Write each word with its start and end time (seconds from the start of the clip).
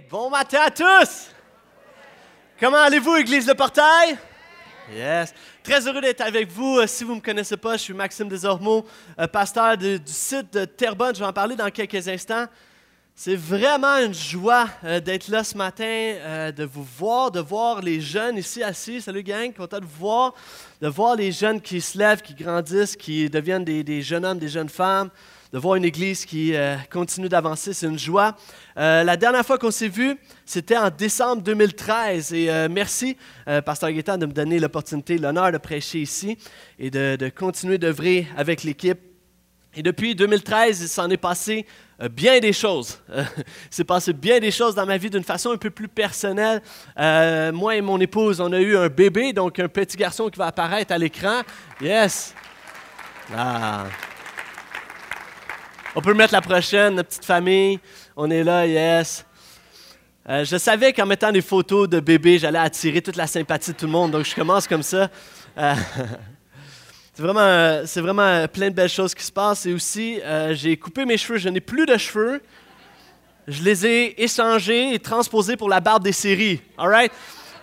Bon 0.00 0.30
matin 0.30 0.60
à 0.64 0.70
tous! 0.70 1.30
Comment 2.58 2.78
allez-vous, 2.78 3.16
Église 3.16 3.44
de 3.44 3.52
Portail? 3.52 4.16
Yes. 4.90 5.34
Très 5.62 5.86
heureux 5.86 6.00
d'être 6.00 6.22
avec 6.22 6.50
vous. 6.50 6.78
Euh, 6.78 6.86
Si 6.86 7.04
vous 7.04 7.10
ne 7.10 7.16
me 7.16 7.20
connaissez 7.20 7.58
pas, 7.58 7.76
je 7.76 7.82
suis 7.82 7.92
Maxime 7.92 8.28
Desormeaux, 8.28 8.86
euh, 9.18 9.26
pasteur 9.26 9.76
du 9.76 9.98
site 10.06 10.50
de 10.54 10.64
Terrebonne. 10.64 11.14
Je 11.14 11.20
vais 11.20 11.26
en 11.26 11.32
parler 11.32 11.56
dans 11.56 11.68
quelques 11.70 12.08
instants. 12.08 12.46
C'est 13.14 13.36
vraiment 13.36 13.98
une 13.98 14.14
joie 14.14 14.66
euh, 14.84 14.98
d'être 14.98 15.28
là 15.28 15.44
ce 15.44 15.58
matin, 15.58 16.52
de 16.56 16.64
vous 16.64 16.84
voir, 16.84 17.30
de 17.30 17.40
voir 17.40 17.82
les 17.82 18.00
jeunes 18.00 18.38
ici 18.38 18.62
assis. 18.62 19.02
Salut 19.02 19.22
gang, 19.22 19.52
content 19.52 19.78
de 19.78 19.84
vous 19.84 19.98
voir, 19.98 20.34
de 20.80 20.88
voir 20.88 21.16
les 21.16 21.32
jeunes 21.32 21.60
qui 21.60 21.82
se 21.82 21.98
lèvent, 21.98 22.22
qui 22.22 22.34
grandissent, 22.34 22.96
qui 22.96 23.28
deviennent 23.28 23.64
des 23.64 24.00
jeunes 24.00 24.24
hommes, 24.24 24.38
des 24.38 24.48
jeunes 24.48 24.70
femmes, 24.70 25.10
de 25.52 25.58
voir 25.58 25.76
une 25.76 25.84
église 25.84 26.24
qui 26.24 26.54
euh, 26.54 26.76
continue 26.90 27.28
d'avancer. 27.28 27.74
C'est 27.74 27.86
une 27.86 27.98
joie. 27.98 28.36
Euh, 28.78 29.04
la 29.04 29.16
dernière 29.16 29.44
fois 29.44 29.58
qu'on 29.58 29.70
s'est 29.70 29.88
vu, 29.88 30.16
c'était 30.46 30.78
en 30.78 30.88
décembre 30.88 31.42
2013. 31.42 32.32
Et 32.32 32.50
euh, 32.50 32.68
merci, 32.70 33.16
Pasteur 33.64 33.90
Gaétan, 33.90 34.16
de 34.16 34.26
me 34.26 34.32
donner 34.32 34.58
l'opportunité, 34.58 35.18
l'honneur 35.18 35.52
de 35.52 35.58
prêcher 35.58 36.00
ici 36.00 36.38
et 36.78 36.90
de, 36.90 37.16
de 37.16 37.28
continuer 37.28 37.76
d'œuvrer 37.76 38.26
avec 38.36 38.62
l'équipe. 38.62 38.98
Et 39.74 39.82
depuis 39.82 40.14
2013, 40.14 40.82
il 40.82 40.88
s'en 40.88 41.08
est 41.10 41.16
passé 41.16 41.66
bien 42.10 42.40
des 42.40 42.52
choses. 42.52 43.00
S'est 43.70 43.84
passé 43.84 44.12
bien 44.12 44.38
des 44.38 44.50
choses 44.50 44.74
dans 44.74 44.84
ma 44.84 44.98
vie 44.98 45.08
d'une 45.08 45.24
façon 45.24 45.52
un 45.52 45.56
peu 45.56 45.70
plus 45.70 45.88
personnelle. 45.88 46.62
Moi 46.96 47.76
et 47.76 47.80
mon 47.80 47.98
épouse, 47.98 48.40
on 48.40 48.52
a 48.52 48.60
eu 48.60 48.76
un 48.76 48.88
bébé, 48.88 49.32
donc 49.32 49.58
un 49.58 49.68
petit 49.68 49.96
garçon 49.96 50.28
qui 50.28 50.38
va 50.38 50.46
apparaître 50.46 50.92
à 50.92 50.98
l'écran. 50.98 51.40
Yes! 51.80 52.34
Ah. 53.34 53.86
On 55.94 56.00
peut 56.00 56.14
mettre 56.14 56.32
la 56.32 56.40
prochaine, 56.40 56.94
notre 56.94 57.10
petite 57.10 57.24
famille. 57.26 57.78
On 58.16 58.30
est 58.30 58.42
là, 58.42 58.66
yes. 58.66 59.26
Euh, 60.26 60.42
je 60.42 60.56
savais 60.56 60.94
qu'en 60.94 61.04
mettant 61.04 61.30
des 61.30 61.42
photos 61.42 61.86
de 61.86 62.00
bébé, 62.00 62.38
j'allais 62.38 62.60
attirer 62.60 63.02
toute 63.02 63.16
la 63.16 63.26
sympathie 63.26 63.72
de 63.72 63.76
tout 63.76 63.84
le 63.84 63.92
monde, 63.92 64.12
donc 64.12 64.24
je 64.24 64.34
commence 64.34 64.66
comme 64.66 64.82
ça. 64.82 65.10
Euh, 65.58 65.74
c'est 67.12 67.22
vraiment, 67.22 67.82
c'est 67.84 68.00
vraiment 68.00 68.48
plein 68.48 68.70
de 68.70 68.74
belles 68.74 68.88
choses 68.88 69.14
qui 69.14 69.22
se 69.22 69.32
passent. 69.32 69.66
Et 69.66 69.74
aussi, 69.74 70.18
euh, 70.22 70.54
j'ai 70.54 70.78
coupé 70.78 71.04
mes 71.04 71.18
cheveux, 71.18 71.36
je 71.36 71.50
n'ai 71.50 71.60
plus 71.60 71.84
de 71.84 71.98
cheveux. 71.98 72.40
Je 73.46 73.62
les 73.62 73.84
ai 73.84 74.22
échangés 74.22 74.94
et 74.94 74.98
transposés 74.98 75.58
pour 75.58 75.68
la 75.68 75.80
barbe 75.80 76.04
des 76.04 76.12
séries. 76.12 76.62
All 76.78 76.88
right? 76.88 77.12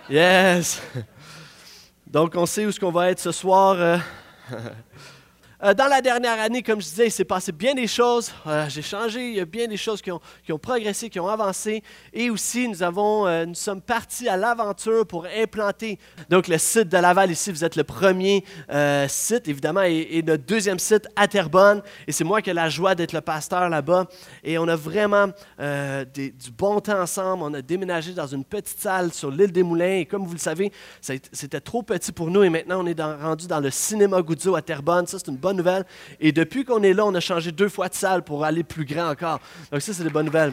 Yes. 0.08 0.80
Donc, 2.06 2.36
on 2.36 2.46
sait 2.46 2.64
où 2.64 2.68
est-ce 2.68 2.78
qu'on 2.78 2.92
va 2.92 3.10
être 3.10 3.18
ce 3.18 3.32
soir. 3.32 4.00
euh. 5.62 5.74
Dans 5.74 5.86
la 5.86 6.00
dernière 6.00 6.40
année, 6.40 6.62
comme 6.62 6.80
je 6.80 6.86
disais, 6.86 7.06
il 7.06 7.10
s'est 7.10 7.24
passé 7.24 7.52
bien 7.52 7.74
des 7.74 7.86
choses. 7.86 8.32
Euh, 8.46 8.68
J'ai 8.68 8.82
changé, 8.82 9.28
il 9.28 9.36
y 9.36 9.40
a 9.40 9.44
bien 9.44 9.66
des 9.66 9.76
choses 9.76 10.00
qui 10.02 10.10
ont, 10.10 10.20
qui 10.44 10.52
ont 10.52 10.58
progressé, 10.58 11.10
qui 11.10 11.20
ont 11.20 11.28
avancé. 11.28 11.82
Et 12.12 12.30
aussi, 12.30 12.68
nous, 12.68 12.82
avons, 12.82 13.26
euh, 13.26 13.46
nous 13.46 13.54
sommes 13.54 13.80
partis 13.80 14.28
à 14.28 14.36
l'aventure 14.36 15.06
pour 15.06 15.26
implanter 15.26 15.98
donc 16.28 16.48
le 16.48 16.58
site 16.58 16.88
de 16.88 16.96
Laval. 16.96 17.30
Ici, 17.30 17.50
vous 17.50 17.64
êtes 17.64 17.76
le 17.76 17.84
premier 17.84 18.44
site, 19.08 19.48
évidemment, 19.48 19.82
et, 19.82 20.06
et 20.12 20.22
notre 20.22 20.44
deuxième 20.44 20.78
site 20.78 21.08
à 21.16 21.28
Terrebonne. 21.28 21.82
Et 22.06 22.12
c'est 22.12 22.24
moi 22.24 22.42
qui 22.42 22.50
ai 22.50 22.54
la 22.54 22.68
joie 22.68 22.94
d'être 22.94 23.12
le 23.12 23.20
pasteur 23.20 23.68
là-bas. 23.68 24.06
Et 24.44 24.58
on 24.58 24.68
a 24.68 24.76
vraiment 24.76 25.28
du 26.14 26.50
bon 26.56 26.80
temps 26.80 27.00
ensemble. 27.00 27.42
On 27.42 27.54
a 27.54 27.62
déménagé 27.62 28.12
dans 28.12 28.26
une 28.26 28.44
petite 28.44 28.80
salle 28.80 29.12
sur 29.12 29.30
l'île 29.30 29.52
des 29.52 29.62
Moulins. 29.62 29.98
Et 29.98 30.06
comme 30.06 30.24
vous 30.26 30.32
le 30.32 30.38
savez, 30.38 30.72
c'était 31.00 31.60
trop 31.60 31.82
petit 31.82 32.12
pour 32.12 32.30
nous. 32.30 32.42
Et 32.42 32.50
maintenant, 32.50 32.82
on 32.82 32.86
est 32.86 33.00
rendu 33.00 33.46
dans 33.46 33.60
le 33.60 33.70
cinéma 33.70 34.22
Guzzo 34.22 34.54
à 34.54 34.62
Terrebonne. 34.62 35.06
Ça, 35.06 35.18
c'est 35.18 35.30
une 35.30 35.36
bonne 35.36 35.49
nouvelle. 35.56 35.84
Et 36.20 36.32
depuis 36.32 36.64
qu'on 36.64 36.82
est 36.82 36.92
là, 36.92 37.04
on 37.04 37.14
a 37.14 37.20
changé 37.20 37.52
deux 37.52 37.68
fois 37.68 37.88
de 37.88 37.94
salle 37.94 38.22
pour 38.22 38.44
aller 38.44 38.64
plus 38.64 38.84
grand 38.84 39.10
encore. 39.10 39.40
Donc 39.70 39.80
ça, 39.80 39.92
c'est 39.92 40.04
des 40.04 40.10
bonnes 40.10 40.26
nouvelles. 40.26 40.52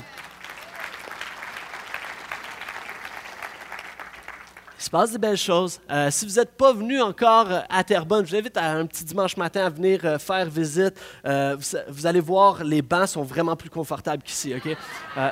Il 4.80 4.84
se 4.84 4.90
passe 4.92 5.12
des 5.12 5.18
belles 5.18 5.38
choses. 5.38 5.82
Euh, 5.90 6.12
si 6.12 6.26
vous 6.28 6.36
n'êtes 6.36 6.52
pas 6.52 6.72
venu 6.72 7.02
encore 7.02 7.52
euh, 7.52 7.62
à 7.68 7.84
Terrebonne, 7.84 8.26
je 8.26 8.32
vous 8.32 8.38
invite 8.38 8.56
à 8.58 8.72
un 8.74 8.86
petit 8.86 9.04
dimanche 9.04 9.36
matin 9.36 9.66
à 9.66 9.70
venir 9.70 10.02
euh, 10.06 10.20
faire 10.20 10.48
visite. 10.50 10.94
Vous, 11.24 12.06
allez 12.06 12.20
voir, 12.20 12.64
les 12.64 12.84
bancs 12.84 13.08
sont 13.10 13.24
vraiment 13.24 13.56
plus 13.56 13.72
confortables 13.72 14.22
qu'ici, 14.22 14.54
OK? 14.56 14.78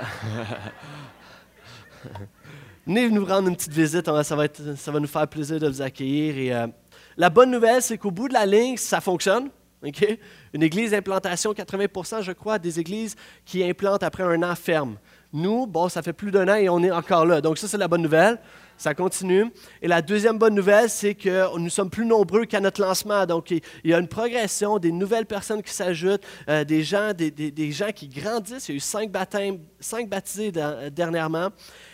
Venez 2.88 3.10
nous 3.10 3.26
rendre 3.26 3.48
une 3.48 3.56
petite 3.56 3.72
visite, 3.74 4.06
ça 4.24 4.36
va, 4.36 4.46
être- 4.46 4.76
ça 4.78 4.92
va 4.92 5.00
nous 5.00 5.08
faire 5.08 5.28
plaisir 5.28 5.60
de 5.60 5.68
vous 5.68 5.82
accueillir. 5.82 6.38
Et, 6.38 6.68
la 7.18 7.30
bonne 7.30 7.50
nouvelle, 7.50 7.82
c'est 7.82 7.98
qu'au 7.98 8.12
bout 8.12 8.28
de 8.28 8.34
la 8.34 8.46
ligne, 8.46 8.78
ça 8.78 9.00
fonctionne. 9.00 9.50
Une 10.54 10.64
église 10.64 10.94
implantation, 10.94 11.54
80% 11.54 12.22
je 12.22 12.32
crois, 12.32 12.60
des 12.60 12.80
églises 12.80 13.16
qui 13.46 13.64
implantent 13.64 14.04
après 14.04 14.24
un 14.24 14.42
an 14.44 14.56
ferme. 14.56 14.98
Nous, 15.34 15.68
bon, 15.68 15.90
ça 15.90 16.02
fait 16.02 16.14
plus 16.14 16.32
d'un 16.32 16.48
an 16.48 16.56
et 16.56 16.70
on 16.70 16.82
est 16.82 16.92
encore 16.92 17.26
là. 17.26 17.42
Donc 17.42 17.58
ça, 17.58 17.68
c'est 17.68 17.78
la 17.78 17.88
bonne 17.88 18.02
nouvelle. 18.02 18.40
Ça 18.78 18.94
continue. 18.94 19.46
Et 19.82 19.88
la 19.88 20.02
deuxième 20.02 20.38
bonne 20.38 20.54
nouvelle, 20.54 20.90
c'est 20.90 21.16
que 21.16 21.58
nous 21.58 21.70
sommes 21.70 21.90
plus 21.90 22.06
nombreux 22.06 22.46
qu'à 22.46 22.60
notre 22.60 22.82
lancement. 22.82 23.26
Donc, 23.26 23.52
il 23.52 23.62
y 23.86 23.94
a 23.94 24.00
une 24.00 24.08
progression, 24.08 24.80
des 24.80 24.92
nouvelles 24.92 25.26
personnes 25.26 25.64
qui 25.64 25.72
s'ajoutent, 25.72 26.24
euh, 26.50 26.66
des, 26.66 26.84
gens, 26.84 27.14
des, 27.14 27.72
gens 27.72 27.92
qui 27.94 28.10
grandissent. 28.10 28.68
Il 28.68 28.74
y 28.74 28.76
a 28.76 28.78
eu 28.78 28.82
cinq 28.82 29.12
baptêmes, 29.12 29.60
cinq 29.80 30.10
baptisés 30.10 30.52
dans- 30.52 30.92
dernièrement. 30.92 31.50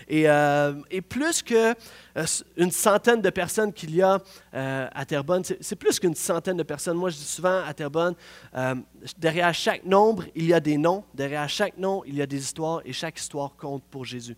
Et, 0.08 0.28
euh, 0.28 0.74
plus 1.08 1.44
que 1.44 1.74
euh, 2.18 2.26
une 2.58 2.72
centaine 2.72 3.22
de 3.22 3.30
personnes 3.30 3.72
qu'il 3.72 3.96
y 3.96 4.02
a 4.02 4.20
euh, 4.54 4.88
à 4.92 5.06
Terrebonne, 5.06 5.44
c'est 5.44 5.76
plus 5.76 6.00
qu'une 6.00 6.16
centaine 6.16 6.58
de 6.58 6.64
personnes. 6.64 6.98
Moi, 6.98 7.12
je 7.12 7.18
dis 7.18 7.24
souvent 7.24 7.62
à 7.64 7.74
Terrebonne, 7.74 8.16
euh, 8.56 8.76
derrière 9.18 9.54
chaque 9.54 9.86
nombre, 9.86 10.24
il 10.36 10.46
y 10.48 10.54
a 10.54 10.60
des 10.60 10.78
noms. 10.78 11.04
Derrière 11.14 11.48
chaque 11.48 11.78
nom, 11.78 12.04
il 12.06 12.16
y 12.16 12.22
a 12.22 12.26
des 12.26 12.40
histoires. 12.40 12.82
Et 12.86 12.94
chaque 12.94 13.20
histoire 13.20 13.56
compte 13.56 13.84
pour 13.84 14.04
Jésus. 14.04 14.36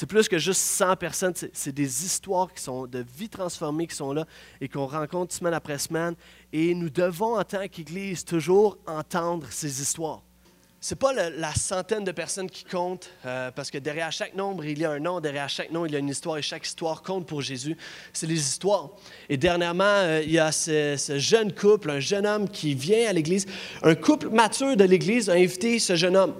C'est 0.00 0.06
plus 0.06 0.28
que 0.28 0.38
juste 0.38 0.60
100 0.60 0.94
personnes, 0.94 1.34
c'est- 1.52 1.72
des 1.72 2.04
histoires 2.04 2.54
qui 2.54 2.62
sont 2.62 2.86
de 2.86 3.04
vie 3.18 3.28
transformée 3.28 3.88
qui 3.88 3.96
sont 3.96 4.12
là 4.12 4.26
et 4.60 4.68
qu'on 4.68 4.86
rencontre 4.86 5.34
semaine 5.34 5.54
après 5.54 5.76
semaine. 5.76 6.14
Et 6.52 6.72
nous 6.72 6.88
devons, 6.88 7.36
en 7.36 7.42
tant 7.42 7.66
qu'Église, 7.66 8.24
toujours 8.24 8.78
entendre 8.86 9.48
ces 9.50 9.82
histoires. 9.82 10.22
C'est 10.80 10.94
pas 11.00 11.12
le- 11.12 11.36
la 11.40 11.52
centaine 11.52 12.04
de 12.04 12.12
personnes 12.12 12.48
qui 12.48 12.62
comptent, 12.62 13.10
euh, 13.26 13.50
parce 13.50 13.72
que 13.72 13.78
derrière 13.78 14.12
chaque 14.12 14.36
nombre, 14.36 14.64
il 14.64 14.78
y 14.78 14.84
a 14.84 14.92
un 14.92 15.00
nom, 15.00 15.18
derrière 15.18 15.48
chaque 15.48 15.72
nom, 15.72 15.84
il 15.84 15.90
y 15.90 15.96
a 15.96 15.98
une 15.98 16.10
histoire, 16.10 16.38
et 16.38 16.42
chaque 16.42 16.64
histoire 16.64 17.02
compte 17.02 17.26
pour 17.26 17.42
Jésus. 17.42 17.76
C'est 18.12 18.28
les 18.28 18.38
histoires. 18.38 18.90
Et 19.28 19.36
dernièrement, 19.36 19.82
euh, 19.82 20.22
il 20.24 20.30
y 20.30 20.38
a 20.38 20.52
ce, 20.52 20.94
ce 20.96 21.18
jeune 21.18 21.52
couple, 21.52 21.90
un 21.90 21.98
jeune 21.98 22.24
homme 22.24 22.48
qui 22.48 22.72
vient 22.76 23.08
à 23.08 23.12
l'Église. 23.12 23.46
Un 23.82 23.96
couple 23.96 24.28
mature 24.28 24.76
de 24.76 24.84
l'Église 24.84 25.28
a 25.28 25.32
invité 25.32 25.80
ce 25.80 25.96
jeune 25.96 26.16
homme. 26.16 26.36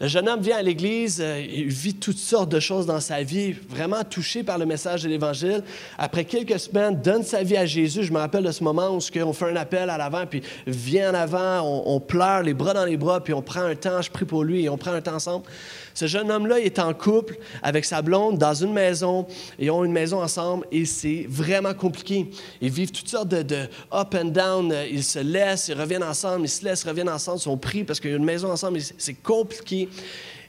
Le 0.00 0.08
jeune 0.08 0.30
homme 0.30 0.40
vient 0.40 0.56
à 0.56 0.62
l'Église, 0.62 1.20
euh, 1.20 1.44
vit 1.66 1.92
toutes 1.92 2.16
sortes 2.16 2.48
de 2.48 2.58
choses 2.58 2.86
dans 2.86 3.00
sa 3.00 3.22
vie, 3.22 3.52
vraiment 3.68 4.02
touché 4.02 4.42
par 4.42 4.56
le 4.56 4.64
message 4.64 5.02
de 5.02 5.10
l'Évangile. 5.10 5.62
Après 5.98 6.24
quelques 6.24 6.58
semaines, 6.58 6.98
donne 7.02 7.22
sa 7.22 7.42
vie 7.42 7.58
à 7.58 7.66
Jésus. 7.66 8.04
Je 8.04 8.12
me 8.12 8.18
rappelle 8.18 8.44
de 8.44 8.50
ce 8.50 8.64
moment 8.64 8.96
où 8.96 8.98
on 8.98 9.32
fait 9.34 9.50
un 9.50 9.56
appel 9.56 9.90
à 9.90 9.98
l'avant, 9.98 10.24
puis 10.24 10.40
vient 10.66 11.10
en 11.10 11.14
avant, 11.14 11.84
on, 11.84 12.00
pleure, 12.00 12.42
les 12.42 12.54
bras 12.54 12.72
dans 12.72 12.86
les 12.86 12.96
bras, 12.96 13.22
puis 13.22 13.34
on 13.34 13.42
prend 13.42 13.60
un 13.60 13.74
temps, 13.74 14.00
je 14.00 14.10
prie 14.10 14.24
pour 14.24 14.42
lui, 14.42 14.64
et 14.64 14.70
on 14.70 14.78
prend 14.78 14.92
un 14.92 15.02
temps 15.02 15.16
ensemble. 15.16 15.44
Ce 15.92 16.06
jeune 16.06 16.30
homme-là 16.30 16.60
est 16.60 16.78
en 16.78 16.94
couple 16.94 17.36
avec 17.62 17.84
sa 17.84 18.00
blonde 18.00 18.38
dans 18.38 18.54
une 18.54 18.72
maison. 18.72 19.26
Ils 19.58 19.70
ont 19.70 19.84
une 19.84 19.92
maison 19.92 20.22
ensemble 20.22 20.66
et 20.72 20.86
c'est 20.86 21.26
vraiment 21.28 21.74
compliqué. 21.74 22.30
Ils 22.62 22.70
vivent 22.70 22.90
toutes 22.90 23.08
sortes 23.08 23.28
de, 23.28 23.42
de 23.42 23.66
up 23.92 24.14
and 24.14 24.30
down. 24.30 24.74
Ils 24.90 25.04
se 25.04 25.18
laissent, 25.18 25.68
ils 25.68 25.78
reviennent 25.78 26.02
ensemble, 26.02 26.46
ils 26.46 26.48
se 26.48 26.64
laissent, 26.64 26.84
reviennent 26.84 27.10
ensemble, 27.10 27.38
ils 27.38 27.42
sont 27.42 27.58
pris 27.58 27.84
parce 27.84 28.00
qu'il 28.00 28.12
y 28.12 28.14
a 28.14 28.16
une 28.16 28.24
maison 28.24 28.50
ensemble. 28.50 28.78
C'est 28.96 29.14
compliqué. 29.14 29.89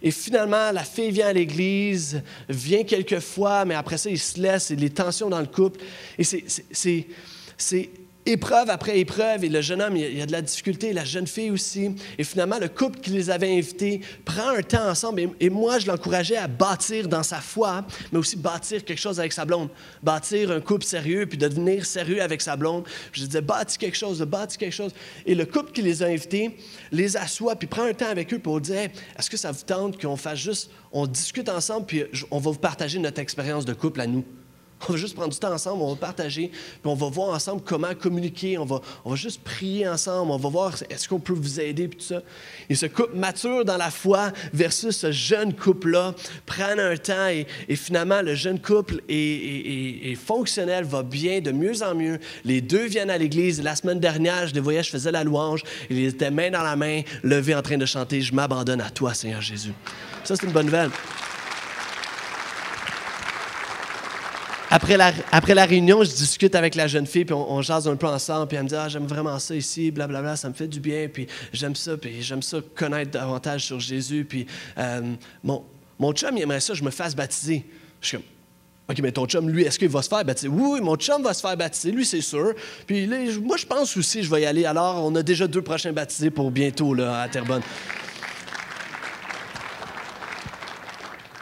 Et 0.03 0.11
finalement, 0.11 0.71
la 0.71 0.83
fille 0.83 1.11
vient 1.11 1.27
à 1.27 1.33
l'église, 1.33 2.23
vient 2.49 2.83
quelques 2.83 3.19
fois, 3.19 3.65
mais 3.65 3.75
après 3.75 3.97
ça, 3.97 4.09
ils 4.09 4.19
se 4.19 4.39
laissent 4.39 4.71
et 4.71 4.75
les 4.75 4.89
tensions 4.89 5.29
dans 5.29 5.39
le 5.39 5.45
couple. 5.45 5.79
Et 6.17 6.23
c'est 6.23 7.89
épreuve 8.25 8.69
après 8.69 8.99
épreuve, 8.99 9.43
et 9.43 9.49
le 9.49 9.61
jeune 9.61 9.81
homme, 9.81 9.97
il 9.97 10.17
y 10.17 10.21
a- 10.21 10.25
de 10.25 10.31
la 10.31 10.41
difficulté, 10.41 10.93
la 10.93 11.05
jeune 11.05 11.27
fille 11.27 11.51
aussi. 11.51 11.91
Et 12.17 12.23
finalement, 12.23 12.59
le 12.59 12.67
couple 12.69 12.99
qui 12.99 13.09
les 13.09 13.29
avait 13.29 13.51
invités 13.51 14.01
prend 14.25 14.49
un 14.49 14.61
temps 14.61 14.87
ensemble. 14.89 15.29
Et, 15.39 15.49
moi, 15.49 15.79
je 15.79 15.87
l'encourageais 15.87 16.37
à 16.37 16.47
bâtir 16.47 17.07
dans 17.07 17.23
sa 17.23 17.37
foi, 17.41 17.85
mais 18.11 18.19
aussi 18.19 18.35
bâtir 18.37 18.85
quelque 18.85 18.99
chose 18.99 19.19
avec 19.19 19.33
sa 19.33 19.45
blonde. 19.45 19.69
Bâtir 20.03 20.51
un 20.51 20.61
couple 20.61 20.85
sérieux, 20.85 21.25
puis 21.25 21.37
de 21.37 21.47
devenir 21.47 21.85
sérieux 21.85 22.21
avec 22.21 22.41
sa 22.41 22.55
blonde. 22.55 22.85
Je 23.11 23.25
disais, 23.25 23.41
bâtis 23.41 23.77
quelque 23.77 23.97
chose, 23.97 24.21
bâtis 24.21 24.57
quelque 24.57 24.73
chose. 24.73 24.93
Et 25.25 25.35
le 25.35 25.45
couple 25.45 25.71
qui 25.71 25.81
les 25.81 26.03
a 26.03 26.07
invités 26.07 26.57
les 26.91 27.17
assoit, 27.17 27.55
puis 27.55 27.67
prend 27.67 27.83
un 27.83 27.93
temps 27.93 28.09
avec 28.09 28.33
eux 28.33 28.39
pour 28.39 28.61
dire, 28.61 28.89
est-ce 29.17 29.29
que 29.29 29.37
ça 29.37 29.51
vous 29.51 29.63
tente 29.65 30.01
qu'on 30.01 30.17
fasse 30.17 30.39
juste, 30.39 30.71
on 30.91 31.07
discute 31.07 31.49
ensemble, 31.49 31.85
puis 31.85 32.03
on 32.29 32.39
va 32.39 32.51
vous 32.51 32.59
partager 32.59 32.99
notre 32.99 33.19
expérience 33.19 33.65
de 33.65 33.73
couple 33.73 34.01
à 34.01 34.07
nous? 34.07 34.23
On 34.87 34.93
va 34.93 34.97
juste 34.97 35.15
prendre 35.15 35.31
du 35.31 35.39
temps 35.39 35.53
ensemble, 35.53 35.81
on 35.81 35.89
va 35.91 35.95
partager, 35.95 36.49
puis 36.49 36.79
on 36.85 36.95
va 36.95 37.09
voir 37.09 37.29
ensemble 37.29 37.61
comment 37.63 37.93
communiquer, 37.93 38.57
on 38.57 38.65
va, 38.65 38.81
on 39.05 39.11
va 39.11 39.15
juste 39.15 39.41
prier 39.41 39.87
ensemble, 39.87 40.31
on 40.31 40.37
va 40.37 40.49
voir 40.49 40.75
est-ce 40.89 41.07
qu'on 41.07 41.19
peut 41.19 41.33
vous 41.33 41.59
aider, 41.59 41.87
puis 41.87 41.99
tout 41.99 42.05
ça. 42.05 42.21
Et 42.69 42.75
ce 42.75 42.85
couple 42.87 43.15
mature 43.15 43.63
dans 43.65 43.77
la 43.77 43.91
foi 43.91 44.31
versus 44.53 44.97
ce 44.97 45.11
jeune 45.11 45.53
couple-là 45.53 46.13
prennent 46.45 46.79
un 46.79 46.97
temps 46.97 47.27
et, 47.27 47.45
finalement 47.75 48.21
le 48.21 48.35
jeune 48.35 48.59
couple 48.59 49.01
est 49.07 50.15
fonctionnel, 50.15 50.83
va 50.83 51.03
bien, 51.03 51.41
de 51.41 51.51
mieux 51.51 51.83
en 51.83 51.95
mieux. 51.95 52.19
Les 52.45 52.61
deux 52.61 52.85
viennent 52.87 53.09
à 53.09 53.17
l'église. 53.17 53.61
La 53.61 53.75
semaine 53.75 53.99
dernière, 53.99 54.47
je 54.47 54.53
les 54.53 54.59
voyais, 54.59 54.83
je 54.83 54.89
faisais 54.89 55.11
la 55.11 55.23
louange, 55.23 55.63
ils 55.89 56.05
étaient 56.05 56.31
main 56.31 56.51
dans 56.51 56.63
la 56.63 56.75
main, 56.75 57.01
levés 57.23 57.55
en 57.55 57.61
train 57.61 57.77
de 57.77 57.85
chanter 57.85 58.21
«Je 58.21 58.33
m'abandonne 58.33 58.81
à 58.81 58.89
toi, 58.89 59.13
Seigneur 59.13 59.41
Jésus». 59.41 59.73
Ça, 60.23 60.35
c'est 60.35 60.45
une 60.45 60.53
bonne 60.53 60.67
nouvelle. 60.67 60.91
Après 64.71 64.95
la, 64.95 65.11
après 65.33 65.53
la 65.53 65.65
réunion, 65.65 66.01
je 66.01 66.11
discute 66.11 66.55
avec 66.55 66.75
la 66.75 66.87
jeune 66.87 67.05
fille, 67.05 67.25
puis 67.25 67.35
on, 67.35 67.61
jase 67.61 67.89
un 67.89 67.97
peu 67.97 68.07
ensemble, 68.07 68.47
puis 68.47 68.55
elle 68.55 68.63
me 68.63 68.69
dit 68.69 68.75
Ah, 68.75 68.87
j'aime 68.87 69.05
vraiment 69.05 69.37
ça 69.37 69.53
ici, 69.53 69.91
blablabla, 69.91 70.37
ça 70.37 70.47
me 70.47 70.53
fait 70.53 70.67
du 70.67 70.79
bien, 70.79 71.09
puis 71.11 71.27
j'aime 71.51 71.75
ça, 71.75 71.97
puis 71.97 72.21
j'aime 72.23 72.41
ça 72.41 72.59
connaître 72.73 73.11
davantage 73.11 73.65
sur 73.65 73.81
Jésus, 73.81 74.23
puis 74.23 74.47
euh, 74.77 75.13
mon, 75.43 75.65
mon 75.99 76.13
chum, 76.13 76.37
il 76.37 76.43
aimerait 76.43 76.61
ça, 76.61 76.73
je 76.73 76.83
me 76.83 76.89
fasse 76.89 77.13
baptiser. 77.13 77.65
Je 77.99 78.07
suis 78.07 78.17
comme 78.17 78.25
OK, 78.89 78.99
mais 79.01 79.11
ton 79.11 79.25
chum, 79.25 79.49
lui, 79.49 79.63
est-ce 79.63 79.77
qu'il 79.77 79.89
va 79.89 80.01
se 80.01 80.07
faire 80.07 80.23
baptiser? 80.23 80.47
Oui, 80.47 80.69
oui, 80.75 80.81
mon 80.81 80.95
chum 80.95 81.21
va 81.21 81.33
se 81.33 81.41
faire 81.41 81.57
baptiser, 81.57 81.91
lui, 81.91 82.05
c'est 82.05 82.21
sûr. 82.21 82.53
Puis 82.87 83.07
moi, 83.41 83.57
je 83.57 83.65
pense 83.65 83.97
aussi, 83.97 84.23
je 84.23 84.29
vais 84.29 84.43
y 84.43 84.45
aller. 84.45 84.63
Alors, 84.63 85.05
on 85.05 85.13
a 85.15 85.21
déjà 85.21 85.47
deux 85.47 85.61
prochains 85.61 85.91
baptisés 85.91 86.31
pour 86.31 86.49
bientôt, 86.49 86.93
là, 86.93 87.23
à 87.23 87.27
Terrebonne. 87.27 87.61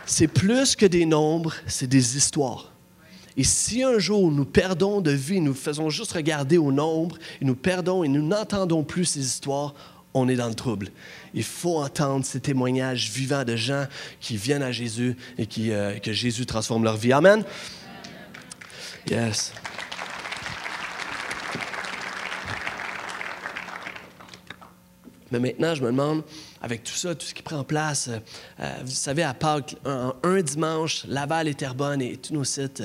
C'est 0.08 0.28
plus 0.28 0.76
que 0.76 0.88
des 0.88 1.06
nombres, 1.06 1.54
c'est 1.68 1.88
des 1.88 2.18
histoires. 2.18 2.69
Et 3.38 3.44
si 3.44 3.84
un 3.84 4.00
jour 4.00 4.32
nous 4.32 4.46
perdons 4.46 5.02
de 5.02 5.12
vie, 5.12 5.42
nous 5.42 5.54
faisons 5.54 5.90
juste 5.90 6.14
regarder 6.14 6.58
au 6.58 6.72
nombre, 6.72 7.18
et 7.42 7.46
nous 7.46 7.56
perdons 7.56 8.04
et 8.04 8.08
nous 8.08 8.26
n'entendons 8.26 8.84
plus 8.84 9.06
ces 9.06 9.20
histoires, 9.20 9.74
on 10.14 10.28
est 10.28 10.36
dans 10.36 10.48
le 10.48 10.56
trouble. 10.56 10.90
Il 11.34 11.44
faut 11.44 11.78
entendre 11.78 12.26
ces 12.26 12.40
témoignages 12.40 13.10
vivants 13.10 13.44
de 13.44 13.56
gens 13.56 13.86
qui 14.20 14.38
viennent 14.38 14.64
à 14.64 14.72
Jésus 14.72 15.16
et 15.38 15.46
qui, 15.46 15.72
euh, 15.72 16.00
que 16.00 16.14
Jésus 16.14 16.46
transforme 16.46 16.84
leur 16.84 16.98
vie. 16.98 17.14
Amen. 17.14 17.44
Yes. 19.10 19.54
Mais 25.32 25.40
maintenant, 25.40 25.76
je 25.76 25.82
me 25.84 25.88
demande, 25.88 26.24
avec 26.62 26.84
tout 26.84 26.94
ça, 26.94 27.14
tout 27.14 27.26
ce 27.26 27.34
qui 27.34 27.44
prend 27.44 27.64
place, 27.64 28.08
euh, 28.08 28.18
euh, 28.60 28.78
vous 28.84 28.92
savez, 28.92 29.22
à 29.22 29.36
Pâques, 29.36 29.76
un, 29.86 30.16
un, 30.24 30.42
dimanche, 30.42 31.06
Laval 31.08 31.48
et 31.48 31.54
Terrebonne 31.54 32.02
et 32.02 32.18
tous 32.18 32.34
nos 32.34 32.44
sites, 32.44 32.84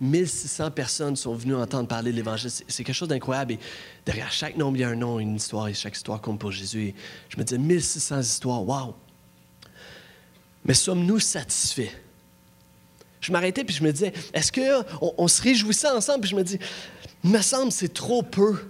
1600 0.00 0.70
personnes 0.70 1.16
sont 1.16 1.34
venues 1.34 1.54
entendre 1.54 1.86
parler 1.88 2.10
de 2.10 2.16
l'Évangile. 2.16 2.50
C'est 2.50 2.84
quelque 2.84 2.94
chose 2.94 3.08
d'incroyable. 3.08 3.52
Et 3.52 3.58
derrière 4.06 4.32
chaque 4.32 4.56
nom, 4.56 4.74
il 4.74 4.80
y 4.80 4.84
a 4.84 4.88
un 4.88 4.94
nom, 4.94 5.20
une 5.20 5.36
histoire, 5.36 5.68
et 5.68 5.74
chaque 5.74 5.94
histoire 5.94 6.20
compte 6.20 6.38
pour 6.38 6.52
Jésus. 6.52 6.94
Je 7.28 7.36
me 7.36 7.44
disais, 7.44 7.58
1600 7.58 8.20
histoires, 8.20 8.66
wow! 8.66 8.94
Mais 10.64 10.74
sommes-nous 10.74 11.20
satisfaits? 11.20 11.92
Je 13.20 13.32
m'arrêtais 13.32 13.64
puis 13.64 13.74
je 13.74 13.82
me 13.82 13.92
disais, 13.92 14.12
est-ce 14.32 14.50
qu'on 14.50 15.12
on 15.18 15.28
se 15.28 15.42
réjouissait 15.42 15.90
ensemble? 15.90 16.22
Puis 16.22 16.30
je 16.30 16.36
me 16.36 16.42
dis, 16.42 16.58
il 17.22 17.30
me 17.30 17.42
semble 17.42 17.70
c'est 17.70 17.92
trop 17.92 18.22
peu. 18.22 18.69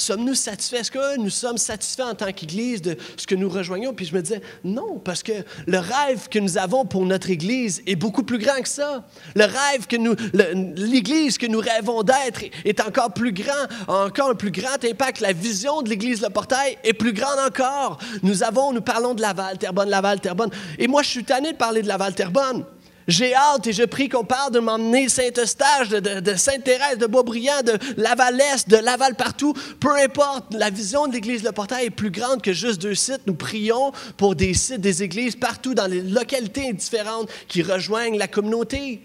Sommes-nous 0.00 0.34
satisfaits? 0.34 0.76
Est-ce 0.76 0.90
que 0.90 1.18
nous 1.18 1.28
sommes 1.30 1.58
satisfaits 1.58 2.02
en 2.02 2.14
tant 2.14 2.32
qu'Église 2.32 2.80
de 2.80 2.96
ce 3.18 3.26
que 3.26 3.34
nous 3.34 3.50
rejoignons? 3.50 3.92
Puis 3.92 4.06
je 4.06 4.14
me 4.14 4.22
disais, 4.22 4.40
non, 4.64 4.98
parce 4.98 5.22
que 5.22 5.32
le 5.66 5.78
rêve 5.78 6.28
que 6.30 6.38
nous 6.38 6.56
avons 6.56 6.86
pour 6.86 7.04
notre 7.04 7.28
Église 7.28 7.82
est 7.86 7.96
beaucoup 7.96 8.22
plus 8.22 8.38
grand 8.38 8.62
que 8.62 8.68
ça. 8.68 9.04
Le 9.34 9.44
rêve 9.44 9.86
que 9.86 9.96
nous, 9.96 10.14
l'Église 10.76 11.36
que 11.36 11.46
nous 11.46 11.60
rêvons 11.60 12.02
d'être 12.02 12.44
est 12.64 12.80
encore 12.80 13.12
plus 13.12 13.32
grand, 13.32 13.66
encore 13.88 14.30
un 14.30 14.34
plus 14.34 14.50
grand 14.50 14.82
impact. 14.82 15.20
La 15.20 15.34
vision 15.34 15.82
de 15.82 15.90
l'Église 15.90 16.22
Le 16.22 16.30
Portail 16.30 16.78
est 16.82 16.94
plus 16.94 17.12
grande 17.12 17.38
encore. 17.38 17.98
Nous 18.22 18.42
avons, 18.42 18.72
nous 18.72 18.80
parlons 18.80 19.12
de 19.12 19.20
Laval, 19.20 19.58
Terrebonne, 19.58 19.90
Laval, 19.90 20.20
Terrebonne. 20.20 20.50
Et 20.78 20.88
moi, 20.88 21.02
je 21.02 21.08
suis 21.08 21.24
tanné 21.24 21.52
de 21.52 21.58
parler 21.58 21.82
de 21.82 21.88
Laval, 21.88 22.14
Terrebonne. 22.14 22.64
J'ai 23.10 23.34
hâte 23.34 23.66
et 23.66 23.72
je 23.72 23.82
prie 23.82 24.08
qu'on 24.08 24.22
parle 24.22 24.52
de 24.52 24.60
m'emmener 24.60 25.08
Saint-Eustache, 25.08 25.88
de, 25.88 26.34
Sainte-Thérèse, 26.36 26.96
de 26.96 27.06
Beaubriand, 27.06 27.62
de 27.64 27.76
Laval-Est, 27.96 28.68
de 28.68 28.76
Laval 28.76 29.16
partout. 29.16 29.52
Peu 29.80 29.96
importe, 29.96 30.54
la 30.54 30.70
vision 30.70 31.08
de 31.08 31.14
l'Église 31.14 31.42
Le 31.42 31.50
Portail 31.50 31.86
est 31.86 31.90
plus 31.90 32.12
grande 32.12 32.40
que 32.40 32.52
juste 32.52 32.80
deux 32.80 32.94
sites. 32.94 33.22
Nous 33.26 33.34
prions 33.34 33.90
pour 34.16 34.36
des 34.36 34.54
sites, 34.54 34.80
des 34.80 35.02
églises 35.02 35.34
partout 35.34 35.74
dans 35.74 35.88
les 35.88 36.02
localités 36.02 36.72
différentes 36.72 37.28
qui 37.48 37.62
rejoignent 37.62 38.16
la 38.16 38.28
communauté. 38.28 39.02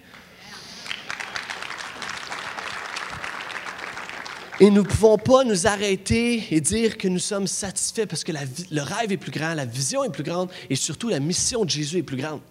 Et 4.60 4.70
nous 4.70 4.84
ne 4.84 4.88
pouvons 4.88 5.18
pas 5.18 5.44
nous 5.44 5.66
arrêter 5.66 6.46
et 6.52 6.62
dire 6.62 7.00
que 7.00 7.08
nous 7.08 7.18
sommes 7.18 7.48
satisfaits 7.48 8.06
parce 8.06 8.24
que 8.24 8.32
le 8.32 8.82
rêve 8.84 9.12
est 9.12 9.18
plus 9.18 9.32
grand, 9.32 9.56
la 9.56 9.66
vision 9.66 10.04
est 10.04 10.12
plus 10.12 10.22
grande 10.22 10.52
et 10.70 10.76
surtout 10.76 11.10
la 11.10 11.20
mission 11.20 11.66
de 11.66 11.72
Jésus 11.72 11.98
est 11.98 12.04
plus 12.04 12.18
grande. 12.18 12.42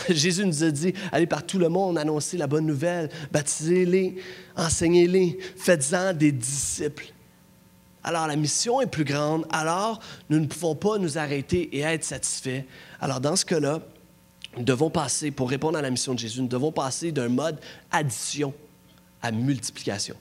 Jésus 0.08 0.44
nous 0.44 0.64
a 0.64 0.70
dit, 0.70 0.94
allez 1.12 1.26
par 1.26 1.44
tout 1.44 1.58
le 1.58 1.68
monde, 1.68 1.98
annoncer 1.98 2.36
la 2.36 2.46
bonne 2.46 2.66
nouvelle, 2.66 3.10
baptisez-les, 3.30 4.16
enseignez-les, 4.56 5.38
faites-en 5.56 6.12
des 6.12 6.32
disciples. 6.32 7.12
Alors 8.02 8.26
la 8.26 8.36
mission 8.36 8.80
est 8.80 8.86
plus 8.86 9.04
grande, 9.04 9.44
alors 9.50 10.00
nous 10.30 10.40
ne 10.40 10.46
pouvons 10.46 10.74
pas 10.74 10.98
nous 10.98 11.18
arrêter 11.18 11.76
et 11.76 11.80
être 11.80 12.04
satisfaits. 12.04 12.62
Alors 13.00 13.20
dans 13.20 13.36
ce 13.36 13.44
cas-là, 13.44 13.80
nous 14.56 14.64
devons 14.64 14.90
passer, 14.90 15.30
pour 15.30 15.50
répondre 15.50 15.78
à 15.78 15.82
la 15.82 15.90
mission 15.90 16.14
de 16.14 16.18
Jésus, 16.18 16.40
nous 16.40 16.48
devons 16.48 16.72
passer 16.72 17.12
d'un 17.12 17.28
mode 17.28 17.60
addition 17.90 18.54
à 19.22 19.30
multiplication 19.30 20.16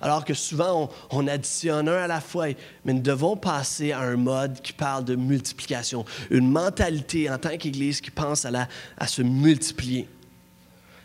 alors 0.00 0.24
que 0.24 0.34
souvent 0.34 0.90
on, 1.10 1.26
additionne 1.26 1.88
un 1.88 2.04
à 2.04 2.06
la 2.06 2.20
fois. 2.20 2.48
Mais 2.84 2.92
nous 2.92 3.02
devons 3.02 3.36
passer 3.36 3.92
à 3.92 4.00
un 4.00 4.16
mode 4.16 4.60
qui 4.60 4.72
parle 4.72 5.04
de 5.04 5.16
multiplication, 5.16 6.04
une 6.30 6.50
mentalité 6.50 7.30
en 7.30 7.38
tant 7.38 7.56
qu'Église 7.56 8.00
qui 8.00 8.10
pense 8.10 8.44
à, 8.44 8.68
à 8.96 9.06
se 9.06 9.22
multiplier. 9.22 10.08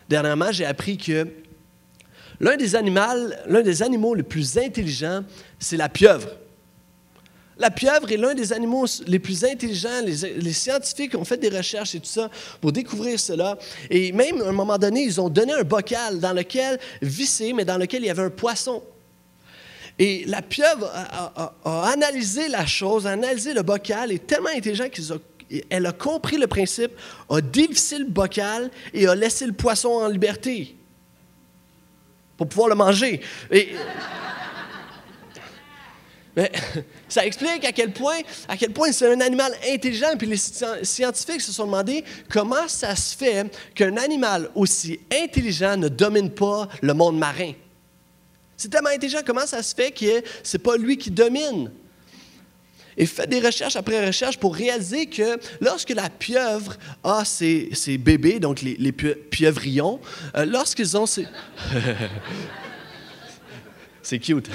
Dernièrement, 0.08 0.52
j'ai 0.52 0.66
appris 0.66 0.96
que 0.98 1.26
l'un 2.40 2.56
des, 2.56 2.76
animaux, 2.76 3.00
l'un 3.46 3.62
des 3.62 3.82
animaux 3.82 4.14
les 4.14 4.22
plus 4.22 4.58
intelligents, 4.58 5.24
c'est 5.58 5.76
la 5.76 5.88
pieuvre. 5.88 6.28
La 7.58 7.70
pieuvre 7.70 8.10
est 8.10 8.16
l'un 8.16 8.34
des 8.34 8.52
animaux 8.52 8.86
les 9.06 9.18
plus 9.18 9.44
intelligents. 9.44 10.02
Les, 10.04 10.52
scientifiques 10.52 11.14
ont 11.14 11.24
fait 11.24 11.36
des 11.36 11.56
recherches 11.56 11.94
et 11.94 12.00
tout 12.00 12.06
ça 12.06 12.28
pour 12.60 12.72
découvrir 12.72 13.18
cela. 13.20 13.56
Et 13.90 14.10
même, 14.12 14.42
à 14.42 14.48
un 14.48 14.52
moment 14.52 14.76
donné, 14.76 15.04
ils 15.04 15.20
ont 15.20 15.28
donné 15.28 15.52
un 15.52 15.62
bocal 15.62 16.18
dans 16.18 16.32
lequel, 16.32 16.80
vissé, 17.00 17.52
mais 17.52 17.64
dans 17.64 17.78
lequel 17.78 18.02
il 18.02 18.06
y 18.06 18.10
avait 18.10 18.24
un 18.24 18.30
poisson. 18.30 18.82
Et 19.98 20.24
la 20.26 20.42
pieuvre 20.42 20.90
a, 20.92 21.92
analysé 21.92 22.48
la 22.48 22.66
chose, 22.66 23.06
a 23.06 23.10
analysé 23.10 23.54
le 23.54 23.62
bocal, 23.62 24.10
est 24.10 24.26
tellement 24.26 24.48
intelligent 24.48 24.88
qu'elle 24.88 25.86
a, 25.86 25.92
compris 25.92 26.36
le 26.36 26.48
principe, 26.48 26.90
a 27.30 27.40
dévissé 27.40 27.98
le 27.98 28.06
bocal 28.06 28.70
et 28.92 29.06
a 29.06 29.14
laissé 29.14 29.46
le 29.46 29.52
poisson 29.52 29.90
en 29.90 30.08
liberté 30.08 30.74
pour 32.36 32.48
pouvoir 32.48 32.68
le 32.68 32.74
manger. 32.74 33.20
Mais 36.36 36.50
ça 37.08 37.24
explique 37.24 37.64
à 37.64 37.72
quel 37.72 37.92
point, 37.92 38.18
à 38.48 38.56
quel 38.56 38.72
point 38.72 38.90
c'est 38.92 39.12
un 39.12 39.20
animal 39.20 39.52
intelligent. 39.68 40.16
Puis 40.18 40.26
les 40.26 40.36
scientifiques 40.36 41.40
se 41.40 41.52
sont 41.52 41.66
demandé 41.66 42.04
comment 42.28 42.68
ça 42.68 42.96
se 42.96 43.16
fait 43.16 43.46
qu'un 43.74 43.96
animal 43.96 44.50
aussi 44.54 45.00
intelligent 45.12 45.76
ne 45.76 45.88
domine 45.88 46.30
pas 46.30 46.68
le 46.82 46.94
monde 46.94 47.18
marin. 47.18 47.52
C'est 48.56 48.68
tellement 48.68 48.90
intelligent, 48.90 49.20
comment 49.24 49.46
ça 49.46 49.62
se 49.62 49.74
fait 49.74 49.90
que 49.90 50.22
ce 50.42 50.56
n'est 50.56 50.62
pas 50.62 50.76
lui 50.76 50.96
qui 50.96 51.10
domine? 51.10 51.70
Et 52.96 53.06
fait 53.06 53.26
des 53.26 53.40
recherches 53.40 53.74
après 53.74 54.06
recherches 54.06 54.38
pour 54.38 54.54
réaliser 54.54 55.06
que 55.06 55.36
lorsque 55.60 55.90
la 55.90 56.08
pieuvre 56.08 56.76
a 57.02 57.24
ses, 57.24 57.68
bébés, 57.98 58.38
donc 58.38 58.62
les, 58.62 58.92
pieuvrions, 58.92 59.98
euh, 60.36 60.44
lorsqu'ils 60.44 60.96
ont 60.96 61.06
ces... 61.06 61.26
C'est 64.02 64.18
cute. 64.20 64.48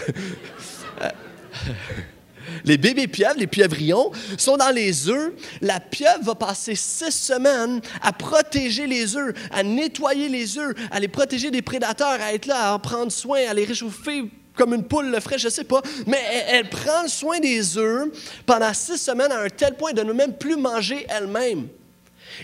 Les 2.65 2.77
bébés 2.77 3.07
pieuvres, 3.07 3.37
les 3.37 3.47
pieuvrions, 3.47 4.11
sont 4.37 4.57
dans 4.57 4.73
les 4.73 5.07
œufs. 5.09 5.33
La 5.61 5.79
pieuvre 5.79 6.23
va 6.23 6.35
passer 6.35 6.75
six 6.75 7.11
semaines 7.11 7.81
à 8.01 8.11
protéger 8.11 8.87
les 8.87 9.15
œufs, 9.15 9.33
à 9.51 9.63
nettoyer 9.63 10.29
les 10.29 10.57
œufs, 10.57 10.75
à 10.91 10.99
les 10.99 11.07
protéger 11.07 11.51
des 11.51 11.61
prédateurs, 11.61 12.19
à 12.21 12.33
être 12.33 12.45
là, 12.45 12.69
à 12.69 12.73
en 12.73 12.79
prendre 12.79 13.11
soin, 13.11 13.39
à 13.47 13.53
les 13.53 13.65
réchauffer 13.65 14.31
comme 14.55 14.73
une 14.73 14.83
poule 14.83 15.09
le 15.09 15.21
ferait, 15.21 15.37
je 15.37 15.45
ne 15.45 15.51
sais 15.51 15.63
pas. 15.63 15.81
Mais 16.05 16.19
elle, 16.47 16.67
prend 16.67 17.07
soin 17.07 17.39
des 17.39 17.77
œufs 17.77 18.09
pendant 18.45 18.73
six 18.73 18.97
semaines 18.97 19.31
à 19.31 19.43
un 19.43 19.49
tel 19.49 19.75
point 19.75 19.93
de 19.93 20.01
ne 20.01 20.11
même 20.11 20.33
plus 20.33 20.57
manger 20.57 21.05
elle-même. 21.07 21.69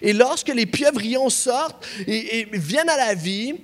Et 0.01 0.13
lorsque 0.13 0.47
les 0.47 0.65
pieuvrions 0.65 1.29
sortent 1.29 1.85
et, 2.07 2.39
et 2.39 2.47
viennent 2.53 2.89
à 2.89 2.95
la 2.95 3.15
vie, 3.15 3.55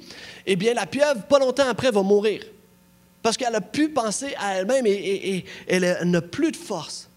eh 0.46 0.56
bien, 0.58 0.74
la 0.74 0.86
pieuvre, 0.86 1.24
pas 1.24 1.40
longtemps 1.40 1.68
après, 1.70 1.92
va 1.92 2.04
mourir. 2.04 2.42
Parce 3.22 3.38
qu'elle 3.38 3.56
a 3.56 3.62
pu 3.62 3.90
penser 3.90 4.34
à 4.38 4.58
elle-même 4.58 4.86
et, 4.88 5.46
elle 5.68 5.98
n'a 6.04 6.22
plus 6.22 6.52
de 6.52 6.58
force. 6.58 7.10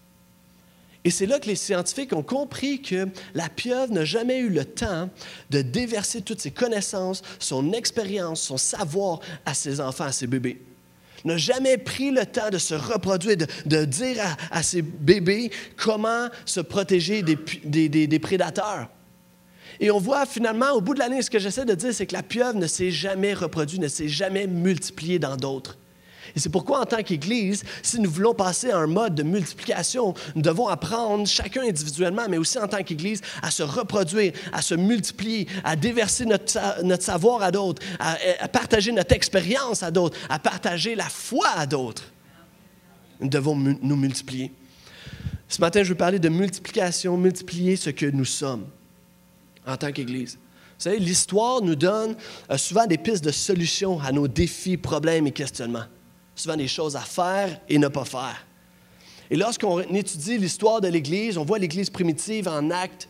Et 1.03 1.11
c'est 1.11 1.27
là 1.27 1.39
que 1.39 1.47
les 1.47 1.55
scientifiques 1.55 2.13
ont 2.13 2.23
compris 2.23 2.81
que 2.81 3.07
la 3.35 3.47
pieuvre 3.47 3.93
n'a 3.93 4.05
jamais 4.05 4.39
eu 4.39 4.49
le 4.49 4.65
temps 4.65 5.09
de 5.51 5.61
déverser 5.61 6.21
toutes 6.21 6.41
ses 6.41 6.49
connaissances, 6.51 7.21
son 7.37 7.73
expérience, 7.73 8.41
son 8.41 8.57
savoir 8.57 9.19
à 9.45 9.53
ses 9.53 9.79
enfants, 9.79 10.05
à 10.05 10.11
ses 10.11 10.25
bébés. 10.25 10.61
N'a 11.23 11.37
jamais 11.37 11.77
pris 11.77 12.11
le 12.11 12.25
temps 12.25 12.49
de 12.51 12.57
se 12.57 12.75
reproduire, 12.75 13.37
de, 13.65 13.85
dire 13.85 14.17
à, 14.51 14.63
ses 14.63 14.81
bébés 14.81 15.51
comment 15.75 16.27
se 16.45 16.59
protéger 16.59 17.23
des, 17.23 17.89
des 17.89 18.19
prédateurs. 18.19 18.89
Et 19.79 19.91
on 19.91 19.99
voit 19.99 20.25
finalement, 20.25 20.71
au 20.71 20.81
bout 20.81 20.93
de 20.93 20.99
l'année, 20.99 21.21
ce 21.21 21.29
que 21.29 21.39
j'essaie 21.39 21.65
de 21.65 21.73
dire, 21.73 21.93
c'est 21.93 22.05
que 22.05 22.13
la 22.13 22.23
pieuvre 22.23 22.57
ne 22.57 22.67
s'est 22.67 22.91
jamais 22.91 23.33
reproduite, 23.33 23.81
ne 23.81 23.87
s'est 23.87 24.07
jamais 24.07 24.47
multipliée 24.47 25.19
dans 25.19 25.35
d'autres. 25.35 25.77
Et 26.35 26.39
c'est 26.39 26.49
pourquoi, 26.49 26.81
en 26.81 26.85
tant 26.85 27.01
qu'Église, 27.01 27.63
si 27.81 27.99
nous 27.99 28.09
voulons 28.09 28.33
passer 28.33 28.69
à 28.69 28.77
un 28.77 28.87
mode 28.87 29.15
de 29.15 29.23
multiplication, 29.23 30.13
nous 30.35 30.41
devons 30.41 30.67
apprendre, 30.67 31.25
chacun 31.25 31.61
individuellement, 31.61 32.23
mais 32.29 32.37
aussi 32.37 32.59
en 32.59 32.67
tant 32.67 32.83
qu'Église, 32.83 33.21
à 33.41 33.51
se 33.51 33.63
reproduire, 33.63 34.33
à 34.51 34.61
se 34.61 34.75
multiplier, 34.75 35.47
à 35.63 35.77
déverser 35.77 36.25
notre, 36.25 36.83
notre 36.83 37.03
savoir 37.03 37.41
à 37.41 37.51
d'autres, 37.51 37.81
à, 37.99 38.47
partager 38.49 38.91
notre 38.91 39.13
expérience 39.15 39.81
à 39.81 39.91
d'autres, 39.91 40.17
à 40.29 40.37
partager 40.37 40.95
la 40.95 41.07
foi 41.07 41.47
à 41.55 41.65
d'autres. 41.65 42.03
Nous 43.21 43.29
devons 43.29 43.55
nous 43.55 43.95
multiplier. 43.95 44.51
Ce 45.47 45.61
matin, 45.61 45.83
je 45.83 45.89
veux 45.89 45.95
parler 45.95 46.19
de 46.19 46.27
multiplication, 46.27 47.15
multiplier 47.15 47.77
ce 47.77 47.91
que 47.91 48.07
nous 48.07 48.25
sommes 48.25 48.65
en 49.65 49.77
tant 49.77 49.91
qu'Église. 49.91 50.33
Vous 50.33 50.83
savez, 50.83 50.99
l'histoire 50.99 51.61
nous 51.61 51.75
donne 51.75 52.17
euh, 52.51 52.57
souvent 52.57 52.85
des 52.85 52.97
pistes 52.97 53.23
de 53.23 53.31
solutions 53.31 54.01
à 54.01 54.11
nos 54.11 54.27
défis, 54.27 54.75
problèmes 54.75 55.27
et 55.27 55.31
questionnements. 55.31 55.85
Souvent 56.35 56.57
des 56.57 56.67
choses 56.67 56.95
à 56.95 57.01
faire 57.01 57.59
et 57.69 57.77
ne 57.77 57.87
pas 57.87 58.05
faire. 58.05 58.45
Et 59.31 59.35
lorsqu'on 59.35 59.79
étudie 59.81 60.37
l'histoire 60.37 60.81
de 60.81 60.87
l'Église, 60.87 61.37
on 61.37 61.45
voit 61.45 61.57
l'Église 61.57 61.89
primitive 61.89 62.47
en 62.47 62.69
acte. 62.69 63.07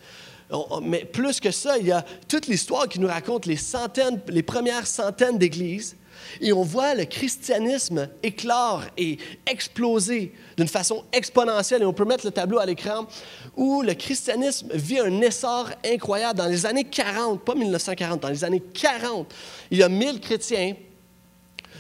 Mais 0.84 1.04
plus 1.04 1.40
que 1.40 1.52
ça, 1.52 1.78
il 1.78 1.88
y 1.88 1.92
a 1.92 2.06
toute 2.28 2.48
l'histoire 2.48 2.88
qui 2.88 3.00
nous 3.00 3.08
raconte 3.08 3.48
les 3.48 3.58
centaines, 3.58 4.22
les 4.28 4.44
premières 4.44 4.88
centaines 4.88 5.38
d'églises 5.38 5.98
et 6.42 6.54
on 6.54 6.64
voit 6.64 6.96
le 6.96 7.06
christianisme 7.06 8.10
éclore 8.24 8.84
et 8.98 9.18
exploser 9.46 10.34
d'une 10.58 10.68
façon 10.68 11.04
exponentielle. 11.14 11.82
Et 11.82 11.86
on 11.86 11.94
peut 11.94 12.06
mettre 12.06 12.26
le 12.26 12.32
tableau 12.32 12.60
à 12.60 12.66
l'écran 12.66 13.08
où 13.56 13.82
le 13.82 13.94
christianisme 13.94 14.70
vit 14.74 15.00
un 15.00 15.22
essor 15.22 15.70
incroyable. 15.86 16.38
Dans 16.38 16.48
les 16.48 16.66
années 16.66 16.84
40, 16.84 17.44
pas 17.44 17.56
1940, 17.56 18.22
dans 18.22 18.30
les 18.30 18.44
années 18.44 18.64
40, 18.74 19.34
il 19.72 19.78
y 19.80 19.84
a 19.84 19.90
1000 19.90 20.20
chrétiens. 20.20 20.76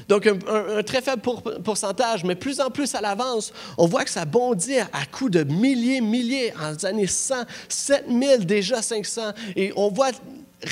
Donc, 0.07 0.27
un, 0.27 0.83
très 0.83 1.01
faible 1.01 1.21
pourcentage, 1.63 2.23
mais 2.23 2.35
plus 2.35 2.59
en 2.59 2.69
plus 2.69 2.93
à 2.93 3.01
l'avance, 3.01 3.51
on 3.77 3.87
voit 3.87 4.03
que 4.03 4.11
ça 4.11 4.25
bondit 4.25 4.77
à, 4.77 4.87
à 4.93 5.05
coups 5.05 5.31
de 5.31 5.43
milliers, 5.43 6.01
milliers, 6.01 6.53
en 6.61 6.75
années 6.85 7.07
100, 7.07 7.35
7000, 7.67 8.45
déjà 8.45 8.81
500. 8.81 9.31
Et 9.55 9.73
on 9.75 9.89
voit 9.89 10.11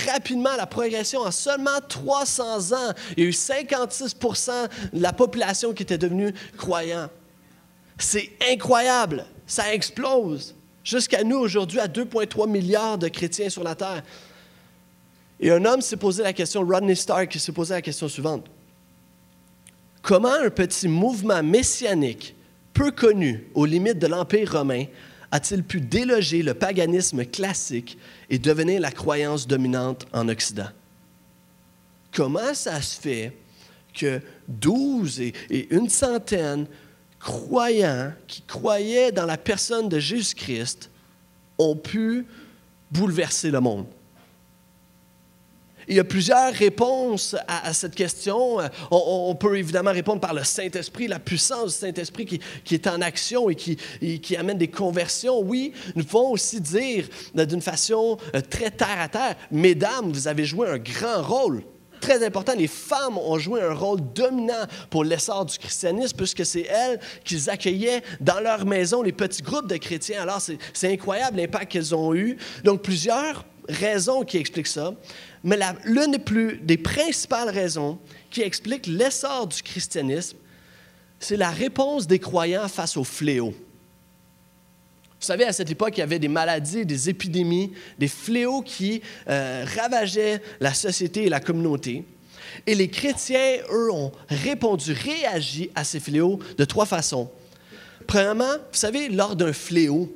rapidement 0.08 0.56
la 0.56 0.66
progression. 0.66 1.22
En 1.22 1.32
seulement 1.32 1.80
300 1.88 2.74
ans, 2.74 2.94
il 3.18 3.24
y 3.24 3.26
a 3.26 3.30
eu 3.30 3.32
56% 3.32 4.52
de 4.94 5.02
la 5.02 5.14
population 5.14 5.74
qui 5.74 5.84
était 5.84 5.98
devenue 5.98 6.34
croyant. 6.58 7.10
C'est 7.98 8.32
incroyable. 8.52 9.26
Ça 9.46 9.74
explose. 9.74 10.56
Jusqu'à 10.84 11.24
nous, 11.24 11.38
aujourd'hui, 11.38 11.80
à 11.80 11.88
2,3 11.88 12.50
milliards 12.50 12.98
de 12.98 13.08
chrétiens 13.08 13.50
sur 13.50 13.64
la 13.64 13.76
terre. 13.76 14.04
Et 15.40 15.52
un 15.52 15.64
homme 15.66 15.82
s'est 15.82 15.98
posé 15.98 16.24
la 16.24 16.34
question, 16.34 16.66
Rodney 16.66 16.96
Stark, 16.96 17.34
s'est 17.34 17.52
posé 17.52 17.74
la 17.74 17.82
question 17.82 18.08
suivante. 18.08 18.46
Comment 20.04 20.34
un 20.34 20.50
petit 20.50 20.90
mouvement 20.90 21.42
messianique, 21.42 22.36
peu 22.74 22.92
connu 22.92 23.48
aux 23.54 23.66
limites 23.66 24.00
de 24.00 24.08
l'Empire 24.08 24.52
romain, 24.52 24.84
a-t-il 25.32 25.64
pu 25.64 25.80
déloger 25.80 26.44
le 26.44 26.54
paganisme 26.54 27.24
classique 27.26 27.98
et 28.30 28.38
devenir 28.38 28.82
la 28.82 28.92
croyance 28.92 29.48
dominante 29.48 30.06
en 30.12 30.28
Occident? 30.28 30.68
Comment 32.12 32.54
ça 32.54 32.82
se 32.82 33.00
fait 33.00 33.32
que 33.94 34.20
12 34.50 35.22
et, 35.22 35.34
et 35.50 35.74
une 35.74 35.88
centaine 35.88 36.68
croyants 37.18 38.12
qui 38.28 38.42
croyaient 38.42 39.14
dans 39.14 39.26
la 39.26 39.38
personne 39.38 39.88
de 39.88 40.00
Jésus-Christ 40.00 40.92
ont 41.58 41.78
pu 41.78 42.26
bouleverser 42.92 43.52
le 43.52 43.62
monde? 43.62 43.86
Il 45.88 45.96
y 45.96 46.00
a 46.00 46.04
plusieurs 46.04 46.54
réponses 46.54 47.36
à, 47.48 47.74
cette 47.74 47.96
question. 47.96 48.58
On, 48.92 49.36
peut 49.36 49.58
évidemment 49.58 49.92
répondre 49.92 50.22
par 50.22 50.34
le 50.34 50.44
Saint-Esprit, 50.44 51.08
la 51.08 51.20
puissance 51.20 51.74
du 51.74 51.80
Saint-Esprit 51.80 52.26
qui, 52.26 52.76
est 52.76 52.88
en 52.88 53.02
action 53.02 53.50
et 53.50 53.56
qui, 53.56 53.78
qui, 54.20 54.36
amène 54.36 54.58
des 54.58 54.70
conversions. 54.70 55.40
Oui, 55.42 55.74
nous 55.96 56.04
pouvons 56.04 56.32
aussi 56.32 56.62
dire 56.62 57.08
d'une 57.34 57.62
façon 57.62 58.18
euh, 58.36 58.42
très 58.42 58.72
terre 58.72 59.00
à 59.00 59.08
terre, 59.08 59.36
Mesdames, 59.52 60.12
vous 60.12 60.28
avez 60.28 60.46
joué 60.46 60.68
un 60.68 60.78
grand 60.78 61.22
rôle. 61.22 61.64
Très 62.02 62.26
important, 62.26 62.54
les 62.58 62.68
femmes 62.68 63.18
ont 63.18 63.40
joué 63.40 63.62
un 63.62 63.74
rôle 63.74 64.00
dominant 64.14 64.66
pour 64.90 65.06
l'essor 65.06 65.46
du 65.46 65.58
christianisme, 65.58 66.18
puisque 66.18 66.46
c'est 66.46 66.68
elles 66.70 67.00
qui 67.24 67.50
accueillaient 67.50 68.02
dans 68.20 68.42
leur 68.42 68.66
maison 68.66 69.02
les 69.02 69.14
petits 69.14 69.42
groupes 69.42 69.70
de 69.70 69.78
chrétiens. 69.78 70.22
Alors, 70.24 70.42
c'est 70.42 70.92
incroyable 70.92 71.38
l'impact 71.38 71.72
qu'elles 71.72 71.96
ont 71.96 72.14
eu. 72.14 72.38
Donc, 72.66 72.82
plusieurs 72.82 73.46
raisons 73.70 74.24
qui 74.24 74.38
expliquent 74.38 74.68
ça. 74.68 74.94
Mais 75.44 75.60
l'une 75.84 76.18
des, 76.62 76.78
principales 76.78 77.50
raisons 77.50 78.00
qui 78.30 78.42
explique 78.42 78.88
l'essor 78.88 79.48
du 79.48 79.62
christianisme, 79.62 80.38
c'est 81.20 81.36
la 81.36 81.52
réponse 81.52 82.08
des 82.08 82.20
croyants 82.20 82.68
face 82.68 82.96
au 82.96 83.04
fléau. 83.04 83.54
Vous 85.24 85.28
savez, 85.28 85.46
à 85.46 85.54
cette 85.54 85.72
époque, 85.72 85.98
il 85.98 86.00
y 86.02 86.04
avait 86.04 86.20
des 86.20 86.28
maladies, 86.28 86.86
des 86.86 87.10
épidémies, 87.10 87.72
des 87.98 88.08
fléaux 88.08 88.62
qui 88.62 89.02
euh, 89.30 89.66
ravageaient 89.78 90.42
la 90.60 90.74
société 90.74 91.26
et 91.26 91.30
la 91.30 91.40
communauté. 91.40 92.06
Et 92.68 92.76
les 92.76 92.90
chrétiens, 92.90 93.58
eux, 93.72 93.92
ont 93.92 94.12
répondu, 94.28 94.92
réagi 94.94 95.70
à 95.76 95.84
ces 95.84 96.00
fléaux 96.00 96.40
de 96.58 96.66
trois 96.66 96.86
façons. 96.86 97.30
Premièrement, 98.06 98.54
vous 98.54 98.78
savez, 98.78 99.10
lors 99.10 99.36
d'un 99.36 99.54
fléau, 99.54 100.14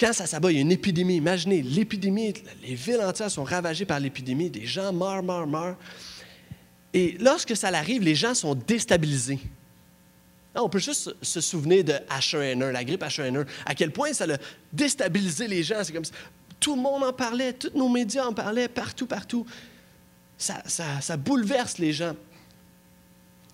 quand 0.00 0.14
ça 0.14 0.26
s'abat, 0.26 0.50
il 0.50 0.54
y 0.54 0.58
a 0.58 0.62
une 0.62 0.72
épidémie. 0.72 1.16
Imaginez, 1.16 1.60
l'épidémie, 1.60 2.32
les 2.62 2.74
villes 2.74 3.02
entières 3.02 3.30
sont 3.30 3.44
ravagées 3.44 3.84
par 3.84 4.00
l'épidémie, 4.00 4.48
des 4.48 4.64
gens 4.64 4.92
meurent, 4.94 5.22
meurent, 5.22 5.46
meurent. 5.46 5.76
Et 6.94 7.16
lorsque 7.20 7.54
ça 7.54 7.68
arrive, 7.68 8.02
les 8.02 8.14
gens 8.14 8.34
sont 8.34 8.54
déstabilisés. 8.54 9.38
on 10.54 10.70
peut 10.70 10.78
juste 10.78 11.14
se 11.20 11.40
souvenir 11.42 11.84
de 11.84 11.92
H1N1, 11.92 12.70
la 12.70 12.82
grippe 12.82 13.02
H1N1, 13.02 13.46
à 13.66 13.74
quel 13.74 13.92
point 13.92 14.14
ça 14.14 14.24
a 14.24 14.38
déstabilisé 14.72 15.46
les 15.46 15.62
gens. 15.62 15.84
C'est 15.84 15.92
comme 15.92 16.04
tout 16.58 16.74
le 16.74 16.80
monde 16.80 17.04
en 17.04 17.12
parlait, 17.12 17.52
tous 17.52 17.70
nos 17.74 17.90
médias 17.90 18.24
en 18.24 18.32
parlaient, 18.32 18.68
partout, 18.68 19.06
partout. 19.06 19.44
ça 20.38 21.16
bouleverse 21.18 21.76
les 21.76 21.92
gens. 21.92 22.14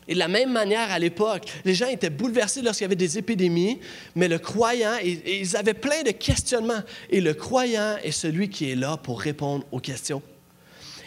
Et 0.09 0.15
de 0.15 0.19
la 0.19 0.29
même 0.29 0.53
manière, 0.53 0.91
à 0.91 0.99
l'époque, 0.99 1.47
les 1.65 1.75
gens 1.75 1.89
étaient 1.89 2.11
bouleversés 2.11 2.63
lorsqu'il 2.63 2.85
y 2.85 2.87
avait 2.87 2.95
des 2.95 3.19
épidémies, 3.19 3.81
mais 4.15 4.29
le 4.29 4.39
croyant, 4.39 4.97
ils 5.03 5.57
avaient 5.57 5.75
plein 5.75 6.03
de 6.05 6.13
questionnements, 6.13 6.83
et 7.11 7.21
le 7.21 7.35
croyant 7.35 7.97
est 8.03 8.13
celui 8.13 8.49
qui 8.49 8.71
est 8.71 8.77
là 8.77 8.97
pour 8.97 9.21
répondre 9.21 9.65
aux 9.73 9.81
questions. 9.81 10.23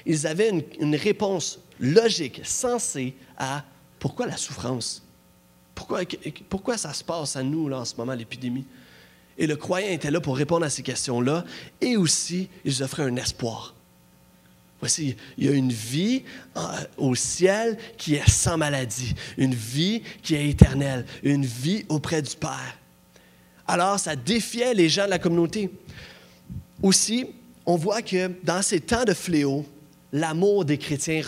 Ils 0.05 0.27
avaient 0.27 0.51
une, 0.79 0.95
réponse 0.95 1.59
logique, 1.79 2.41
sensée 2.43 3.13
à 3.37 3.63
pourquoi 3.99 4.27
la 4.27 4.37
souffrance? 4.37 5.03
Pourquoi, 5.75 6.01
pourquoi 6.49 6.77
ça 6.77 6.93
se 6.93 7.03
passe 7.03 7.37
à 7.37 7.43
nous 7.43 7.69
là, 7.69 7.79
en 7.79 7.85
ce 7.85 7.95
moment, 7.95 8.13
l'épidémie? 8.13 8.65
Et 9.37 9.47
le 9.47 9.55
croyant 9.55 9.89
était 9.89 10.11
là 10.11 10.19
pour 10.19 10.35
répondre 10.35 10.65
à 10.65 10.69
ces 10.69 10.83
questions-là, 10.83 11.45
et 11.79 11.95
aussi, 11.95 12.49
ils 12.65 12.83
offraient 12.83 13.03
un 13.03 13.15
espoir. 13.15 13.75
Voici, 14.79 15.15
il 15.37 15.45
y 15.45 15.49
a 15.49 15.51
une 15.51 15.71
vie 15.71 16.23
euh, 16.55 16.61
au 16.97 17.13
ciel 17.13 17.77
qui 17.97 18.15
est 18.15 18.29
sans 18.29 18.57
maladie, 18.57 19.13
une 19.37 19.53
vie 19.53 20.01
qui 20.23 20.35
est 20.35 20.49
éternelle, 20.49 21.05
une 21.21 21.45
vie 21.45 21.85
auprès 21.89 22.21
du 22.21 22.35
Père. 22.35 22.77
Alors, 23.67 23.99
ça 23.99 24.15
défiait 24.15 24.73
les 24.73 24.87
gens 24.87 25.05
de 25.05 25.09
la 25.09 25.19
communauté. 25.19 25.69
Aussi, 26.81 27.27
on 27.65 27.75
voit 27.75 28.01
que 28.01 28.31
dans 28.43 28.61
ces 28.61 28.79
temps 28.79 29.03
de 29.03 29.13
fléau, 29.13 29.65
l'amour 30.13 30.65
des 30.65 30.77
chrétiens 30.77 31.21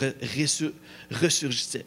ressurgissait. 1.21 1.85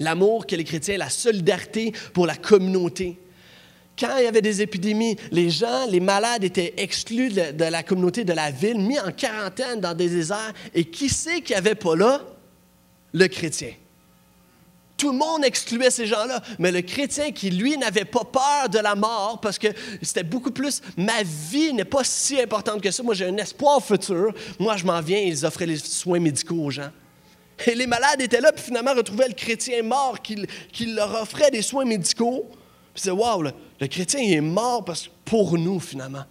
L'amour 0.00 0.46
que 0.46 0.56
les 0.56 0.64
chrétiens, 0.64 0.98
la 0.98 1.08
solidarité 1.08 1.92
pour 2.12 2.26
la 2.26 2.36
communauté. 2.36 3.16
Quand 3.98 4.16
il 4.18 4.24
y 4.24 4.26
avait 4.26 4.42
des 4.42 4.60
épidémies, 4.60 5.16
les 5.30 5.50
gens, 5.50 5.86
les 5.88 6.00
malades 6.00 6.42
étaient 6.42 6.74
exclus 6.78 7.30
de, 7.30 7.64
la 7.64 7.82
communauté, 7.84 8.24
de 8.24 8.32
la 8.32 8.50
ville, 8.50 8.80
mis 8.80 8.98
en 8.98 9.12
quarantaine 9.12 9.80
dans 9.80 9.94
des 9.94 10.08
déserts. 10.08 10.52
Et 10.74 10.84
qui 10.84 11.08
c'est 11.08 11.40
qui 11.42 11.52
n'y 11.52 11.58
avait 11.58 11.76
pas 11.76 11.94
là? 11.94 12.20
Le 13.12 13.28
chrétien. 13.28 13.70
Tout 14.96 15.12
le 15.12 15.18
monde 15.18 15.44
excluait 15.44 15.90
ces 15.90 16.06
gens-là, 16.06 16.42
mais 16.58 16.72
le 16.72 16.80
chrétien 16.80 17.30
qui, 17.30 17.50
lui, 17.50 17.76
n'avait 17.76 18.04
pas 18.04 18.24
peur 18.24 18.68
de 18.68 18.78
la 18.78 18.94
mort 18.94 19.40
parce 19.40 19.58
que 19.58 19.68
c'était 20.02 20.22
beaucoup 20.22 20.50
plus 20.50 20.80
ma 20.96 21.22
vie 21.22 21.72
n'est 21.72 21.84
pas 21.84 22.04
si 22.04 22.40
importante 22.40 22.80
que 22.80 22.90
ça. 22.90 23.02
Moi, 23.02 23.14
j'ai 23.14 23.26
un 23.26 23.36
espoir 23.36 23.84
futur. 23.84 24.32
Moi, 24.58 24.76
je 24.76 24.84
m'en 24.84 25.00
viens, 25.00 25.18
ils 25.18 25.44
offraient 25.46 25.66
les 25.66 25.78
soins 25.78 26.20
médicaux 26.20 26.64
aux 26.64 26.70
gens. 26.70 26.90
Et 27.66 27.74
les 27.76 27.86
malades 27.86 28.20
étaient 28.20 28.40
là, 28.40 28.50
puis 28.50 28.64
finalement 28.64 28.94
retrouvaient 28.94 29.28
le 29.28 29.34
chrétien 29.34 29.82
mort 29.84 30.20
qui 30.20 30.86
leur 30.86 31.22
offrait 31.22 31.52
des 31.52 31.62
soins 31.62 31.84
médicaux. 31.84 32.48
Puis 32.94 33.02
c'est 33.02 33.10
wow, 33.10 33.42
le, 33.42 33.86
chrétien 33.88 34.20
il 34.20 34.32
est 34.34 34.40
mort 34.40 34.84
pour 35.24 35.58
nous 35.58 35.80
finalement. 35.80 36.24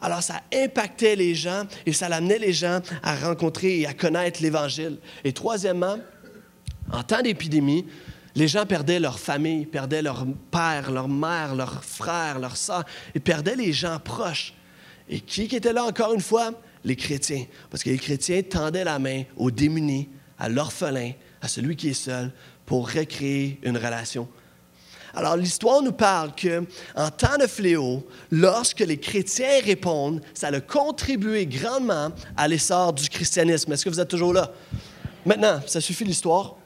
Alors 0.00 0.22
ça 0.22 0.42
impactait 0.52 1.16
les 1.16 1.34
gens 1.34 1.64
et 1.86 1.92
ça 1.92 2.08
l'amenait 2.08 2.38
les 2.38 2.52
gens 2.52 2.80
à 3.02 3.16
rencontrer 3.16 3.80
et 3.80 3.86
à 3.86 3.94
connaître 3.94 4.42
l'Évangile. 4.42 4.98
Et 5.22 5.32
troisièmement, 5.32 5.96
en 6.92 7.02
temps 7.02 7.22
d'épidémie, 7.22 7.86
les 8.34 8.48
gens 8.48 8.66
perdaient 8.66 9.00
leur 9.00 9.18
famille, 9.18 9.64
perdaient 9.64 10.02
leur 10.02 10.26
père, 10.50 10.90
leur 10.90 11.08
mère, 11.08 11.54
leurs 11.54 11.84
frères, 11.84 12.38
leurs 12.38 12.56
sœurs, 12.56 12.84
et 13.14 13.20
perdaient 13.20 13.56
les 13.56 13.72
gens 13.72 13.98
proches. 13.98 14.52
Et 15.08 15.20
qui 15.20 15.42
était 15.42 15.72
là 15.72 15.84
encore 15.84 16.12
une 16.12 16.20
fois? 16.20 16.50
Les 16.84 16.96
chrétiens. 16.96 17.46
Parce 17.70 17.82
que 17.82 17.90
les 17.90 17.98
chrétiens 17.98 18.42
tendaient 18.42 18.84
la 18.84 18.98
main 18.98 19.22
aux 19.36 19.50
démunis 19.50 20.08
à 20.38 20.48
l'orphelin, 20.48 21.12
à 21.40 21.48
celui 21.48 21.76
qui 21.76 21.90
est 21.90 21.94
seul, 21.94 22.30
pour 22.66 22.90
recréer 22.90 23.58
une 23.62 23.76
relation. 23.76 24.28
Alors 25.14 25.36
l'histoire 25.36 25.80
nous 25.80 25.92
parle 25.92 26.34
que 26.34 26.64
en 26.96 27.10
temps 27.10 27.38
de 27.38 27.46
fléau, 27.46 28.04
lorsque 28.30 28.80
les 28.80 28.98
chrétiens 28.98 29.60
répondent, 29.64 30.20
ça 30.34 30.48
a 30.48 30.60
contribué 30.60 31.46
grandement 31.46 32.10
à 32.36 32.48
l'essor 32.48 32.92
du 32.92 33.08
christianisme. 33.08 33.72
Est-ce 33.72 33.84
que 33.84 33.90
vous 33.90 34.00
êtes 34.00 34.08
toujours 34.08 34.32
là? 34.32 34.50
Maintenant, 35.24 35.60
ça 35.66 35.80
suffit 35.80 36.04
l'histoire. 36.04 36.56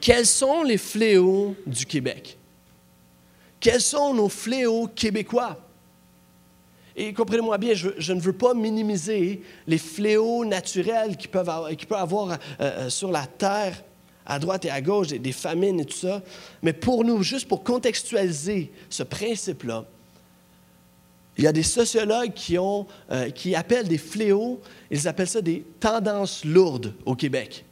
Quels 0.00 0.26
sont 0.26 0.62
les 0.62 0.78
fléaux 0.78 1.54
du 1.66 1.84
Québec? 1.84 2.38
Quels 3.60 3.80
sont 3.80 4.14
nos 4.14 4.28
fléaux 4.28 4.88
québécois? 4.88 5.58
Et 6.96 7.12
comprenez-moi 7.12 7.56
bien, 7.58 7.74
je, 7.74 8.12
ne 8.12 8.20
veux 8.20 8.32
pas 8.32 8.54
minimiser 8.54 9.42
les 9.66 9.78
fléaux 9.78 10.44
naturels 10.44 11.16
qui 11.16 11.28
peuvent 11.28 11.48
avoir, 11.48 12.32
euh, 12.32 12.36
euh, 12.60 12.90
sur 12.90 13.10
la 13.10 13.26
terre 13.26 13.82
à 14.26 14.38
droite 14.38 14.64
et 14.64 14.70
à 14.70 14.80
gauche, 14.80 15.08
des, 15.08 15.32
famines 15.32 15.80
et 15.80 15.84
tout 15.84 15.96
ça. 15.96 16.22
Mais 16.62 16.72
pour 16.72 17.04
nous, 17.04 17.22
juste 17.22 17.48
pour 17.48 17.64
contextualiser 17.64 18.70
ce 18.88 19.02
principe-là, 19.02 19.84
il 21.38 21.44
y 21.44 21.46
a 21.46 21.52
des 21.52 21.62
sociologues 21.62 22.32
euh, 23.10 23.30
qui 23.30 23.54
appellent 23.54 23.88
des 23.88 23.98
fléaux, 23.98 24.60
ils 24.90 25.08
appellent 25.08 25.28
ça 25.28 25.40
des 25.40 25.64
tendances 25.80 26.44
lourdes 26.44 26.94
au 27.06 27.14
Québec 27.14 27.64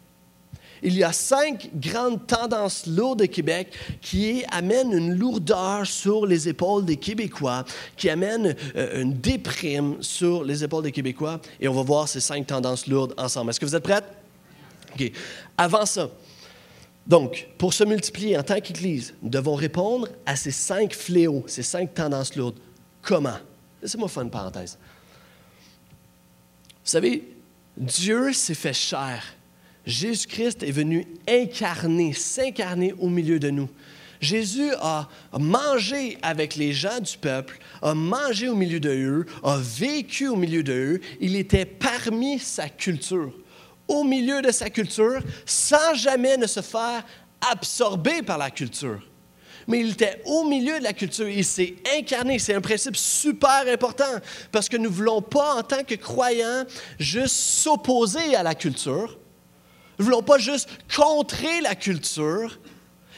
il 0.82 0.96
y 0.96 1.04
a 1.04 1.12
cinq 1.12 1.70
grandes 1.74 2.26
tendances 2.26 2.86
lourdes 2.86 3.22
au 3.22 3.26
Québec 3.26 3.72
qui 4.00 4.44
amènent 4.50 4.92
une 4.92 5.14
lourdeur 5.14 5.86
sur 5.86 6.26
les 6.26 6.48
épaules 6.48 6.84
des 6.84 6.96
Québécois, 6.96 7.64
qui 7.96 8.08
amènent 8.08 8.54
euh, 8.76 9.02
une 9.02 9.14
déprime 9.14 10.02
sur 10.02 10.44
les 10.44 10.64
épaules 10.64 10.84
des 10.84 10.92
Québécois. 10.92 11.40
Et 11.60 11.68
on 11.68 11.74
va 11.74 11.82
voir 11.82 12.08
ces 12.08 12.20
cinq 12.20 12.46
tendances 12.46 12.86
lourdes 12.86 13.14
ensemble. 13.16 13.50
Est-ce 13.50 13.60
que 13.60 13.66
vous 13.66 13.76
êtes 13.76 13.82
prêts? 13.82 14.02
OK. 14.94 15.12
Avant 15.56 15.86
ça, 15.86 16.10
donc, 17.06 17.48
pour 17.58 17.72
se 17.72 17.84
multiplier 17.84 18.38
en 18.38 18.42
tant 18.42 18.60
qu'Église, 18.60 19.14
nous 19.22 19.30
devons 19.30 19.54
répondre 19.54 20.08
à 20.26 20.36
ces 20.36 20.50
cinq 20.50 20.94
fléaux, 20.94 21.44
ces 21.46 21.62
cinq 21.62 21.94
tendances 21.94 22.36
lourdes. 22.36 22.58
Comment? 23.02 23.38
Laissez-moi 23.82 24.08
faire 24.08 24.22
une 24.22 24.30
parenthèse. 24.30 24.78
Vous 26.84 26.90
savez, 26.90 27.24
Dieu 27.76 28.32
s'est 28.32 28.54
fait 28.54 28.72
chair 28.72 29.22
Jésus-Christ 29.86 30.62
est 30.62 30.70
venu 30.70 31.06
incarner, 31.28 32.12
s'incarner 32.12 32.92
au 32.98 33.08
milieu 33.08 33.38
de 33.38 33.50
nous. 33.50 33.68
Jésus 34.20 34.70
a 34.80 35.08
mangé 35.38 36.18
avec 36.20 36.54
les 36.56 36.74
gens 36.74 37.00
du 37.00 37.16
peuple, 37.16 37.58
a 37.80 37.94
mangé 37.94 38.48
au 38.48 38.54
milieu 38.54 38.78
d'eux, 38.78 39.24
a 39.42 39.56
vécu 39.56 40.28
au 40.28 40.36
milieu 40.36 40.62
d'eux. 40.62 41.00
Il 41.20 41.36
était 41.36 41.64
parmi 41.64 42.38
sa 42.38 42.68
culture, 42.68 43.32
au 43.90 44.04
milieu 44.04 44.40
de 44.40 44.52
sa 44.52 44.70
culture, 44.70 45.20
sans 45.44 45.94
jamais 45.94 46.36
ne 46.36 46.46
se 46.46 46.60
faire 46.60 47.04
absorber 47.52 48.22
par 48.22 48.38
la 48.38 48.50
culture. 48.50 49.02
Mais 49.66 49.80
il 49.80 49.90
était 49.90 50.22
au 50.24 50.44
milieu 50.44 50.78
de 50.78 50.84
la 50.84 50.92
culture, 50.92 51.28
il 51.28 51.44
s'est 51.44 51.74
incarné. 51.96 52.38
C'est 52.38 52.54
un 52.54 52.60
principe 52.60 52.96
super 52.96 53.64
important 53.66 54.18
parce 54.52 54.68
que 54.68 54.76
nous 54.76 54.84
ne 54.84 54.94
voulons 54.94 55.20
pas, 55.20 55.56
en 55.56 55.62
tant 55.62 55.84
que 55.84 55.96
croyants, 55.96 56.64
juste 56.98 57.34
s'opposer 57.34 58.34
à 58.34 58.42
la 58.42 58.54
culture, 58.54 59.18
ne 59.98 60.04
voulons 60.04 60.22
pas 60.22 60.38
juste 60.38 60.68
contrer 60.94 61.60
la 61.60 61.74
culture. 61.74 62.58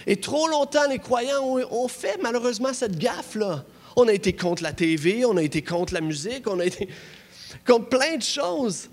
Et 0.07 0.17
trop 0.17 0.49
longtemps, 0.49 0.89
les 0.89 0.99
croyants 0.99 1.45
ont, 1.45 1.89
fait 1.89 2.19
malheureusement 2.21 2.73
cette 2.73 2.99
gaffe-là. 2.99 3.65
On 3.95 4.09
a 4.09 4.13
été 4.13 4.33
contre 4.33 4.63
la 4.63 4.73
TV, 4.73 5.25
on 5.25 5.37
a 5.37 5.43
été 5.43 5.63
contre 5.63 5.95
la 5.95 6.01
musique, 6.01 6.49
on 6.49 6.59
a 6.59 6.65
été 6.65 6.89
contre 7.67 7.89
plein 7.89 8.17
de 8.17 8.23
choses. 8.23 8.89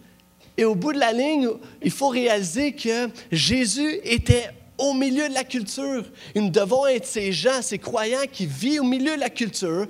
Et 0.59 0.65
au 0.65 0.75
bout 0.75 0.91
de 0.91 0.99
la 0.99 1.13
ligne, 1.13 1.47
il 1.81 1.89
faut 1.89 2.09
réaliser 2.09 2.73
que 2.73 3.09
Jésus 3.31 3.97
était 4.03 4.49
au 4.77 4.93
milieu 4.93 5.29
de 5.29 5.33
la 5.33 5.45
culture. 5.45 6.03
Nous 6.35 6.49
devons 6.49 6.85
être 6.85 7.05
ces 7.05 7.31
gens, 7.31 7.61
ces 7.61 7.79
croyants 7.79 8.25
qui 8.29 8.45
vivent 8.45 8.81
au 8.81 8.83
milieu 8.83 9.15
de 9.15 9.21
la 9.21 9.29
culture, 9.29 9.87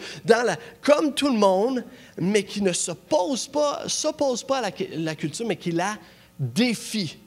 comme 0.82 1.16
tout 1.16 1.30
le 1.30 1.40
monde, 1.40 1.84
mais 2.20 2.44
qui 2.44 2.62
ne 2.62 2.72
s'opposent 2.72 3.48
pas, 3.48 3.84
pas 4.48 4.58
à 4.60 4.62
la, 4.62 4.72
la 4.92 5.16
culture, 5.16 5.48
mais 5.48 5.56
qui 5.56 5.72
la 5.72 5.98
défient. 6.38 7.18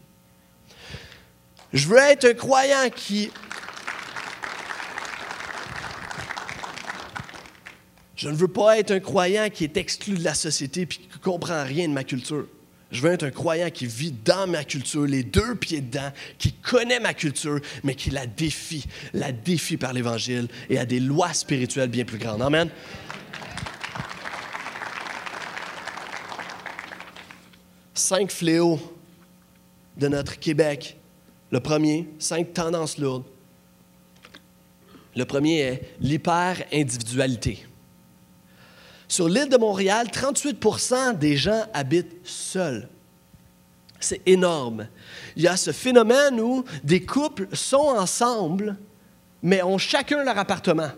Je 1.72 1.88
veux 1.88 1.98
être 1.98 2.26
un 2.26 2.34
croyant 2.34 2.90
qui... 2.94 3.28
Je 8.14 8.28
ne 8.28 8.36
veux 8.36 8.46
pas 8.46 8.78
être 8.78 8.92
un 8.92 9.00
croyant 9.00 9.50
qui 9.50 9.64
est 9.64 9.76
exclu 9.76 10.16
de 10.16 10.22
la 10.22 10.34
société 10.34 10.82
et 10.82 10.86
qui 10.86 11.08
ne 11.12 11.18
comprend 11.18 11.64
rien 11.64 11.88
de 11.88 11.92
ma 11.92 12.04
culture. 12.04 12.46
Je 12.92 13.00
veux 13.00 13.10
être 13.10 13.24
un 13.24 13.30
croyant 13.30 13.70
qui 13.70 13.86
vit 13.86 14.12
dans 14.12 14.46
ma 14.46 14.64
culture, 14.64 15.06
les 15.06 15.24
deux 15.24 15.54
pieds 15.54 15.80
dedans, 15.80 16.12
qui 16.38 16.52
connaît 16.52 17.00
ma 17.00 17.14
culture, 17.14 17.58
mais 17.82 17.94
qui 17.94 18.10
la 18.10 18.26
défie, 18.26 18.84
la 19.14 19.32
défie 19.32 19.78
par 19.78 19.92
l'Évangile 19.92 20.46
et 20.68 20.78
a 20.78 20.84
des 20.84 21.00
lois 21.00 21.32
spirituelles 21.32 21.88
bien 21.88 22.04
plus 22.04 22.18
grandes. 22.18 22.42
Amen. 22.42 22.68
Cinq 27.94 28.30
fléaux 28.30 28.78
de 29.96 30.08
notre 30.08 30.38
Québec 30.38 30.98
le 31.52 31.60
premier, 31.60 32.08
cinq 32.18 32.54
tendances 32.54 32.96
lourdes. 32.96 33.24
Le 35.14 35.24
premier 35.26 35.60
est 35.60 35.82
l'hyper-individualité. 36.00 37.66
Sur 39.12 39.28
l'île 39.28 39.50
de 39.50 39.58
Montréal, 39.58 40.06
38% 40.10 41.18
des 41.18 41.36
gens 41.36 41.66
habitent 41.74 42.16
seuls. 42.24 42.88
C'est 44.00 44.22
énorme. 44.24 44.88
Il 45.36 45.42
y 45.42 45.48
a 45.48 45.58
ce 45.58 45.70
phénomène 45.70 46.40
où 46.40 46.64
des 46.82 47.04
couples 47.04 47.46
sont 47.52 47.76
ensemble, 47.76 48.74
mais 49.42 49.62
ont 49.62 49.76
chacun 49.76 50.24
leur 50.24 50.38
appartement. 50.38 50.88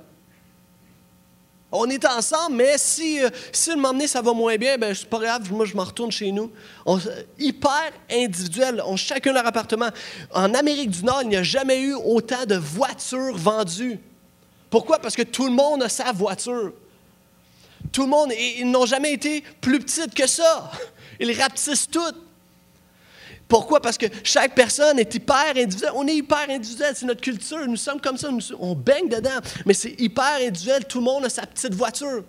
On 1.72 1.90
est 1.90 2.04
ensemble, 2.04 2.54
mais 2.54 2.78
si, 2.78 3.20
euh, 3.20 3.30
si 3.50 3.72
un 3.72 3.76
moment 3.76 4.06
ça 4.06 4.22
va 4.22 4.32
moins 4.32 4.58
bien, 4.58 4.78
ben, 4.78 4.94
c'est 4.94 5.10
pas 5.10 5.18
grave, 5.18 5.52
moi, 5.52 5.66
je 5.66 5.74
m'en 5.74 5.82
retourne 5.82 6.12
chez 6.12 6.30
nous. 6.30 6.52
Hyper 7.36 7.90
individuel, 8.08 8.80
on 8.86 8.94
chacun 8.94 9.32
leur 9.32 9.44
appartement. 9.44 9.90
En 10.30 10.54
Amérique 10.54 10.90
du 10.90 11.02
Nord, 11.02 11.22
il 11.24 11.30
n'y 11.30 11.36
a 11.36 11.42
jamais 11.42 11.82
eu 11.82 11.94
autant 11.94 12.46
de 12.46 12.54
voitures 12.54 13.36
vendues. 13.36 13.98
Pourquoi? 14.70 15.00
Parce 15.00 15.16
que 15.16 15.22
tout 15.22 15.46
le 15.46 15.52
monde 15.52 15.82
a 15.82 15.88
sa 15.88 16.12
voiture. 16.12 16.74
Tout 17.92 18.02
le 18.02 18.08
monde, 18.08 18.32
ils 18.32 18.70
n'ont 18.70 18.86
jamais 18.86 19.12
été 19.12 19.42
plus 19.60 19.78
petites 19.78 20.14
que 20.14 20.26
ça. 20.26 20.70
Ils 21.20 21.40
rapetissent 21.40 21.88
toutes. 21.88 22.16
Pourquoi? 23.46 23.80
Parce 23.80 23.98
que 23.98 24.06
chaque 24.22 24.54
personne 24.54 24.98
est 24.98 25.14
hyper 25.14 25.52
individuelle. 25.54 25.92
On 25.94 26.06
est 26.08 26.16
hyper 26.16 26.48
individuel, 26.48 26.94
c'est 26.96 27.06
notre 27.06 27.20
culture. 27.20 27.66
Nous 27.66 27.76
sommes 27.76 28.00
comme 28.00 28.16
ça, 28.16 28.30
on 28.58 28.74
baigne 28.74 29.08
dedans. 29.08 29.38
Mais 29.66 29.74
c'est 29.74 29.94
hyper 30.00 30.36
individuel. 30.40 30.84
Tout 30.86 30.98
le 30.98 31.04
monde 31.04 31.26
a 31.26 31.28
sa 31.28 31.46
petite 31.46 31.74
voiture. 31.74 32.24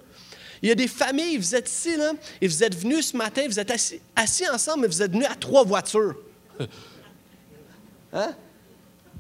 Il 0.62 0.70
y 0.70 0.72
a 0.72 0.76
des 0.76 0.88
familles, 0.88 1.38
vous 1.38 1.56
êtes 1.56 1.70
ici, 1.70 1.96
là, 1.96 2.14
et 2.42 2.48
vous 2.48 2.64
êtes 2.64 2.76
venus 2.76 3.12
ce 3.12 3.18
matin, 3.18 3.44
vous 3.46 3.60
êtes 3.60 3.72
assis, 4.16 4.50
ensemble, 4.50 4.82
mais 4.82 4.88
vous 4.88 5.02
êtes 5.02 5.12
venus 5.12 5.28
à 5.30 5.36
trois 5.36 5.64
voitures. 5.64 6.16
Hein? 8.14 8.34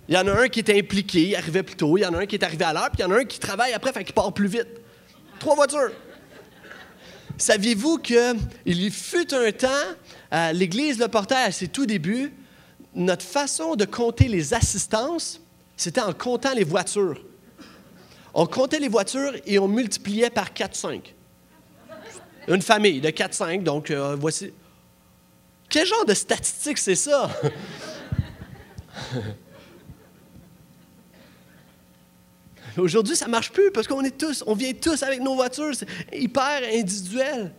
Il 0.08 0.16
y 0.16 0.18
en 0.18 0.28
a 0.28 0.32
un 0.32 0.48
qui 0.48 0.60
est 0.60 0.70
impliqué, 0.70 1.22
il 1.22 1.36
arrivait 1.36 1.64
plus 1.64 1.76
tôt, 1.76 1.98
il 1.98 2.02
y 2.02 2.06
en 2.06 2.14
a 2.14 2.20
un 2.20 2.26
qui 2.26 2.36
est 2.36 2.44
arrivé 2.44 2.64
à 2.64 2.74
l'heure, 2.74 2.90
puis 2.92 3.00
il 3.00 3.02
y 3.02 3.06
en 3.06 3.12
a 3.12 3.18
un 3.18 3.26
qui 3.26 3.40
travaille 3.40 3.74
après, 3.74 3.92
fait 3.92 4.04
qu'il 4.04 4.14
part 4.14 4.32
plus 4.34 4.48
vite. 4.48 4.68
Trois 5.40 5.56
voitures. 5.56 5.92
Saviez-vous 7.38 7.98
qu'il 7.98 8.92
fut 8.92 9.34
un 9.34 9.52
temps, 9.52 9.68
à 10.32 10.54
l'Église 10.54 11.00
Le 11.00 11.08
Portail, 11.08 11.46
à 11.46 11.52
ses 11.52 11.68
tout 11.68 11.86
débuts, 11.86 12.34
notre 12.94 13.26
façon 13.26 13.76
de 13.76 13.86
compter 13.86 14.28
les 14.28 14.54
assistances, 14.54 15.42
c'était 15.76 16.02
en 16.02 16.14
comptant 16.14 16.54
les 16.54 16.64
voitures. 16.64 17.22
On 18.34 18.46
comptait 18.46 18.80
les 18.80 18.88
voitures 18.88 19.34
et 19.46 19.60
on 19.60 19.68
multipliait 19.68 20.30
par 20.30 20.52
4-5. 20.52 21.02
Une 22.48 22.62
famille 22.62 23.02
de 23.02 23.10
4-5, 23.10 23.64
donc 23.64 23.92
euh, 23.92 24.16
voici. 24.20 24.52
Quel 25.70 25.88
genre 25.88 26.06
de 26.06 26.14
statistique 26.14 26.78
c'est 26.78 26.96
ça? 26.96 27.30
Aujourd'hui, 32.78 33.16
ça 33.16 33.26
ne 33.26 33.32
marche 33.32 33.52
plus 33.52 33.72
parce 33.72 33.88
qu'on 33.88 34.04
est 34.04 34.18
tous, 34.18 34.44
on 34.48 34.54
vient 34.54 34.74
tous 34.74 35.02
avec 35.04 35.22
nos 35.22 35.36
voitures, 35.36 35.74
c'est 35.74 35.88
hyper 36.14 36.62
individuel. 36.74 37.54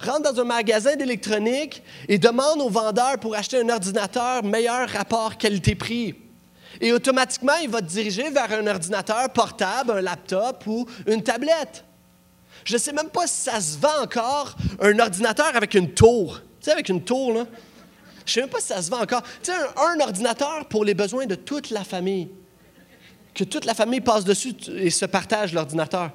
Rentre 0.00 0.32
dans 0.32 0.40
un 0.40 0.44
magasin 0.44 0.96
d'électronique 0.96 1.82
et 2.08 2.18
demande 2.18 2.60
au 2.60 2.68
vendeur 2.68 3.18
pour 3.20 3.34
acheter 3.34 3.60
un 3.60 3.68
ordinateur 3.68 4.44
meilleur 4.44 4.88
rapport 4.88 5.36
qualité-prix. 5.36 6.14
Et 6.80 6.92
automatiquement, 6.92 7.56
il 7.62 7.68
va 7.68 7.80
te 7.80 7.86
diriger 7.86 8.30
vers 8.30 8.52
un 8.52 8.66
ordinateur 8.66 9.30
portable, 9.32 9.92
un 9.92 10.00
laptop 10.00 10.64
ou 10.66 10.86
une 11.06 11.22
tablette. 11.22 11.84
Je 12.64 12.74
ne 12.74 12.78
sais 12.78 12.92
même 12.92 13.08
pas 13.08 13.26
si 13.26 13.40
ça 13.42 13.60
se 13.60 13.78
vend 13.78 14.02
encore, 14.02 14.56
un 14.80 14.98
ordinateur 14.98 15.50
avec 15.54 15.74
une 15.74 15.92
tour. 15.92 16.40
Tu 16.60 16.66
sais, 16.66 16.72
avec 16.72 16.88
une 16.88 17.02
tour, 17.02 17.32
là. 17.32 17.46
Je 18.26 18.32
ne 18.32 18.34
sais 18.34 18.40
même 18.42 18.50
pas 18.50 18.60
si 18.60 18.66
ça 18.66 18.82
se 18.82 18.90
vend 18.90 19.00
encore. 19.00 19.22
Tu 19.42 19.50
sais, 19.50 19.58
un 19.76 20.00
ordinateur 20.00 20.66
pour 20.68 20.84
les 20.84 20.94
besoins 20.94 21.26
de 21.26 21.34
toute 21.34 21.70
la 21.70 21.82
famille 21.82 22.28
que 23.38 23.44
toute 23.44 23.64
la 23.64 23.74
famille 23.74 24.00
passe 24.00 24.24
dessus 24.24 24.54
et 24.74 24.90
se 24.90 25.06
partage 25.06 25.52
l'ordinateur. 25.52 26.10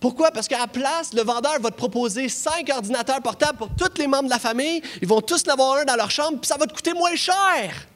Pourquoi? 0.00 0.30
Parce 0.30 0.48
qu'à 0.48 0.58
la 0.58 0.66
place, 0.66 1.12
le 1.12 1.22
vendeur 1.22 1.60
va 1.60 1.70
te 1.70 1.76
proposer 1.76 2.28
cinq 2.28 2.70
ordinateurs 2.74 3.20
portables 3.20 3.58
pour 3.58 3.68
tous 3.74 3.98
les 3.98 4.06
membres 4.06 4.24
de 4.24 4.30
la 4.30 4.38
famille. 4.38 4.80
Ils 5.02 5.08
vont 5.08 5.20
tous 5.20 5.42
en 5.46 5.52
avoir 5.52 5.78
un 5.78 5.84
dans 5.84 5.96
leur 5.96 6.10
chambre, 6.10 6.38
puis 6.40 6.48
ça 6.48 6.56
va 6.56 6.66
te 6.66 6.72
coûter 6.72 6.94
moins 6.94 7.16
cher. 7.16 7.86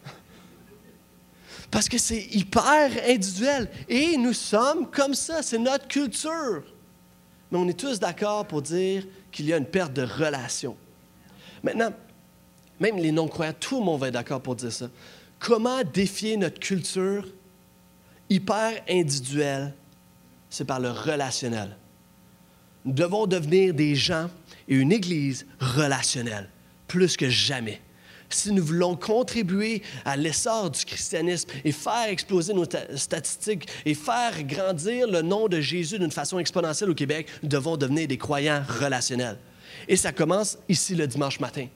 Parce 1.70 1.88
que 1.88 1.96
c'est 1.96 2.26
hyper 2.32 2.90
individuel. 3.08 3.70
Et 3.88 4.18
nous 4.18 4.34
sommes 4.34 4.90
comme 4.90 5.14
ça, 5.14 5.42
c'est 5.42 5.58
notre 5.58 5.88
culture. 5.88 6.64
Mais 7.50 7.58
on 7.58 7.68
est 7.68 7.78
tous 7.78 7.98
d'accord 7.98 8.46
pour 8.46 8.60
dire 8.60 9.04
qu'il 9.30 9.46
y 9.46 9.54
a 9.54 9.56
une 9.56 9.66
perte 9.66 9.92
de 9.94 10.02
relation. 10.02 10.76
Maintenant, 11.62 11.92
même 12.80 12.98
les 12.98 13.12
non-croyants, 13.12 13.54
tout 13.58 13.78
le 13.78 13.84
monde 13.84 14.00
va 14.00 14.08
être 14.08 14.14
d'accord 14.14 14.42
pour 14.42 14.56
dire 14.56 14.72
ça. 14.72 14.88
Comment 15.38 15.82
défier 15.84 16.36
notre 16.36 16.58
culture 16.58 17.24
hyper 18.32 18.82
individuelle? 18.88 19.74
C'est 20.50 20.64
par 20.64 20.80
le 20.80 20.90
relationnel. 20.90 21.76
Nous 22.84 22.92
devons 22.92 23.26
devenir 23.26 23.72
des 23.72 23.94
gens 23.94 24.28
et 24.68 24.74
une 24.74 24.92
Église 24.92 25.46
relationnelle, 25.60 26.48
plus 26.88 27.16
que 27.16 27.28
jamais. 27.28 27.80
Si 28.28 28.50
nous 28.50 28.64
voulons 28.64 28.96
contribuer 28.96 29.82
à 30.04 30.16
l'essor 30.16 30.70
du 30.70 30.84
christianisme 30.84 31.50
et 31.64 31.72
faire 31.72 32.08
exploser 32.08 32.54
nos 32.54 32.64
statistiques 32.96 33.68
et 33.84 33.94
faire 33.94 34.42
grandir 34.44 35.06
le 35.06 35.20
nom 35.20 35.48
de 35.48 35.60
Jésus 35.60 35.98
d'une 35.98 36.10
façon 36.10 36.38
exponentielle 36.38 36.90
au 36.90 36.94
Québec, 36.94 37.28
nous 37.42 37.48
devons 37.48 37.76
devenir 37.76 38.08
des 38.08 38.16
croyants 38.16 38.62
relationnels. 38.80 39.38
Et 39.86 39.96
ça 39.96 40.12
commence 40.12 40.58
ici 40.68 40.94
le 40.94 41.06
dimanche 41.06 41.40
matin 41.40 41.66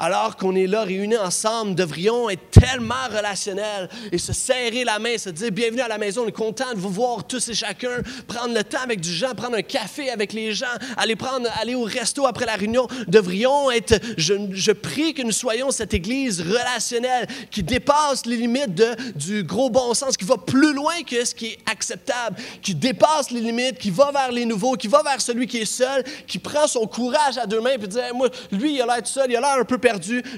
alors 0.00 0.36
qu'on 0.36 0.56
est 0.56 0.66
là 0.66 0.82
réunis 0.82 1.18
ensemble, 1.18 1.74
devrions 1.74 2.30
être 2.30 2.50
tellement 2.50 2.94
relationnels 3.14 3.90
et 4.10 4.16
se 4.16 4.32
serrer 4.32 4.82
la 4.82 4.98
main, 4.98 5.18
se 5.18 5.28
dire 5.28 5.52
bienvenue 5.52 5.82
à 5.82 5.88
la 5.88 5.98
maison, 5.98 6.22
on 6.24 6.28
est 6.28 6.32
content 6.32 6.72
de 6.74 6.78
vous 6.78 6.88
voir 6.88 7.24
tous 7.24 7.50
et 7.50 7.54
chacun, 7.54 8.00
prendre 8.26 8.54
le 8.54 8.64
temps 8.64 8.80
avec 8.82 9.00
du 9.00 9.12
gens, 9.12 9.34
prendre 9.34 9.56
un 9.56 9.62
café 9.62 10.08
avec 10.08 10.32
les 10.32 10.54
gens, 10.54 10.66
aller 10.96 11.16
prendre, 11.16 11.48
aller 11.60 11.74
au 11.74 11.82
resto 11.82 12.26
après 12.26 12.46
la 12.46 12.54
réunion. 12.54 12.88
Devrions 13.08 13.70
être, 13.70 14.00
je, 14.16 14.34
je 14.52 14.72
prie 14.72 15.12
que 15.12 15.22
nous 15.22 15.32
soyons 15.32 15.70
cette 15.70 15.92
Église 15.92 16.40
relationnelle 16.40 17.28
qui 17.50 17.62
dépasse 17.62 18.24
les 18.24 18.36
limites 18.36 18.74
de, 18.74 18.96
du 19.16 19.44
gros 19.44 19.68
bon 19.68 19.92
sens, 19.92 20.16
qui 20.16 20.24
va 20.24 20.38
plus 20.38 20.72
loin 20.72 20.94
que 21.06 21.22
ce 21.26 21.34
qui 21.34 21.46
est 21.46 21.58
acceptable, 21.70 22.36
qui 22.62 22.74
dépasse 22.74 23.30
les 23.30 23.40
limites, 23.40 23.78
qui 23.78 23.90
va 23.90 24.10
vers 24.12 24.32
les 24.32 24.46
nouveaux, 24.46 24.76
qui 24.76 24.88
va 24.88 25.02
vers 25.02 25.20
celui 25.20 25.46
qui 25.46 25.58
est 25.58 25.64
seul, 25.66 26.04
qui 26.26 26.38
prend 26.38 26.66
son 26.66 26.86
courage 26.86 27.36
à 27.36 27.44
deux 27.44 27.60
mains 27.60 27.72
et 27.72 27.86
dit 27.86 27.98
moi, 28.14 28.30
lui, 28.50 28.76
il 28.76 28.80
a 28.80 28.86
l'air 28.86 29.02
tout 29.02 29.12
seul, 29.12 29.26
il 29.30 29.36
a 29.36 29.40
l'air 29.40 29.56
un 29.60 29.64
peu 29.64 29.76
perdu 29.76 29.89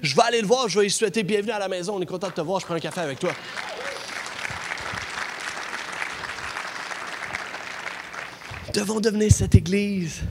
je 0.02 0.14
vais 0.14 0.22
aller 0.22 0.40
le 0.40 0.46
voir, 0.46 0.68
je 0.68 0.78
vais 0.78 0.84
lui 0.84 0.90
souhaiter 0.90 1.22
bienvenue 1.22 1.52
à 1.52 1.58
la 1.58 1.68
maison. 1.68 1.96
On 1.96 2.00
est 2.00 2.06
content 2.06 2.28
de 2.28 2.32
te 2.32 2.40
voir, 2.40 2.60
je 2.60 2.66
prends 2.66 2.74
un 2.74 2.80
café 2.80 3.00
avec 3.00 3.18
toi. 3.18 3.32
Devons 8.72 9.00
devenir 9.00 9.30
cette 9.30 9.54
Église 9.54 10.22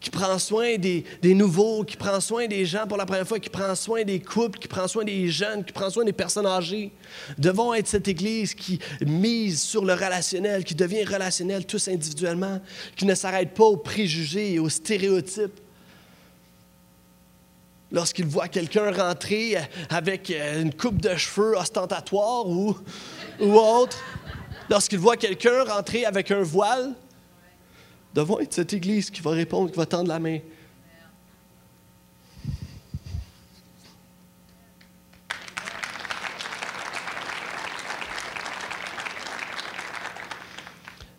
qui 0.00 0.10
prend 0.10 0.38
soin 0.38 0.76
des, 0.76 1.04
des, 1.20 1.34
nouveaux, 1.34 1.84
qui 1.84 1.96
prend 1.96 2.20
soin 2.20 2.46
des 2.46 2.64
gens 2.64 2.86
pour 2.86 2.96
la 2.96 3.04
première 3.04 3.26
fois, 3.26 3.38
qui 3.38 3.50
prend 3.50 3.74
soin 3.74 4.02
des 4.02 4.20
couples, 4.20 4.58
qui 4.58 4.68
prend 4.68 4.88
soin 4.88 5.04
des 5.04 5.28
jeunes, 5.28 5.62
qui 5.64 5.72
prend 5.72 5.90
soin 5.90 6.04
des 6.04 6.12
personnes 6.12 6.46
âgées. 6.46 6.90
Devons 7.38 7.74
être 7.74 7.86
cette 7.86 8.08
Église 8.08 8.54
qui 8.54 8.78
mise 9.06 9.60
sur 9.60 9.84
le 9.84 9.92
relationnel, 9.92 10.64
qui 10.64 10.74
devient 10.74 11.04
relationnel 11.04 11.66
tous 11.66 11.88
individuellement, 11.88 12.60
qui 12.96 13.04
ne 13.04 13.14
s'arrête 13.14 13.52
pas 13.52 13.64
aux 13.64 13.76
préjugés 13.76 14.54
et 14.54 14.58
aux 14.58 14.70
stéréotypes, 14.70 15.60
lorsqu'il 17.92 18.26
voit 18.26 18.48
quelqu'un 18.48 18.92
rentrer 18.92 19.56
avec 19.88 20.30
euh, 20.30 20.62
une 20.62 20.72
coupe 20.74 21.00
de 21.00 21.14
cheveux 21.16 21.56
ostentatoire 21.56 22.46
ou, 22.46 22.76
ou 23.40 23.52
autre, 23.54 23.98
lorsqu'il 24.68 24.98
voit 24.98 25.16
quelqu'un 25.16 25.64
rentrer 25.64 26.04
avec 26.04 26.30
un 26.30 26.42
voile, 26.42 26.94
devant 28.14 28.40
être 28.40 28.54
cette 28.54 28.72
Église 28.72 29.10
qui 29.10 29.20
va 29.20 29.30
répondre, 29.30 29.70
qui 29.70 29.76
va 29.76 29.86
tendre 29.86 30.08
la 30.08 30.18
main? 30.18 30.38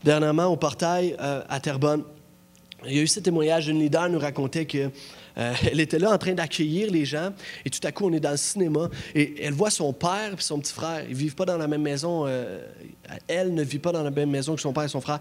Dernièrement, 0.04 0.46
au 0.46 0.58
portail 0.58 1.16
euh, 1.20 1.44
à 1.48 1.60
Terrebonne, 1.60 2.04
il 2.86 2.94
y 2.94 3.00
a 3.00 3.04
eu 3.04 3.08
ce 3.08 3.20
témoignage 3.20 3.68
d'une 3.68 3.80
leader 3.80 4.10
nous 4.10 4.18
racontait 4.18 4.66
que 4.66 4.90
euh, 5.38 5.54
elle 5.72 5.80
était 5.80 6.00
là 6.00 6.12
en 6.12 6.18
train 6.18 6.34
d'accueillir 6.34 6.92
les 6.92 7.06
gens 7.06 7.32
et 7.66 7.70
tout 7.70 7.86
à 7.86 7.92
coup, 7.92 8.06
on 8.06 8.14
est 8.14 8.20
dans 8.20 8.32
le 8.32 8.38
cinéma 8.38 8.90
et 9.16 9.44
elle 9.44 9.54
voit 9.54 9.70
son 9.70 9.94
père 9.94 10.34
et 10.34 10.42
son 10.42 10.60
petit 10.60 10.74
frère. 10.74 11.04
Ils 11.06 11.12
ne 11.12 11.16
vivent 11.16 11.36
pas 11.36 11.46
dans 11.46 11.58
la 11.58 11.68
même 11.68 11.82
maison. 11.82 12.26
Euh, 12.28 12.66
elle 13.28 13.54
ne 13.54 13.64
vit 13.64 13.80
pas 13.80 13.92
dans 13.92 14.04
la 14.04 14.12
même 14.12 14.30
maison 14.30 14.56
que 14.56 14.62
son 14.62 14.74
père 14.74 14.84
et 14.84 14.90
son 14.90 15.02
frère. 15.02 15.20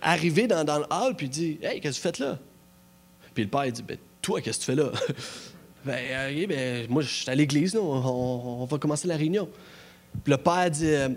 Arriver 0.00 0.46
dans, 0.46 0.62
le 0.64 0.86
hall 0.90 1.14
puis 1.16 1.26
il 1.26 1.30
dit 1.30 1.58
Hey, 1.62 1.80
qu'est-ce 1.80 2.00
que 2.00 2.08
tu 2.08 2.16
fais 2.16 2.24
là 2.24 2.38
Puis 3.34 3.44
le 3.44 3.50
père 3.50 3.70
dit 3.70 3.82
ben, 3.82 3.98
Toi, 4.22 4.40
qu'est-ce 4.40 4.60
que 4.60 4.64
tu 4.64 4.70
fais 4.72 4.76
là 4.76 4.90
ben, 5.84 5.98
euh, 6.10 6.46
ben, 6.46 6.86
moi, 6.88 7.02
je 7.02 7.08
suis 7.08 7.30
à 7.30 7.34
l'église, 7.34 7.76
on, 7.76 7.82
on, 7.82 8.64
va 8.64 8.78
commencer 8.78 9.08
la 9.08 9.16
réunion. 9.16 9.48
Puis 10.24 10.30
le 10.30 10.38
père 10.38 10.70
dit 10.70 10.90
on 10.90 11.16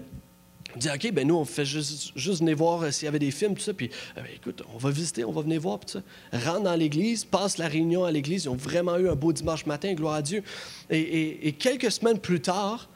dit, 0.77 0.89
OK, 0.89 1.11
ben 1.11 1.27
nous, 1.27 1.35
on 1.35 1.45
fait 1.45 1.65
juste, 1.65 2.11
juste 2.15 2.39
venir 2.39 2.55
voir 2.55 2.83
euh, 2.83 2.91
s'il 2.91 3.05
y 3.05 3.07
avait 3.07 3.19
des 3.19 3.31
films, 3.31 3.55
tout 3.55 3.61
ça. 3.61 3.73
Puis, 3.73 3.89
euh, 4.17 4.21
ben, 4.21 4.29
écoute, 4.35 4.61
on 4.73 4.77
va 4.77 4.91
visiter, 4.91 5.25
on 5.25 5.31
va 5.31 5.41
venir 5.41 5.59
voir, 5.59 5.79
tout 5.79 5.89
ça. 5.89 6.01
Rentre 6.31 6.63
dans 6.63 6.75
l'église, 6.75 7.25
passe 7.25 7.57
la 7.57 7.67
réunion 7.67 8.05
à 8.05 8.11
l'église. 8.11 8.45
Ils 8.45 8.49
ont 8.49 8.55
vraiment 8.55 8.97
eu 8.97 9.09
un 9.09 9.15
beau 9.15 9.33
dimanche 9.33 9.65
matin, 9.65 9.93
gloire 9.93 10.15
à 10.15 10.21
Dieu. 10.21 10.43
Et, 10.89 11.53
quelques 11.57 11.91
semaines 11.91 12.19
plus 12.19 12.41
tard, 12.41 12.89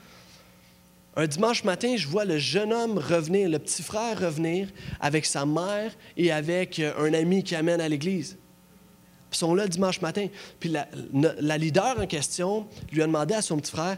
un 1.16 1.28
dimanche 1.28 1.64
matin, 1.64 1.96
je 1.96 2.08
vois 2.08 2.26
le 2.26 2.38
jeune 2.38 2.74
homme 2.74 2.98
revenir, 2.98 3.50
le 3.50 3.60
petit 3.60 3.84
frère 3.84 4.20
revenir 4.20 4.70
avec 5.00 5.26
sa 5.26 5.46
mère 5.46 5.92
et 6.18 6.32
avec 6.32 6.80
euh, 6.80 6.94
un 6.98 7.14
ami 7.14 7.44
qui 7.44 7.56
amène 7.56 7.82
à 7.82 7.90
l'église. 7.90 8.38
Ils 9.32 9.38
sont 9.38 9.56
là 9.56 9.68
dimanche 9.68 10.02
matin. 10.02 10.28
Puis 10.60 10.70
la, 10.70 10.88
la, 11.40 11.58
leader 11.58 12.00
en 12.00 12.06
question 12.06 12.68
lui 12.92 13.02
a 13.02 13.08
demandé 13.08 13.34
à 13.34 13.42
son 13.42 13.58
petit 13.58 13.72
frère 13.72 13.98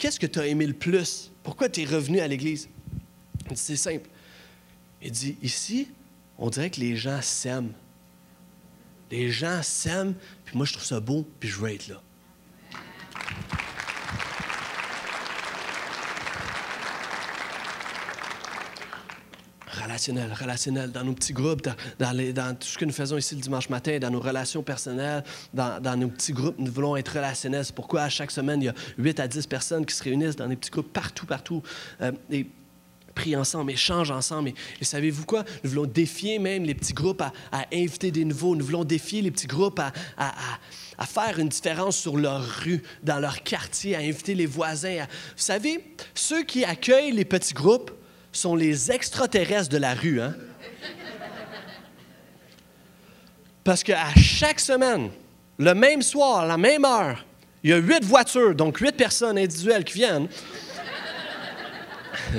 Qu'est-ce 0.00 0.18
que 0.18 0.26
tu 0.26 0.38
as 0.38 0.46
aimé 0.46 0.66
le 0.66 0.72
plus? 0.72 1.30
Pourquoi 1.42 1.68
tu 1.68 1.82
es 1.82 1.84
revenu 1.84 2.20
à 2.20 2.26
l'Église? 2.26 2.70
Il 3.42 3.48
dit, 3.48 3.60
c'est 3.60 3.76
simple. 3.76 4.08
Il 5.02 5.10
dit, 5.10 5.36
ici, 5.42 5.88
on 6.38 6.48
dirait 6.48 6.70
que 6.70 6.80
les 6.80 6.96
gens 6.96 7.20
s'aiment. 7.20 7.74
Les 9.10 9.30
gens 9.30 9.62
s'aiment, 9.62 10.14
puis 10.46 10.56
moi, 10.56 10.64
je 10.64 10.72
trouve 10.72 10.86
ça 10.86 11.00
beau, 11.00 11.28
puis 11.38 11.50
je 11.50 11.58
veux 11.58 11.70
être 11.70 11.88
là. 11.88 12.02
Relationnel, 19.90 20.32
relationnel, 20.32 20.92
dans 20.92 21.04
nos 21.04 21.12
petits 21.12 21.32
groupes, 21.32 21.62
dans, 21.98 22.56
tout 22.56 22.66
ce 22.66 22.78
que 22.78 22.84
nous 22.84 22.92
faisons 22.92 23.16
ici 23.16 23.34
le 23.34 23.40
dimanche 23.40 23.68
matin, 23.68 23.98
dans 23.98 24.10
nos 24.10 24.20
relations 24.20 24.62
personnelles, 24.62 25.24
dans, 25.52 25.98
nos 25.98 26.08
petits 26.08 26.32
groupes, 26.32 26.56
nous 26.58 26.70
voulons 26.70 26.96
être 26.96 27.08
relationnels. 27.08 27.64
C'est 27.64 27.74
pourquoi 27.74 28.02
à 28.02 28.08
chaque 28.08 28.30
semaine, 28.30 28.62
il 28.62 28.66
y 28.66 28.68
a 28.68 28.74
8 28.98 29.20
à 29.20 29.28
10 29.28 29.46
personnes 29.46 29.86
qui 29.86 29.94
se 29.94 30.02
réunissent 30.02 30.36
dans 30.36 30.46
des 30.46 30.56
petits 30.56 30.70
groupes 30.70 30.92
partout, 30.92 31.26
partout. 31.26 31.62
Euh, 32.00 32.12
et 32.30 32.46
prient 33.14 33.34
ensemble, 33.34 33.72
échangent 33.72 34.12
ensemble. 34.12 34.52
Et, 34.80 34.84
savez-vous 34.84 35.24
quoi? 35.24 35.44
Nous 35.64 35.70
voulons 35.70 35.86
défier 35.86 36.38
même 36.38 36.64
les 36.64 36.74
petits 36.74 36.92
groupes 36.92 37.22
à, 37.22 37.32
inviter 37.72 38.12
des 38.12 38.24
nouveaux. 38.24 38.54
Nous 38.54 38.64
voulons 38.64 38.84
défier 38.84 39.20
les 39.20 39.32
petits 39.32 39.48
groupes 39.48 39.80
à, 39.80 39.92
à, 40.16 41.06
faire 41.06 41.40
une 41.40 41.48
différence 41.48 41.96
sur 41.96 42.16
leur 42.16 42.42
rue, 42.42 42.82
dans 43.02 43.18
leur 43.18 43.42
quartier, 43.42 43.96
à 43.96 43.98
inviter 43.98 44.36
les 44.36 44.46
voisins. 44.46 45.06
Vous 45.36 45.42
savez, 45.42 45.84
ceux 46.14 46.44
qui 46.44 46.64
accueillent 46.64 47.12
les 47.12 47.24
petits 47.24 47.54
groupes, 47.54 47.90
sont 48.32 48.54
les 48.54 48.90
extraterrestres 48.90 49.70
de 49.70 49.78
la 49.78 49.94
rue. 49.94 50.20
Hein? 50.20 50.34
Parce 53.64 53.82
qu'à 53.82 54.06
chaque 54.16 54.60
semaine, 54.60 55.10
le 55.58 55.74
même 55.74 56.02
soir, 56.02 56.46
la 56.46 56.56
même 56.56 56.84
heure, 56.84 57.24
il 57.62 57.70
y 57.70 57.72
a 57.72 57.76
huit 57.76 58.04
voitures, 58.04 58.54
donc 58.54 58.78
huit 58.78 58.96
personnes 58.96 59.36
individuelles 59.36 59.84
qui 59.84 59.94
viennent, 59.94 60.28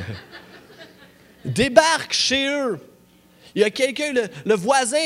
débarquent 1.45 2.13
chez 2.13 2.47
eux. 2.47 2.79
Il 3.53 3.61
y 3.61 3.65
a 3.65 3.69
quelqu'un, 3.69 4.13
le, 4.45 4.55
voisin 4.55 4.97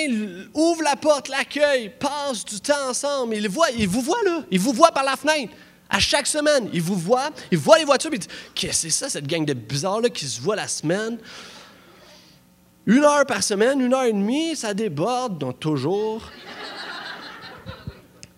ouvre 0.53 0.83
la 0.83 0.95
porte, 0.95 1.29
l'accueille, 1.29 1.89
passe 1.89 2.45
du 2.45 2.61
temps 2.61 2.89
ensemble. 2.89 3.35
Il, 3.35 3.49
il 3.77 3.87
vous 3.87 4.01
voit 4.01 4.23
là, 4.23 4.43
il 4.51 4.59
vous 4.59 4.71
voit 4.71 4.91
par 4.91 5.03
la 5.03 5.15
fenêtre. 5.15 5.51
À 5.89 5.99
chaque 5.99 6.27
semaine, 6.27 6.69
ils 6.73 6.81
vous 6.81 6.95
voient, 6.95 7.29
ils 7.51 7.57
voient 7.57 7.77
les 7.77 7.85
voitures, 7.85 8.11
et 8.11 8.15
ils 8.15 8.19
disent 8.19 8.29
Qu'est-ce 8.53 8.71
que 8.71 8.77
c'est 8.77 8.89
ça, 8.89 9.09
cette 9.09 9.27
gang 9.27 9.45
de 9.45 9.53
bizarres 9.53 10.01
là, 10.01 10.09
qui 10.09 10.25
se 10.25 10.41
voit 10.41 10.55
la 10.55 10.67
semaine? 10.67 11.17
Une 12.85 13.03
heure 13.03 13.25
par 13.25 13.43
semaine, 13.43 13.81
une 13.81 13.93
heure 13.93 14.03
et 14.03 14.13
demie, 14.13 14.55
ça 14.55 14.73
déborde, 14.73 15.39
donc 15.39 15.59
toujours. 15.59 16.31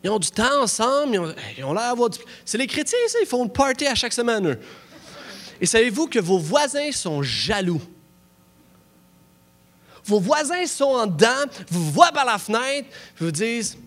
Ils 0.04 0.10
ont 0.10 0.20
du 0.20 0.30
temps 0.30 0.62
ensemble, 0.62 1.34
ils 1.58 1.64
ont, 1.64 1.74
l'air 1.74 1.90
d'avoir 1.90 2.10
du. 2.10 2.20
C'est 2.46 2.58
les 2.58 2.68
chrétiens, 2.68 2.98
ça, 3.08 3.18
ils 3.22 3.28
font 3.28 3.44
une 3.44 3.52
party 3.52 3.88
à 3.88 3.96
chaque 3.96 4.14
semaine, 4.14 4.48
eux. 4.48 4.60
Et 5.60 5.66
savez-vous 5.66 6.08
que 6.08 6.20
vos 6.20 6.38
voisins 6.38 6.92
sont 6.92 7.22
jaloux? 7.24 7.82
Vos 10.06 10.20
voisins 10.20 10.66
sont 10.66 10.86
en 10.86 11.08
dedans, 11.08 11.46
vous 11.70 11.92
voient 11.92 12.12
par 12.14 12.26
la 12.26 12.38
fenêtre, 12.38 12.88
vous 13.20 13.32
disent 13.32 13.78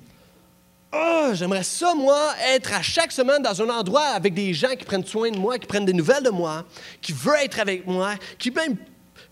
oh, 0.92 1.30
j'aimerais 1.32 1.62
ça, 1.62 1.94
moi, 1.94 2.34
être 2.48 2.72
à 2.72 2.82
chaque 2.82 3.12
semaine 3.12 3.42
dans 3.42 3.62
un 3.62 3.68
endroit 3.68 4.06
avec 4.06 4.34
des 4.34 4.52
gens 4.54 4.74
qui 4.76 4.84
prennent 4.84 5.04
soin 5.04 5.30
de 5.30 5.38
moi, 5.38 5.58
qui 5.58 5.66
prennent 5.66 5.84
des 5.84 5.92
nouvelles 5.92 6.22
de 6.22 6.30
moi, 6.30 6.64
qui 7.00 7.12
veulent 7.12 7.40
être 7.42 7.60
avec 7.60 7.86
moi, 7.86 8.14
qui 8.38 8.50
même 8.50 8.76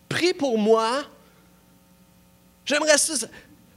prient 0.09 0.35
pour 0.35 0.59
moi. 0.59 1.03
J'aimerais 2.64 2.99
ça. 2.99 3.27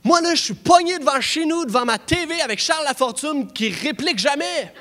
Moi, 0.03 0.19
là, 0.21 0.33
je 0.33 0.41
suis 0.41 0.53
pogné 0.53 0.97
devant 0.97 1.21
chez 1.21 1.45
nous, 1.45 1.65
devant 1.65 1.85
ma 1.85 1.97
TV 1.97 2.41
avec 2.41 2.59
Charles 2.59 2.83
Lafortune 2.85 3.51
qui 3.51 3.69
réplique 3.69 4.17
jamais. 4.17 4.73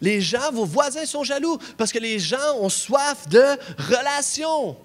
Les 0.00 0.20
gens, 0.20 0.50
vos 0.52 0.64
voisins 0.64 1.04
sont 1.04 1.24
jaloux 1.24 1.58
parce 1.76 1.92
que 1.92 1.98
les 1.98 2.18
gens 2.18 2.56
ont 2.58 2.70
soif 2.70 3.28
de 3.28 3.44
relations. 3.78 4.76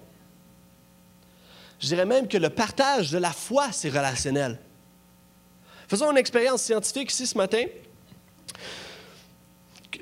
Je 1.80 1.88
dirais 1.88 2.04
même 2.04 2.28
que 2.28 2.36
le 2.36 2.50
partage 2.50 3.10
de 3.10 3.18
la 3.18 3.32
foi, 3.32 3.68
c'est 3.72 3.88
relationnel. 3.88 4.58
Faisons 5.88 6.10
une 6.10 6.18
expérience 6.18 6.62
scientifique 6.62 7.12
ici 7.12 7.26
ce 7.26 7.38
matin. 7.38 7.64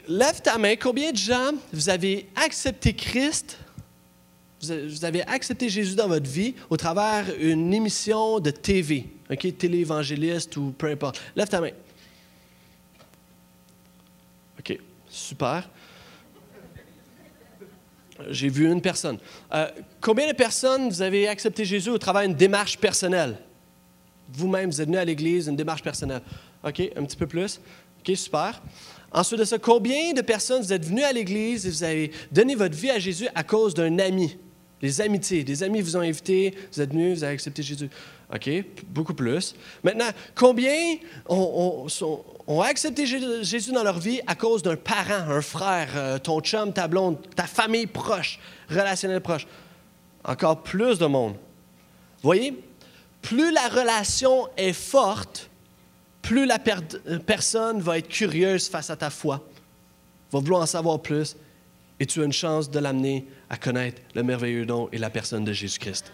Lève 0.09 0.41
ta 0.41 0.59
main. 0.59 0.77
Combien 0.77 1.13
de 1.13 1.17
gens 1.17 1.53
vous 1.73 1.89
avez 1.89 2.29
accepté 2.37 2.95
Christ, 2.95 3.59
vous 4.61 5.05
avez 5.05 5.23
accepté 5.23 5.69
Jésus 5.69 5.95
dans 5.95 6.09
votre 6.09 6.29
vie 6.29 6.55
au 6.71 6.77
travers 6.77 7.25
d'une 7.37 7.73
émission 7.73 8.41
de 8.41 8.51
TV, 8.51 9.07
OK, 9.31 9.59
télé-évangéliste 9.59 10.57
ou 10.57 10.75
peu 10.77 10.91
importe. 10.91 11.21
Lève 11.37 11.49
ta 11.49 11.61
main. 11.61 11.71
OK, 14.59 14.79
super. 15.09 15.69
J'ai 18.31 18.49
vu 18.49 18.71
une 18.71 18.81
personne. 18.81 19.19
Euh, 19.53 19.69
combien 20.01 20.29
de 20.29 20.37
personnes 20.37 20.89
vous 20.89 21.03
avez 21.03 21.29
accepté 21.29 21.65
Jésus 21.65 21.91
au 21.91 21.99
travers 21.99 22.23
d'une 22.23 22.37
démarche 22.37 22.79
personnelle? 22.79 23.37
Vous-même, 24.33 24.71
vous 24.71 24.81
êtes 24.81 24.87
venu 24.87 24.99
à 24.99 25.05
l'Église, 25.05 25.49
une 25.49 25.57
démarche 25.57 25.83
personnelle. 25.83 26.23
OK, 26.65 26.81
un 26.97 27.05
petit 27.05 27.17
peu 27.17 27.27
plus. 27.27 27.61
OK, 28.01 28.17
super. 28.17 28.63
Ensuite 29.13 29.39
de 29.39 29.45
ça, 29.45 29.59
combien 29.59 30.13
de 30.13 30.23
personnes 30.23 30.63
vous 30.63 30.73
êtes 30.73 30.85
venus 30.85 31.05
à 31.05 31.13
l'Église 31.13 31.67
et 31.67 31.71
vous 31.71 31.85
avez 31.85 32.11
donné 32.33 32.55
votre 32.55 32.77
vie 32.77 32.91
à 32.91 32.99
Jésus 32.99 33.29
à 33.35 33.45
cause 33.45 33.75
d'un 33.75 33.99
ami? 33.99 34.37
Les 34.83 35.01
amitiés. 35.01 35.45
Des 35.45 35.63
amis 35.63 35.81
vous 35.81 35.97
ont 35.97 36.01
invité, 36.01 36.55
vous 36.73 36.81
êtes 36.81 36.91
venus, 36.91 37.19
vous 37.19 37.25
avez 37.25 37.35
accepté 37.35 37.63
Jésus. 37.63 37.89
OK, 38.35 38.51
beaucoup 38.89 39.15
plus. 39.15 39.55
Maintenant, 39.83 40.09
combien 40.35 40.97
ont, 41.29 41.87
accepté 42.63 43.07
Jésus 43.07 43.73
dans 43.73 43.85
leur 43.85 43.99
vie 43.99 44.21
à 44.27 44.35
cause 44.35 44.63
d'un 44.63 44.77
parent, 44.77 45.31
un 45.31 45.41
frère, 45.41 45.89
euh, 45.95 46.19
ton 46.19 46.41
chum, 46.41 46.73
ta 46.73 46.89
blonde, 46.89 47.19
ta 47.37 47.45
famille 47.45 47.87
proche, 47.87 48.41
relationnelle 48.69 49.21
proche? 49.21 49.47
Encore 50.25 50.63
plus 50.63 50.99
de 50.99 51.07
monde. 51.07 51.37
Voyez, 52.23 52.55
plus 53.25 53.53
la 53.53 53.69
relation 53.69 54.49
est 54.59 54.75
forte, 54.75 55.49
plus 56.21 56.45
la 56.45 56.59
personne 56.59 57.81
va 57.81 57.97
être 57.97 58.09
curieuse 58.09 58.69
face 58.69 58.91
à 58.91 58.97
ta 58.97 59.09
foi, 59.09 59.43
va 60.31 60.41
vouloir 60.41 60.61
en 60.61 60.67
savoir 60.67 61.01
plus, 61.01 61.35
et 61.99 62.05
tu 62.05 62.21
as 62.21 62.25
une 62.27 62.35
chance 62.35 62.71
de 62.71 62.79
l'amener 62.79 63.27
à 63.49 63.57
connaître 63.57 64.03
le 64.15 64.23
merveilleux 64.23 64.67
don 64.67 64.91
et 64.93 64.99
la 64.99 65.09
personne 65.09 65.43
de 65.43 65.55
Jésus-Christ. 65.55 66.13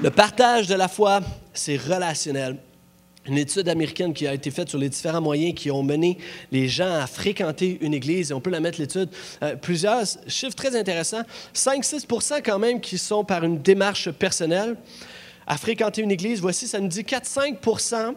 Le 0.00 0.10
partage 0.10 0.66
de 0.66 0.74
la 0.74 0.88
foi, 0.88 1.20
c'est 1.54 1.76
relationnel. 1.76 2.58
Une 3.26 3.36
étude 3.36 3.68
américaine 3.68 4.14
qui 4.14 4.26
a 4.26 4.32
été 4.32 4.50
faite 4.50 4.70
sur 4.70 4.78
les 4.78 4.88
différents 4.88 5.20
moyens 5.20 5.54
qui 5.54 5.70
ont 5.70 5.82
mené 5.82 6.16
les 6.52 6.68
gens 6.68 6.94
à 6.94 7.06
fréquenter 7.06 7.78
une 7.82 7.92
église, 7.92 8.30
et 8.30 8.34
on 8.34 8.40
peut 8.40 8.50
la 8.50 8.60
mettre 8.60 8.80
l'étude, 8.80 9.10
euh, 9.42 9.56
plusieurs 9.56 10.04
chiffres 10.26 10.54
très 10.54 10.74
intéressants, 10.74 11.22
5-6% 11.54 12.40
quand 12.42 12.58
même 12.58 12.80
qui 12.80 12.96
sont 12.96 13.24
par 13.24 13.44
une 13.44 13.60
démarche 13.60 14.10
personnelle 14.10 14.76
à 15.46 15.58
fréquenter 15.58 16.02
une 16.02 16.10
église. 16.10 16.40
Voici, 16.40 16.66
ça 16.66 16.80
nous 16.80 16.88
dit 16.88 17.02
4-5% 17.02 18.14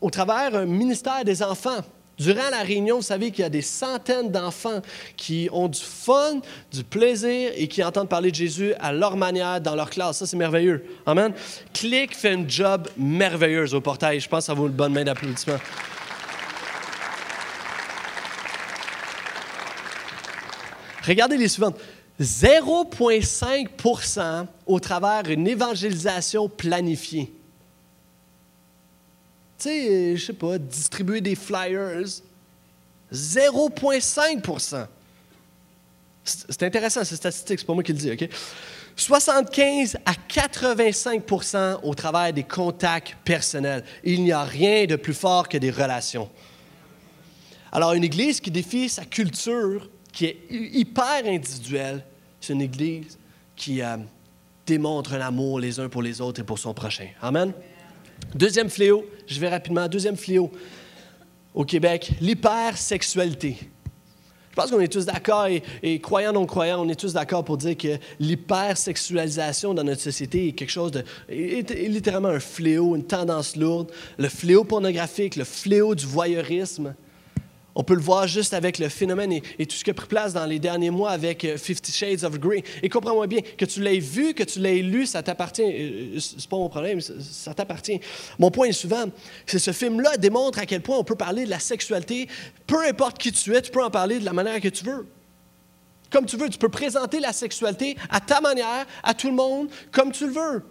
au 0.00 0.10
travers 0.10 0.54
un 0.54 0.66
ministère 0.66 1.24
des 1.24 1.42
enfants. 1.42 1.82
Durant 2.18 2.48
la 2.50 2.62
réunion, 2.62 2.96
vous 2.96 3.02
savez 3.02 3.30
qu'il 3.30 3.42
y 3.42 3.46
a 3.46 3.50
des 3.50 3.62
centaines 3.62 4.30
d'enfants 4.30 4.80
qui 5.16 5.50
ont 5.52 5.68
du 5.68 5.80
fun, 5.80 6.40
du 6.72 6.82
plaisir 6.82 7.52
et 7.54 7.68
qui 7.68 7.84
entendent 7.84 8.08
parler 8.08 8.30
de 8.30 8.36
Jésus 8.36 8.72
à 8.80 8.92
leur 8.92 9.18
manière, 9.18 9.60
dans 9.60 9.74
leur 9.74 9.90
classe. 9.90 10.18
Ça, 10.18 10.26
c'est 10.26 10.36
merveilleux. 10.36 10.82
Amen. 11.04 11.32
Click 11.74 12.16
fait 12.16 12.30
un 12.30 12.48
job 12.48 12.88
merveilleux 12.96 13.74
au 13.74 13.82
portail. 13.82 14.20
Je 14.20 14.28
pense 14.28 14.40
que 14.40 14.46
ça 14.46 14.54
vaut 14.54 14.66
une 14.66 14.72
bonne 14.72 14.94
main 14.94 15.04
d'applaudissement. 15.04 15.58
Regardez 21.06 21.36
les 21.36 21.48
suivantes. 21.48 21.78
0,5 22.18 24.46
au 24.66 24.80
travers 24.80 25.22
d'une 25.22 25.46
évangélisation 25.46 26.48
planifiée 26.48 27.30
tu 29.58 29.68
sais, 29.68 30.16
je 30.16 30.24
sais 30.24 30.32
pas, 30.32 30.58
distribuer 30.58 31.20
des 31.20 31.34
flyers, 31.34 32.04
0,5% 33.12 34.86
C'est 36.24 36.62
intéressant, 36.62 37.04
ces 37.04 37.16
statistiques, 37.16 37.60
c'est 37.60 37.66
pas 37.66 37.74
moi 37.74 37.82
qui 37.82 37.92
le 37.92 37.98
dis, 37.98 38.12
OK? 38.12 38.28
75 38.96 39.98
à 40.06 40.12
85% 40.12 41.80
au 41.82 41.94
travers 41.94 42.32
des 42.32 42.42
contacts 42.42 43.14
personnels. 43.24 43.84
Il 44.02 44.24
n'y 44.24 44.32
a 44.32 44.42
rien 44.42 44.86
de 44.86 44.96
plus 44.96 45.14
fort 45.14 45.48
que 45.48 45.58
des 45.58 45.70
relations. 45.70 46.30
Alors, 47.70 47.92
une 47.92 48.04
église 48.04 48.40
qui 48.40 48.50
défie 48.50 48.88
sa 48.88 49.04
culture, 49.04 49.90
qui 50.12 50.24
est 50.24 50.38
hyper 50.50 51.26
individuelle, 51.26 52.02
c'est 52.40 52.54
une 52.54 52.62
église 52.62 53.18
qui 53.54 53.82
euh, 53.82 53.98
démontre 54.66 55.12
un 55.12 55.20
amour 55.20 55.60
les 55.60 55.78
uns 55.78 55.90
pour 55.90 56.00
les 56.00 56.22
autres 56.22 56.40
et 56.40 56.44
pour 56.44 56.58
son 56.58 56.72
prochain. 56.72 57.08
Amen? 57.20 57.52
Deuxième 58.34 58.68
fléau, 58.68 59.06
je 59.26 59.40
vais 59.40 59.48
rapidement. 59.48 59.88
Deuxième 59.88 60.16
fléau 60.16 60.50
au 61.54 61.64
Québec, 61.64 62.12
l'hypersexualité. 62.20 63.56
Je 64.50 64.62
pense 64.62 64.70
qu'on 64.70 64.80
est 64.80 64.92
tous 64.92 65.04
d'accord, 65.04 65.48
et, 65.82 66.00
croyants, 66.00 66.32
non-croyants, 66.32 66.82
on 66.82 66.88
est 66.88 66.98
tous 66.98 67.12
d'accord 67.12 67.44
pour 67.44 67.58
dire 67.58 67.76
que 67.76 67.98
l'hypersexualisation 68.18 69.74
dans 69.74 69.84
notre 69.84 70.00
société 70.00 70.48
est 70.48 70.52
quelque 70.52 70.70
chose 70.70 70.92
de. 70.92 71.04
littéralement 71.28 72.28
un 72.28 72.40
fléau, 72.40 72.96
une 72.96 73.04
tendance 73.04 73.54
lourde. 73.54 73.92
Le 74.18 74.28
fléau 74.28 74.64
pornographique, 74.64 75.36
le 75.36 75.44
fléau 75.44 75.94
du 75.94 76.06
voyeurisme. 76.06 76.94
On 77.78 77.84
peut 77.84 77.94
le 77.94 78.00
voir 78.00 78.26
juste 78.26 78.54
avec 78.54 78.78
le 78.78 78.88
phénomène 78.88 79.32
et, 79.32 79.66
tout 79.66 79.76
ce 79.76 79.84
qui 79.84 79.90
a 79.90 79.94
pris 79.94 80.06
place 80.06 80.32
dans 80.32 80.46
les 80.46 80.58
derniers 80.58 80.88
mois 80.88 81.10
avec 81.10 81.44
euh, 81.44 81.58
Fifty 81.58 81.92
Shades 81.92 82.24
of 82.24 82.38
Grey. 82.38 82.64
Et 82.82 82.88
comprends-moi 82.88 83.26
bien, 83.26 83.40
que 83.58 83.66
tu 83.66 83.82
l'aies 83.82 83.98
vu, 83.98 84.32
que 84.32 84.44
tu 84.44 84.60
l'aies 84.60 84.80
lu, 84.80 85.04
ça 85.04 85.22
t'appartient. 85.22 85.62
Euh, 85.62 86.16
euh, 86.16 86.18
c'est 86.18 86.48
pas 86.48 86.56
mon 86.56 86.70
problème, 86.70 87.02
ça 87.02 87.52
t'appartient. 87.52 88.00
Mon 88.38 88.50
point 88.50 88.68
est 88.68 88.72
souvent, 88.72 89.04
c'est 89.44 89.58
ce 89.58 89.72
film-là 89.72 90.16
démontre 90.16 90.58
à 90.58 90.64
quel 90.64 90.80
point 90.80 90.96
on 90.96 91.04
peut 91.04 91.16
parler 91.16 91.44
de 91.44 91.50
la 91.50 91.58
sexualité, 91.58 92.28
peu 92.66 92.82
importe 92.88 93.18
qui 93.18 93.30
tu 93.30 93.54
es, 93.54 93.60
tu 93.60 93.70
peux 93.70 93.84
en 93.84 93.90
parler 93.90 94.20
de 94.20 94.24
la 94.24 94.32
manière 94.32 94.58
que 94.62 94.68
tu 94.68 94.82
veux. 94.82 95.06
Comme 96.10 96.24
tu 96.24 96.38
veux, 96.38 96.48
tu 96.48 96.58
peux 96.58 96.70
présenter 96.70 97.20
la 97.20 97.34
sexualité 97.34 97.94
à 98.08 98.20
ta 98.20 98.40
manière, 98.40 98.86
à 99.02 99.12
tout 99.12 99.28
le 99.28 99.34
monde, 99.34 99.68
comme 99.92 100.12
tu 100.12 100.26
le 100.26 100.32
veux. 100.32 100.62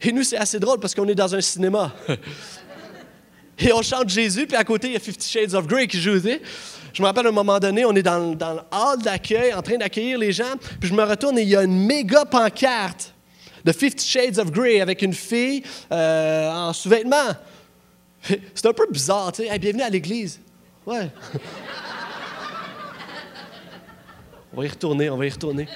Et 0.00 0.10
nous, 0.10 0.22
c'est 0.22 0.38
assez 0.38 0.58
drôle 0.58 0.80
parce 0.80 0.94
qu'on 0.94 1.08
est 1.08 1.14
dans 1.14 1.34
un 1.34 1.40
cinéma. 1.42 1.92
Et 3.58 3.72
on 3.72 3.82
chante 3.82 4.08
Jésus, 4.08 4.46
puis 4.46 4.56
à 4.56 4.64
côté, 4.64 4.88
il 4.88 4.92
y 4.94 4.96
a 4.96 5.00
Fifty 5.00 5.28
Shades 5.28 5.54
of 5.54 5.66
Grey 5.66 5.86
qui 5.86 6.00
joue. 6.00 6.18
Je 6.18 7.02
me 7.02 7.06
rappelle 7.06 7.26
à 7.26 7.28
un 7.30 7.32
moment 7.32 7.58
donné, 7.58 7.84
on 7.84 7.94
est 7.94 8.02
dans, 8.02 8.34
dans 8.34 8.54
le 8.54 8.60
hall 8.70 9.02
d'accueil, 9.02 9.52
en 9.54 9.62
train 9.62 9.76
d'accueillir 9.76 10.18
les 10.18 10.32
gens, 10.32 10.56
puis 10.80 10.88
je 10.88 10.94
me 10.94 11.02
retourne 11.02 11.38
et 11.38 11.42
il 11.42 11.48
y 11.48 11.56
a 11.56 11.62
une 11.62 11.86
méga 11.86 12.24
pancarte 12.24 13.14
de 13.64 13.72
Fifty 13.72 14.06
Shades 14.06 14.38
of 14.38 14.50
Grey 14.50 14.80
avec 14.80 15.02
une 15.02 15.14
fille 15.14 15.62
euh, 15.90 16.50
en 16.50 16.72
sous-vêtements. 16.72 17.34
C'est 18.54 18.66
un 18.66 18.72
peu 18.72 18.86
bizarre, 18.90 19.32
tu 19.32 19.46
sais. 19.46 19.58
bienvenue 19.58 19.82
à 19.82 19.90
l'église. 19.90 20.40
Ouais. 20.86 21.10
on 24.52 24.60
va 24.60 24.66
y 24.66 24.68
retourner, 24.68 25.10
on 25.10 25.16
va 25.16 25.26
y 25.26 25.30
retourner. 25.30 25.66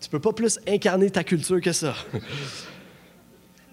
Tu 0.00 0.08
peux 0.10 0.20
pas 0.20 0.32
plus 0.32 0.58
incarner 0.68 1.10
ta 1.10 1.24
culture 1.24 1.60
que 1.60 1.72
ça. 1.72 1.94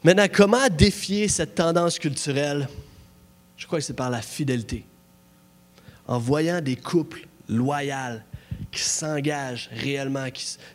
Maintenant, 0.04 0.26
comment 0.34 0.68
défier 0.68 1.28
cette 1.28 1.54
tendance 1.54 2.00
culturelle? 2.00 2.68
Je 3.56 3.68
crois 3.68 3.78
que 3.78 3.86
c'est 3.86 3.94
par 3.94 4.10
la 4.10 4.24
fidélité. 4.24 4.84
En 6.08 6.18
voyant 6.18 6.60
des 6.60 6.76
couples 6.76 7.28
loyaux 7.48 8.20
qui 8.72 8.82
s'engagent 8.82 9.70
réellement, 9.72 10.28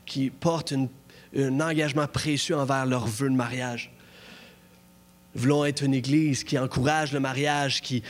qui, 0.04 0.30
portent 0.30 0.74
un 1.36 1.60
engagement 1.60 2.06
précieux 2.06 2.56
envers 2.56 2.86
leur 2.86 3.08
vœu 3.08 3.28
de 3.28 3.34
mariage. 3.34 3.90
Voulons 5.34 5.64
être 5.64 5.82
une 5.82 5.92
église 5.94 6.44
qui 6.44 6.56
encourage 6.56 7.12
le 7.12 7.18
mariage, 7.18 7.82
qui, 7.82 8.02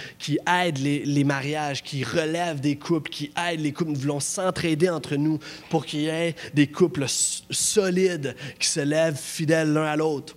aide 0.46 0.76
les, 0.76 1.02
les, 1.06 1.24
mariages, 1.24 1.82
qui 1.82 2.04
relève 2.04 2.60
des 2.60 2.76
couples, 2.76 3.10
qui 3.10 3.32
aide 3.50 3.60
les 3.60 3.72
couples. 3.72 3.92
Nous 3.92 4.00
voulons 4.00 4.20
s'entraider 4.20 4.90
entre 4.90 5.16
nous 5.16 5.38
pour 5.70 5.86
qu'il 5.86 6.00
y 6.00 6.08
ait 6.08 6.34
des 6.52 6.66
couples 6.66 7.06
solides 7.08 8.36
qui 8.60 8.68
se 8.68 8.80
lèvent 8.80 9.18
fidèles 9.18 9.72
l'un 9.72 9.86
à 9.86 9.96
l'autre. 9.96 10.36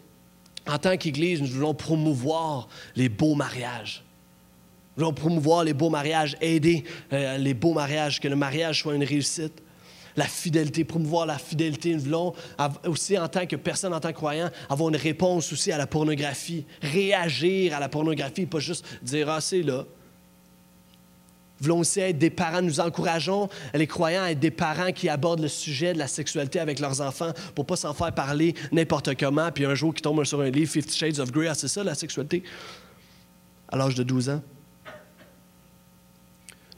En 0.70 0.78
tant 0.78 0.98
qu'Église, 0.98 1.42
nous 1.42 1.48
voulons 1.48 1.74
promouvoir 1.74 2.68
les 2.96 3.10
beaux 3.10 3.34
mariages. 3.34 4.04
Nous 4.96 5.04
voulons 5.04 5.14
promouvoir 5.14 5.64
les 5.64 5.74
beaux 5.74 5.90
mariages, 5.90 6.38
aider 6.42 6.84
euh, 7.12 7.38
les 7.38 7.56
beaux 7.56 7.74
mariages, 7.74 8.20
que 8.20 8.28
le 8.28 8.36
mariage 8.36 8.82
soit 8.82 8.94
une 8.94 9.04
réussite. 9.04 9.64
La 10.16 10.26
fidélité, 10.26 10.84
promouvoir 10.84 11.26
la 11.26 11.38
fidélité. 11.38 11.94
Nous 11.96 12.02
voulons 12.02 12.34
aussi, 12.86 13.18
en 13.18 13.28
tant 13.28 13.48
que 13.48 13.56
personne, 13.56 13.94
en 13.94 14.00
tant 14.00 14.10
que 14.10 14.18
croyant, 14.18 14.50
avoir 14.70 14.90
une 14.90 14.96
réponse 14.96 15.52
aussi 15.54 15.72
à 15.72 15.78
la 15.78 15.88
pornographie, 15.88 16.66
réagir 16.82 17.76
à 17.76 17.80
la 17.80 17.90
pornographie, 17.90 18.46
pas 18.46 18.60
juste 18.60 18.86
dire 19.02 19.30
Ah, 19.30 19.42
c'est 19.42 19.64
là. 19.64 19.86
Voulons 21.62 21.80
aussi 21.80 22.00
être 22.00 22.18
des 22.18 22.30
parents, 22.30 22.62
nous 22.62 22.80
encourageons 22.80 23.50
les 23.74 23.88
croyants 23.88 24.24
à 24.24 24.32
être 24.32 24.40
des 24.40 24.52
parents 24.52 24.92
qui 24.92 25.10
abordent 25.10 25.42
le 25.42 25.48
sujet 25.48 25.94
de 25.94 26.00
la 26.00 26.08
sexualité 26.08 26.60
avec 26.60 26.80
leurs 26.80 27.02
enfants 27.02 27.32
pour 27.56 27.66
pas 27.66 27.76
s'en 27.76 27.94
faire 27.94 28.14
parler 28.14 28.56
n'importe 28.72 29.18
comment, 29.18 29.52
puis 29.52 29.66
un 29.66 29.76
jour 29.76 29.94
qui 29.94 30.02
tombent 30.02 30.24
sur 30.24 30.42
un 30.42 30.50
livre, 30.50 30.72
Fifty 30.72 30.98
Shades 30.98 31.20
of 31.20 31.32
Grey, 31.32 31.48
ah, 31.48 31.56
c'est 31.56 31.68
ça 31.68 31.84
la 31.84 31.96
sexualité, 31.96 32.44
à 33.68 33.78
l'âge 33.78 33.96
de 33.96 34.04
12 34.04 34.30
ans. 34.30 34.42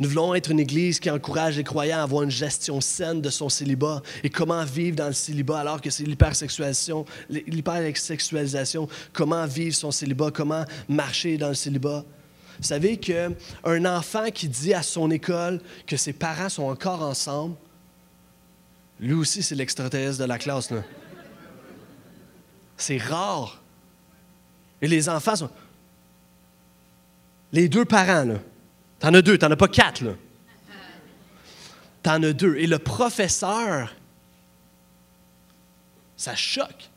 Nous 0.02 0.10
voulons 0.10 0.34
être 0.34 0.50
une 0.50 0.60
Église 0.60 1.00
qui 1.00 1.12
encourage 1.12 1.58
les 1.58 1.63
croyants 1.63 2.00
à 2.00 2.02
avoir 2.02 2.24
une 2.24 2.32
gestion 2.32 2.82
saine 2.82 3.22
de 3.22 3.30
son 3.30 3.50
célibat 3.50 4.02
et 4.24 4.32
comment 4.32 4.65
vivre 4.65 4.96
dans 4.96 5.06
le 5.06 5.13
célibat 5.13 5.60
alors 5.60 5.80
que 5.80 5.91
c'est 5.91 6.06
l'hypersexualisation, 6.06 7.06
l'hypersexualisation, 7.30 8.88
comment 9.13 9.46
vivre 9.46 9.76
son 9.76 9.91
célibat, 9.91 10.32
comment 10.32 10.65
marcher 10.89 11.38
dans 11.38 11.50
le 11.50 11.54
célibat. 11.54 12.04
Vous 12.62 12.67
savez 12.67 12.97
qu'un 12.97 13.34
enfant 13.86 14.30
qui 14.30 14.47
dit 14.47 14.76
à 14.76 14.84
son 14.84 15.10
école 15.10 15.60
que 15.88 15.97
ses 15.97 16.13
parents 16.13 16.47
sont 16.47 16.65
encore 16.65 17.02
ensemble, 17.02 17.56
lui 19.00 19.13
aussi, 19.13 19.41
c'est 19.41 19.56
l'extraterrestre 19.56 20.19
de 20.19 20.26
la 20.26 20.38
classe. 20.38 20.71
C'est 22.78 23.00
rare. 23.00 23.63
Et 24.80 24.88
les 24.88 25.10
enfants 25.10 25.36
sont. 25.36 25.50
Les 27.52 27.67
deux 27.67 27.84
parents, 27.84 28.26
là. 28.26 28.36
T'en 29.00 29.12
as 29.15 29.24
deux, 29.24 29.39
t'en 29.39 29.50
as 29.50 29.56
pas 29.56 29.67
quatre, 29.67 30.02
là. 30.02 30.12
T'en 32.04 32.21
as 32.21 32.34
deux. 32.34 32.58
Et 32.58 32.67
le 32.67 32.78
professeur, 32.78 33.91
ça 36.15 36.36
choque. 36.36 36.90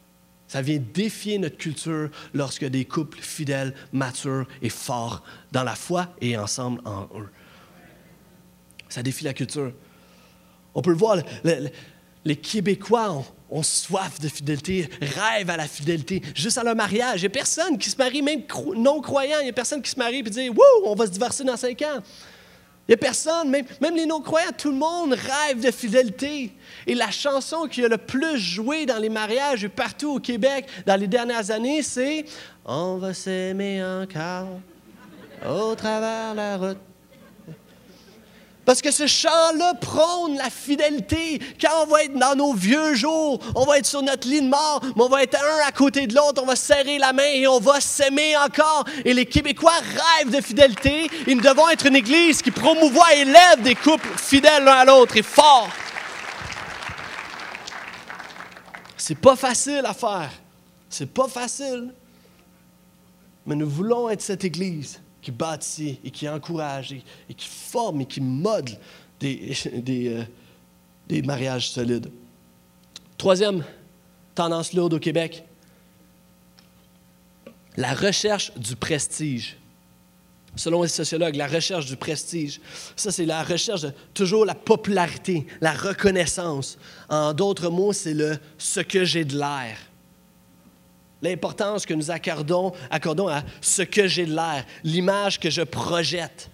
Ça 0.54 0.62
vient 0.62 0.78
défier 0.94 1.36
notre 1.38 1.56
culture 1.56 2.10
lorsque 2.32 2.64
des 2.64 2.84
couples 2.84 3.18
fidèles, 3.18 3.74
matures 3.92 4.46
et 4.62 4.68
forts 4.68 5.24
dans 5.50 5.64
la 5.64 5.74
foi 5.74 6.14
et 6.20 6.38
ensemble 6.38 6.80
en 6.84 7.08
eux. 7.18 7.28
Ça 8.88 9.02
défie 9.02 9.24
la 9.24 9.34
culture. 9.34 9.72
On 10.72 10.80
peut 10.80 10.92
le 10.92 10.96
voir, 10.96 11.16
les 12.24 12.36
Québécois 12.36 13.24
ont, 13.50 13.62
soif 13.64 14.20
de 14.20 14.28
fidélité, 14.28 14.88
rêvent 15.02 15.50
à 15.50 15.56
la 15.56 15.66
fidélité, 15.66 16.22
juste 16.36 16.56
à 16.56 16.62
leur 16.62 16.76
mariage. 16.76 17.22
Il 17.22 17.24
n'y 17.24 17.26
a 17.26 17.30
personne 17.30 17.76
qui 17.76 17.90
se 17.90 17.96
marie, 17.96 18.22
même 18.22 18.42
non-croyant, 18.76 19.40
il 19.40 19.46
n'y 19.46 19.50
a 19.50 19.52
personne 19.52 19.82
qui 19.82 19.90
se 19.90 19.98
marie 19.98 20.18
et 20.18 20.22
dit 20.22 20.50
Wouh, 20.50 20.84
on 20.84 20.94
va 20.94 21.06
se 21.06 21.10
divorcer 21.10 21.42
dans 21.42 21.56
cinq 21.56 21.82
ans. 21.82 22.00
Il 22.87 22.90
n'y 22.90 22.94
a 22.94 22.99
personne, 22.99 23.49
même, 23.49 23.97
les 23.97 24.05
non-croyants, 24.05 24.53
tout 24.57 24.70
le 24.70 24.77
monde 24.77 25.14
rêve 25.14 25.64
de 25.64 25.70
fidélité. 25.70 26.53
Et 26.87 26.94
la 26.94 27.11
chanson 27.11 27.66
qui 27.66 27.83
a 27.83 27.88
le 27.88 27.97
plus 27.97 28.37
joué 28.37 28.85
dans 28.85 28.99
les 28.99 29.09
mariages 29.09 29.64
et 29.64 29.70
partout 29.70 30.16
au 30.16 30.20
Québec 30.20 30.66
dans 30.85 30.97
les 30.97 31.07
dernières 31.07 31.51
années, 31.51 31.83
c'est 31.83 32.27
On 32.66 32.99
va 32.99 33.14
s'aimer 33.14 33.83
encore 33.83 34.61
au 35.49 35.75
travers 35.75 36.35
la 36.35 36.59
route. 36.59 36.93
Parce 38.64 38.81
que 38.81 38.90
ce 38.90 39.07
chant-là 39.07 39.74
prône 39.74 40.37
la 40.37 40.48
fidélité. 40.48 41.38
Quand 41.61 41.85
on 41.85 41.87
va 41.87 42.05
être 42.05 42.18
dans 42.18 42.35
nos 42.35 42.55
vieux 42.55 42.94
jours, 42.94 43.38
on 43.55 43.64
va 43.64 43.79
être 43.79 43.87
sur 43.87 44.03
notre 44.03 44.27
lit 44.27 44.40
de 44.40 44.48
mort, 44.48 44.81
mais 44.96 45.03
on 45.03 45.09
va 45.09 45.22
être 45.22 45.37
un 45.37 45.66
à 45.68 45.72
côté 45.72 46.07
de 46.07 46.14
l'autre, 46.14 46.42
on 46.42 46.46
va 46.46 46.57
serrer 46.57 46.98
la 46.98 47.12
main 47.12 47.31
et 47.35 47.46
on 47.46 47.61
va 47.61 47.81
s'aimer 47.81 48.37
encore. 48.37 48.85
Et 49.05 49.12
les 49.12 49.27
Québécois 49.27 49.72
rêvent 50.18 50.35
de 50.35 50.40
fidélité. 50.40 51.11
Et 51.27 51.35
nous 51.35 51.42
devons 51.42 51.68
être 51.68 51.87
une 51.87 51.96
Église 51.96 52.40
qui 52.40 52.50
promouvoit 52.50 53.14
et 53.14 53.20
élève 53.20 53.62
des 53.62 53.74
couples 53.74 54.09
fidèles 54.16 54.64
l'un 54.64 54.79
à 54.79 54.85
l'autre 54.85 55.16
et 55.16 55.22
forts. 55.22 55.68
C'est 58.96 59.18
pas 59.18 59.37
facile 59.37 59.83
à 59.85 59.92
faire. 59.92 60.31
C'est 60.88 61.12
pas 61.12 61.29
facile. 61.29 61.92
Mais 63.44 63.55
nous 63.55 63.68
voulons 63.68 64.09
être 64.09 64.22
cette 64.22 64.44
Église 64.44 65.00
qui 65.24 65.30
bâtit 65.30 65.98
et 66.04 66.10
qui 66.10 66.28
encourage 66.28 66.92
et, 66.92 67.34
qui 67.34 67.48
forme 67.48 68.02
et 68.02 68.06
qui 68.06 68.20
des, 68.20 69.56
des, 69.72 70.08
euh, 70.08 70.22
des 71.08 71.22
mariages 71.22 71.70
solides. 71.70 72.10
Troisième 73.16 73.64
tendance 74.34 74.74
lourde 74.74 74.92
au 74.94 74.98
Québec, 74.98 75.44
la 77.76 77.94
recherche 77.94 78.52
du 78.54 78.76
prestige. 78.76 79.56
Selon 80.56 80.82
les 80.82 80.88
sociologues, 80.88 81.34
la 81.34 81.48
recherche 81.48 81.87
du 81.87 81.96
prestige, 81.96 82.60
ça 82.94 83.10
c'est 83.10 83.24
la 83.24 83.42
recherche 83.42 83.80
de 83.82 83.92
toujours 84.12 84.44
la 84.44 84.54
popularité, 84.54 85.46
la 85.60 85.72
reconnaissance. 85.72 86.78
En 87.08 87.32
d'autres 87.32 87.70
mots, 87.70 87.92
c'est 87.92 88.14
le 88.14 88.38
ce 88.58 88.80
que 88.80 89.04
j'ai 89.04 89.24
de 89.24 89.37
l'air 89.37 89.76
l'importance 91.24 91.87
que 91.87 91.94
nous 91.94 92.10
accordons, 92.10 92.72
accordons 92.90 93.28
à 93.28 93.42
ce 93.60 93.82
que 93.82 94.06
j'ai 94.06 94.26
de 94.26 94.34
l'air, 94.34 94.64
l'image 94.84 95.40
que 95.40 95.50
je 95.50 95.62
projette. 95.62 96.50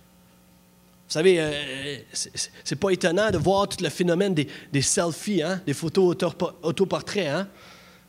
Vous 1.09 1.14
savez, 1.14 1.40
euh, 1.40 1.96
c'est 2.12 2.76
pas 2.76 2.90
étonnant 2.90 3.30
de 3.33 3.38
voir 3.38 3.68
tout 3.68 3.83
le 3.83 3.90
phénomène 3.90 4.33
des, 4.33 4.83
selfies, 4.83 5.42
hein, 5.42 5.61
des 5.66 5.74
photos 5.74 6.16
autoportraits. 6.62 7.26
Hein? 7.26 7.48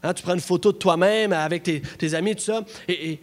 Hein, 0.04 0.14
tu 0.14 0.22
prends 0.22 0.36
une 0.36 0.40
photo 0.40 0.72
de 0.72 0.78
toi-même 0.78 1.34
avec 1.34 1.64
tes, 1.64 2.14
amis, 2.14 2.36
tout 2.36 2.44
ça, 2.44 2.62
et, 2.88 3.20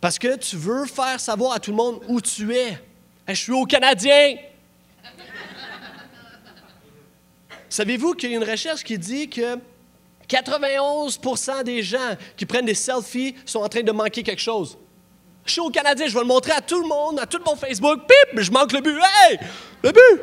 parce 0.00 0.18
que 0.18 0.36
tu 0.36 0.56
veux 0.56 0.86
faire 0.86 1.20
savoir 1.20 1.52
à 1.52 1.60
tout 1.60 1.70
le 1.70 1.76
monde 1.76 2.00
où 2.08 2.20
tu 2.20 2.52
es. 2.54 2.78
je 3.28 3.34
suis 3.34 3.52
au 3.52 3.64
Canadien. 3.64 4.36
Savez-vous 7.68 8.14
qu'il 8.14 8.30
y 8.30 8.34
a 8.34 8.36
une 8.36 8.48
recherche 8.48 8.82
qui 8.82 8.98
dit 8.98 9.28
que 9.28 9.56
91% 10.28 11.62
des 11.62 11.82
gens 11.82 12.16
qui 12.36 12.46
prennent 12.46 12.66
des 12.66 12.74
selfies 12.74 13.34
sont 13.44 13.60
en 13.60 13.68
train 13.68 13.82
de 13.82 13.92
manquer 13.92 14.22
quelque 14.22 14.42
chose. 14.42 14.76
Je 15.44 15.52
suis 15.52 15.60
au 15.60 15.70
Canadien, 15.70 16.08
je 16.08 16.14
vais 16.14 16.20
le 16.20 16.26
montrer 16.26 16.52
à 16.52 16.60
tout 16.60 16.80
le 16.80 16.88
monde, 16.88 17.20
à 17.20 17.26
tout 17.26 17.40
mon 17.46 17.54
Facebook. 17.54 18.00
Pip, 18.08 18.40
je 18.40 18.50
manque 18.50 18.72
le 18.72 18.80
but. 18.80 18.98
Hey, 18.98 19.38
le 19.82 19.92
but! 19.92 20.22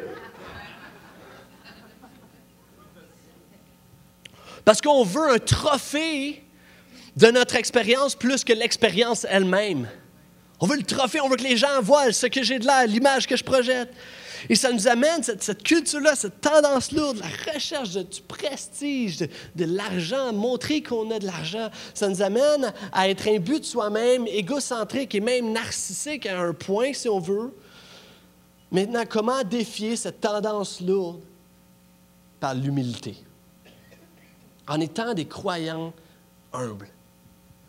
Parce 4.66 4.82
qu'on 4.82 5.04
veut 5.04 5.34
un 5.34 5.40
trophée 5.40 6.44
de 7.16 7.28
notre 7.28 7.56
expérience 7.56 8.16
plus 8.16 8.44
que 8.44 8.54
l'expérience 8.54 9.26
elle-même. 9.30 9.90
On 10.60 10.68
veut 10.68 10.78
le 10.78 10.84
trophée, 10.84 11.20
on 11.22 11.30
veut 11.30 11.36
que 11.36 11.44
les 11.44 11.58
gens 11.58 11.82
voient 11.82 12.12
ce 12.12 12.28
que 12.28 12.44
j'ai 12.44 12.60
de 12.60 12.66
là, 12.66 12.86
l'image 12.86 13.28
que 13.28 13.36
je 13.36 13.44
projette. 13.44 13.90
Et 14.50 14.56
ça 14.56 14.72
nous 14.72 14.88
amène, 14.88 15.24
cette, 15.24 15.64
culture-là, 15.64 16.16
cette 16.16 16.42
tendance 16.42 16.92
lourde, 16.92 17.18
la 17.18 17.54
recherche 17.54 17.92
du 17.92 18.22
prestige, 18.28 19.20
de, 19.20 19.66
l'argent, 19.66 20.34
montrer 20.34 20.82
qu'on 20.84 21.10
a 21.12 21.20
de 21.20 21.26
l'argent, 21.26 21.70
ça 21.94 22.10
nous 22.10 22.22
amène 22.22 22.74
à 22.92 23.10
être 23.10 23.24
but 23.40 23.62
de 23.62 23.66
soi-même, 23.66 24.28
égocentrique 24.28 25.16
et 25.16 25.22
même 25.22 25.52
narcissique 25.52 26.26
à 26.26 26.40
un 26.40 26.54
point, 26.54 26.94
si 26.94 27.08
on 27.08 27.20
veut. 27.20 27.54
Maintenant, 28.72 29.04
comment 29.08 29.44
défier 29.44 29.96
cette 29.96 30.20
tendance 30.20 30.82
lourde? 30.82 31.22
Par 32.40 32.56
l'humilité. 32.56 33.16
En 34.68 34.80
étant 34.80 35.14
des 35.14 35.26
croyants 35.26 35.94
humbles. 36.52 36.90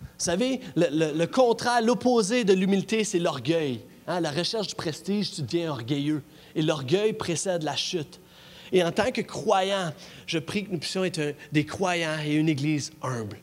Vous 0.01 0.25
savez, 0.25 0.61
le, 0.77 1.27
contraire, 1.27 1.83
l'opposé 1.83 2.45
de 2.45 2.53
l'humilité, 2.53 3.05
c'est 3.05 3.19
l'orgueil. 3.19 3.83
Hein, 4.07 4.21
la 4.21 4.31
recherche 4.31 4.69
du 4.69 4.75
prestige, 4.75 5.33
tu 5.33 5.43
deviens 5.43 5.71
orgueilleux 5.71 6.23
et 6.55 6.63
l'orgueil 6.63 7.13
précède 7.13 7.63
la 7.63 7.77
chute. 7.77 8.21
Et 8.73 8.83
en 8.83 8.91
tant 8.91 9.11
que 9.13 9.21
croyant, 9.21 9.93
je 10.27 10.39
prie 10.39 10.65
que 10.65 10.73
nous 10.73 10.79
puissions 10.79 11.05
être 11.05 11.35
des 11.53 11.65
croyants 11.65 12.19
et 12.25 12.35
une 12.35 12.49
Église 12.49 12.93
humble, 13.03 13.39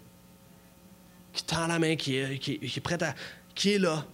qui 1.34 1.44
tend 1.44 1.68
la 1.68 1.80
main, 1.80 1.96
qui 1.96 2.18
est, 2.18 2.84
prête 2.84 3.04
à, 3.04 3.16
qui 3.56 3.74
est 3.74 3.80
là, 3.80 4.06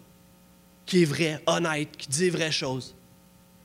qui 0.85 1.01
est 1.01 1.05
vrai, 1.05 1.41
honnête, 1.47 1.89
qui 1.97 2.07
dit 2.07 2.23
les 2.23 2.29
vraies 2.29 2.51
choses, 2.51 2.95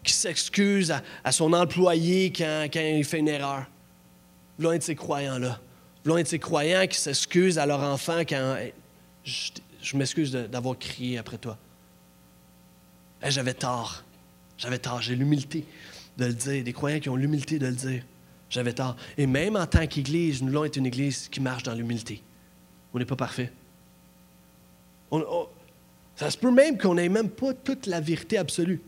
qui 0.02 0.12
s'excuse 0.12 0.94
à, 1.24 1.32
son 1.32 1.52
employé 1.52 2.32
quand, 2.32 2.68
il 2.74 3.04
fait 3.04 3.18
une 3.18 3.28
erreur. 3.28 3.66
Voulons 4.58 4.72
être 4.72 4.82
ces 4.82 4.94
croyants-là. 4.96 5.60
Voulons 6.04 6.18
être 6.18 6.28
ces 6.28 6.38
croyants 6.38 6.86
qui 6.86 6.98
s'excusent 6.98 7.58
à 7.58 7.66
leur 7.66 7.80
enfant 7.80 8.20
quand 8.20 8.56
je 9.24 9.96
m'excuse 9.96 10.32
d'avoir 10.32 10.78
crié 10.78 11.18
après 11.18 11.38
toi. 11.38 11.56
J'avais 13.28 13.54
tort. 13.54 14.02
J'avais 14.62 14.79
tort, 14.79 15.03
j'ai 15.03 15.16
l'humilité 15.16 15.64
de 16.16 16.27
le 16.27 16.35
dire. 16.35 16.62
Des 16.62 16.72
croyants 16.72 17.01
qui 17.01 17.09
ont 17.09 17.16
l'humilité 17.16 17.59
de 17.59 17.66
le 17.66 17.72
dire. 17.72 18.05
J'avais 18.48 18.72
tort. 18.72 18.96
Et 19.18 19.27
même 19.27 19.57
en 19.57 19.66
tant 19.66 19.85
qu'Église, 19.88 20.40
nous 20.40 20.48
voulons 20.48 20.64
être 20.64 20.77
une 20.77 20.87
Église 20.87 21.29
qui 21.29 21.40
marche 21.40 21.64
dans 21.64 21.75
l'humilité. 21.75 22.22
On 22.94 22.98
n'est 23.01 23.05
pas 23.05 23.16
parfait. 23.16 23.51
ça 26.15 26.31
se 26.31 26.38
peut 26.38 26.52
même 26.52 26.79
qu'on 26.79 26.94
n'ait 26.94 27.08
même 27.08 27.29
pas 27.29 27.52
toute 27.54 27.87
la 27.87 28.00
vérité 28.00 28.38
absolue. 28.38 28.81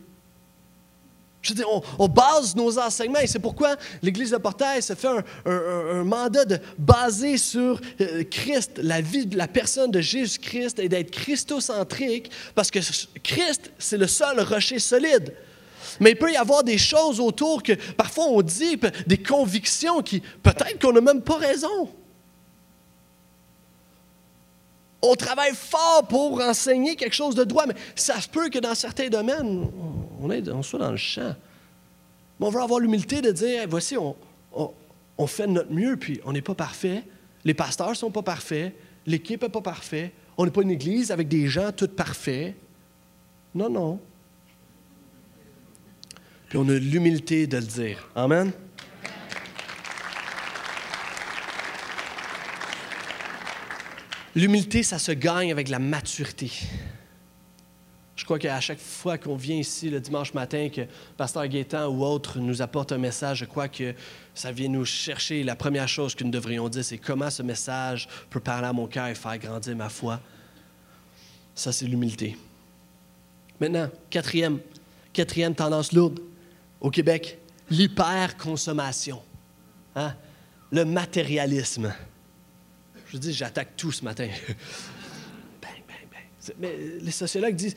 Je 1.41 1.49
veux 1.49 1.55
dire, 1.55 1.67
on, 1.99 2.07
base 2.07 2.55
nos 2.55 2.79
enseignements 2.79 3.19
et 3.19 3.27
c'est 3.27 3.39
pourquoi 3.39 3.75
l'Église 4.01 4.31
de 4.31 4.37
Portail 4.37 4.81
se 4.81 4.95
fait 4.95 5.09
un, 5.45 6.03
mandat 6.03 6.45
de 6.45 6.57
baser 6.77 7.37
sur 7.37 7.79
euh, 8.01 8.23
Christ, 8.23 8.79
la 8.81 9.01
vie 9.01 9.27
de 9.27 9.37
la 9.37 9.47
personne 9.47 9.91
de 9.91 10.01
Jésus-Christ 10.01 10.79
et 10.79 10.89
d'être 10.89 11.11
christocentrique 11.11 12.31
parce 12.55 12.71
que 12.71 12.79
Christ, 13.21 13.71
c'est 13.77 13.97
le 13.97 14.07
seul 14.07 14.39
rocher 14.39 14.79
solide. 14.79 15.33
Mais 15.99 16.11
il 16.11 16.15
peut 16.15 16.31
y 16.31 16.37
avoir 16.37 16.63
des 16.63 16.77
choses 16.77 17.19
autour 17.19 17.63
que 17.63 17.73
parfois 17.93 18.25
on 18.25 18.41
dit, 18.41 18.79
des 19.07 19.17
convictions 19.17 20.01
qui 20.01 20.19
peut-être 20.19 20.79
qu'on 20.79 20.93
n'a 20.93 21.01
même 21.01 21.21
pas 21.21 21.37
raison. 21.37 21.89
On 25.01 25.15
travaille 25.15 25.53
fort 25.53 26.07
pour 26.07 26.41
enseigner 26.41 26.95
quelque 26.95 27.13
chose 27.13 27.35
de 27.35 27.43
droit, 27.43 27.65
mais 27.67 27.75
ça 27.95 28.19
se 28.19 28.27
peut 28.27 28.49
que 28.49 28.57
dans 28.57 28.73
certains 28.73 29.09
domaines, 29.09 29.69
on, 30.19 30.63
soit 30.63 30.79
dans 30.79 30.91
le 30.91 30.97
champ. 30.97 31.35
Mais 32.39 32.47
on 32.47 32.49
veut 32.49 32.61
avoir 32.61 32.79
l'humilité 32.79 33.21
de 33.21 33.31
dire, 33.31 33.65
voici, 33.69 33.95
on, 33.97 35.27
fait 35.27 35.47
de 35.47 35.51
notre 35.51 35.71
mieux, 35.71 35.95
puis 35.95 36.19
on 36.25 36.33
n'est 36.33 36.41
pas 36.41 36.55
parfait. 36.55 37.03
Les 37.43 37.53
pasteurs 37.53 37.89
ne 37.89 37.93
sont 37.93 38.09
pas 38.09 38.23
parfaits. 38.23 38.73
L'équipe 39.05 39.43
n'est 39.43 39.49
pas 39.49 39.61
parfaite. 39.61 40.11
On 40.37 40.45
n'est 40.45 40.51
pas 40.51 40.63
une 40.63 40.71
église 40.71 41.11
avec 41.11 41.27
des 41.27 41.47
gens 41.47 41.71
tous 41.71 41.87
parfaits. 41.87 42.55
Non, 43.53 43.69
non. 43.69 43.99
On 46.57 46.69
a 46.69 46.73
l'humilité 46.73 47.47
de 47.47 47.57
le 47.57 47.63
dire. 47.63 48.07
Amen. 48.15 48.51
L'humilité, 54.33 54.81
ça 54.81 54.97
se 54.97 55.11
gagne 55.11 55.51
avec 55.51 55.67
la 55.67 55.79
maturité. 55.79 56.49
Je 58.15 58.23
crois 58.23 58.39
qu'à 58.39 58.59
chaque 58.61 58.79
fois 58.79 59.17
qu'on 59.17 59.35
vient 59.35 59.57
ici 59.57 59.89
le 59.89 59.99
dimanche 59.99 60.33
matin, 60.33 60.69
que 60.69 60.81
Pasteur 61.17 61.45
Gaétan 61.47 61.87
ou 61.89 62.05
autre 62.05 62.39
nous 62.39 62.61
apporte 62.61 62.93
un 62.93 62.97
message, 62.97 63.39
je 63.39 63.45
crois 63.45 63.67
que 63.67 63.93
ça 64.33 64.53
vient 64.53 64.69
nous 64.69 64.85
chercher. 64.85 65.43
La 65.43 65.57
première 65.57 65.89
chose 65.89 66.15
que 66.15 66.23
nous 66.23 66.31
devrions 66.31 66.69
dire, 66.69 66.85
c'est 66.85 66.97
comment 66.97 67.29
ce 67.29 67.43
message 67.43 68.07
peut 68.29 68.39
parler 68.39 68.67
à 68.67 68.73
mon 68.73 68.87
cœur 68.87 69.07
et 69.07 69.15
faire 69.15 69.37
grandir 69.37 69.75
ma 69.75 69.89
foi. 69.89 70.21
Ça, 71.53 71.73
c'est 71.73 71.85
l'humilité. 71.85 72.37
Maintenant, 73.59 73.89
quatrième, 74.09 74.59
quatrième 75.11 75.53
tendance 75.53 75.91
lourde 75.91 76.19
au 76.85 76.91
Québec, 76.91 77.39
l'hyperconsommation. 77.71 79.19
Hein? 79.95 80.13
Le 80.71 80.85
matérialisme. 80.85 81.91
Je 83.07 83.17
dis, 83.17 83.33
j'attaque 83.33 83.75
tout 83.75 83.91
ce 83.91 84.03
matin. 84.03 84.27
bang, 85.61 85.71
bang, 85.87 86.07
bang. 86.11 86.55
Mais 86.59 86.77
les 87.01 87.11
sociologues 87.11 87.55
disent, 87.55 87.75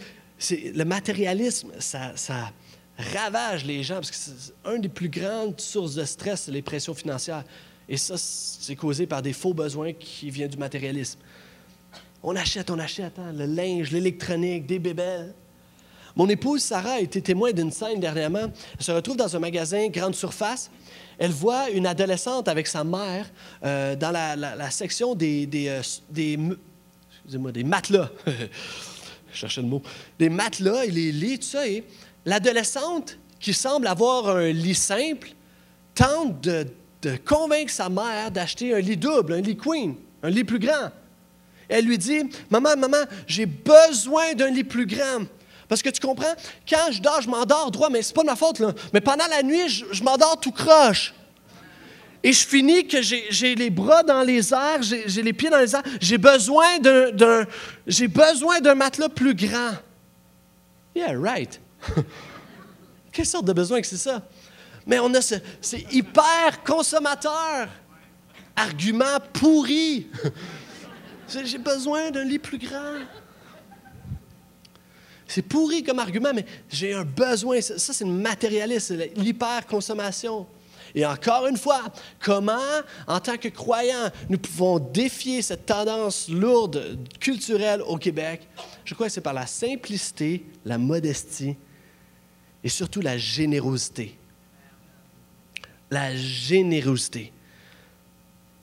le 0.50 0.84
matérialisme, 0.84 1.70
ça, 1.78 2.12
ça, 2.16 2.52
ravage 3.14 3.64
les 3.64 3.82
gens 3.82 3.94
parce 3.94 4.10
que 4.10 4.16
c'est 4.16 4.52
une 4.70 4.82
des 4.82 4.90
plus 4.90 5.08
grandes 5.08 5.58
sources 5.58 5.94
de 5.94 6.04
stress, 6.04 6.42
c'est 6.42 6.52
les 6.52 6.60
pressions 6.60 6.94
financières. 6.94 7.44
Et 7.88 7.96
ça, 7.96 8.16
c'est 8.18 8.76
causé 8.76 9.06
par 9.06 9.22
des 9.22 9.32
faux 9.32 9.54
besoins 9.54 9.94
qui 9.94 10.28
viennent 10.28 10.50
du 10.50 10.58
matérialisme. 10.58 11.18
On 12.22 12.36
achète, 12.36 12.70
on 12.70 12.78
achète, 12.78 13.18
hein, 13.18 13.32
le 13.32 13.46
linge, 13.46 13.90
l'électronique, 13.90 14.66
des 14.66 14.78
bébelles. 14.78 15.32
Mon 16.18 16.28
épouse 16.28 16.64
Sarah 16.64 16.94
a 16.94 17.00
été 17.00 17.22
témoin 17.22 17.52
d'une 17.52 17.70
scène 17.70 18.00
dernièrement. 18.00 18.50
Elle 18.76 18.84
se 18.84 18.90
retrouve 18.90 19.16
dans 19.16 19.36
un 19.36 19.38
magasin 19.38 19.86
grande 19.86 20.16
surface. 20.16 20.68
Elle 21.16 21.30
voit 21.30 21.70
une 21.70 21.86
adolescente 21.86 22.48
avec 22.48 22.66
sa 22.66 22.82
mère 22.82 23.30
euh, 23.64 23.94
dans 23.94 24.10
la, 24.10 24.70
section 24.72 25.14
des, 25.14 25.48
euh, 25.68 27.62
matelas. 27.64 28.10
Je 29.32 29.38
cherchais 29.38 29.62
le 29.62 29.68
mot. 29.68 29.80
Des 30.18 30.28
matelas 30.28 30.86
et 30.86 30.90
les 30.90 31.12
lits, 31.12 31.38
tout 31.38 31.46
ça. 31.46 31.62
L'adolescente, 32.26 33.16
qui 33.38 33.54
semble 33.54 33.86
avoir 33.86 34.28
un 34.28 34.50
lit 34.50 34.74
simple, 34.74 35.30
tente 35.94 36.40
de 36.40 36.66
convaincre 37.24 37.70
sa 37.70 37.88
mère 37.88 38.32
d'acheter 38.32 38.74
un 38.74 38.80
lit 38.80 38.96
double, 38.96 39.34
un 39.34 39.40
lit 39.40 39.56
queen, 39.56 39.94
un 40.24 40.30
lit 40.30 40.42
plus 40.42 40.58
grand. 40.58 40.90
Elle 41.68 41.84
lui 41.84 41.96
dit 41.96 42.22
Maman, 42.50 42.76
maman, 42.76 43.04
j'ai 43.28 43.46
besoin 43.46 44.34
d'un 44.34 44.50
lit 44.50 44.64
plus 44.64 44.86
grand. 44.86 45.26
Parce 45.68 45.82
que 45.82 45.90
tu 45.90 46.00
comprends, 46.00 46.34
quand 46.68 46.90
je 46.90 47.00
dors, 47.00 47.20
je 47.20 47.28
m'endors 47.28 47.70
droit, 47.70 47.90
mais 47.90 48.02
c'est 48.02 48.14
pas 48.14 48.24
ma 48.24 48.36
faute. 48.36 48.62
Mais 48.92 49.00
pendant 49.00 49.26
la 49.26 49.42
nuit, 49.42 49.68
je, 49.68 50.02
m'endors 50.02 50.40
tout 50.40 50.50
croche. 50.50 51.14
Et 52.22 52.32
je 52.32 52.46
finis 52.46 52.88
que 52.88 53.02
j'ai 53.02 53.54
les 53.54 53.70
bras 53.70 54.02
dans 54.02 54.22
les 54.22 54.52
airs, 54.52 54.82
j'ai 54.82 55.22
les 55.22 55.32
pieds 55.32 55.50
dans 55.50 55.58
les 55.58 55.74
airs. 55.74 55.82
J'ai 56.00 56.18
besoin 56.18 56.78
d'un 56.78 57.44
j'ai 57.86 58.08
besoin 58.08 58.60
d'un 58.60 58.74
matelas 58.74 59.08
plus 59.08 59.34
grand. 59.34 59.72
Yeah, 60.96 61.12
right. 61.16 61.60
Quelle 63.12 63.26
sorte 63.26 63.44
de 63.44 63.52
besoin 63.52 63.80
que 63.80 63.86
c'est 63.86 63.96
ça? 63.96 64.22
Mais 64.86 64.98
on 64.98 65.12
a 65.14 65.20
ce, 65.20 65.36
c'est 65.60 65.92
hyper 65.92 66.64
consommateur. 66.64 67.68
Argument 68.56 69.20
pourri. 69.32 70.08
J'ai 71.44 71.58
besoin 71.58 72.10
d'un 72.10 72.24
lit 72.24 72.38
plus 72.38 72.58
grand. 72.58 72.94
C'est 75.28 75.42
pourri 75.42 75.82
comme 75.82 75.98
argument, 75.98 76.32
mais 76.34 76.46
j'ai 76.70 76.94
un 76.94 77.04
besoin. 77.04 77.60
Ça, 77.60 77.92
c'est 77.92 78.04
le 78.04 78.10
matérialisme, 78.10 78.96
l'hyperconsommation. 79.14 80.46
Et 80.94 81.04
encore 81.04 81.46
une 81.46 81.58
fois, 81.58 81.82
comment, 82.18 82.58
en 83.06 83.20
tant 83.20 83.36
que 83.36 83.48
croyants, 83.48 84.10
nous 84.30 84.38
pouvons 84.38 84.78
défier 84.78 85.42
cette 85.42 85.66
tendance 85.66 86.30
lourde 86.30 86.98
culturelle 87.20 87.82
au 87.82 87.98
Québec? 87.98 88.48
Je 88.86 88.94
crois 88.94 89.08
que 89.08 89.12
c'est 89.12 89.20
par 89.20 89.34
la 89.34 89.46
simplicité, 89.46 90.46
la 90.64 90.78
modestie 90.78 91.56
et 92.64 92.70
surtout 92.70 93.02
la 93.02 93.18
générosité. 93.18 94.16
La 95.90 96.16
générosité. 96.16 97.32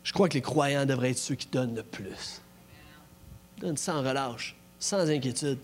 Je 0.03 0.13
crois 0.13 0.27
que 0.29 0.33
les 0.33 0.41
croyants 0.41 0.85
devraient 0.85 1.11
être 1.11 1.19
ceux 1.19 1.35
qui 1.35 1.47
donnent 1.47 1.75
le 1.75 1.83
plus. 1.83 2.41
Donnent 3.59 3.77
sans 3.77 4.01
relâche, 4.01 4.55
sans 4.79 5.07
inquiétude. 5.09 5.59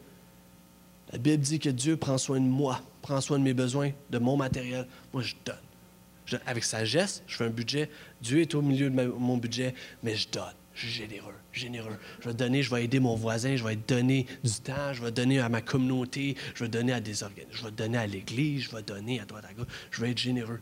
La 1.11 1.17
Bible 1.17 1.43
dit 1.43 1.59
que 1.59 1.69
Dieu 1.69 1.97
prend 1.97 2.17
soin 2.17 2.39
de 2.39 2.45
moi, 2.45 2.81
prend 3.01 3.19
soin 3.21 3.37
de 3.37 3.43
mes 3.43 3.53
besoins, 3.53 3.91
de 4.09 4.17
mon 4.17 4.37
matériel. 4.37 4.87
Moi, 5.13 5.23
je 5.23 5.35
donne. 5.45 6.39
avec 6.45 6.63
sagesse, 6.63 7.23
je 7.27 7.35
fais 7.35 7.45
un 7.45 7.49
budget. 7.49 7.89
Dieu 8.21 8.39
est 8.39 8.55
au 8.55 8.61
milieu 8.61 8.89
de 8.89 8.95
mon 8.95 9.37
budget, 9.37 9.73
mais 10.03 10.15
je 10.15 10.29
donne. 10.29 10.53
Je 10.73 10.87
suis 10.87 10.89
généreux, 10.89 11.33
généreux. 11.51 11.97
Je 12.21 12.29
vais 12.29 12.33
donner, 12.33 12.63
je 12.63 12.73
vais 12.73 12.85
aider 12.85 13.01
mon 13.01 13.15
voisin, 13.15 13.57
je 13.57 13.63
vais 13.63 13.75
donner 13.75 14.25
du 14.41 14.51
temps, 14.51 14.93
je 14.93 15.03
vais 15.03 15.11
donner 15.11 15.39
à 15.39 15.49
ma 15.49 15.61
communauté, 15.61 16.37
je 16.55 16.63
vais 16.63 16.69
donner 16.69 16.93
à 16.93 17.01
des 17.01 17.23
organismes, 17.23 17.51
je 17.51 17.65
vais 17.65 17.71
donner 17.71 17.97
à 17.97 18.07
l'Église, 18.07 18.63
je 18.63 18.75
vais 18.75 18.81
donner 18.81 19.19
à 19.19 19.25
droite 19.25 19.43
à 19.49 19.53
gauche. 19.53 19.67
Je 19.91 19.99
vais 19.99 20.11
être 20.11 20.17
généreux. 20.17 20.61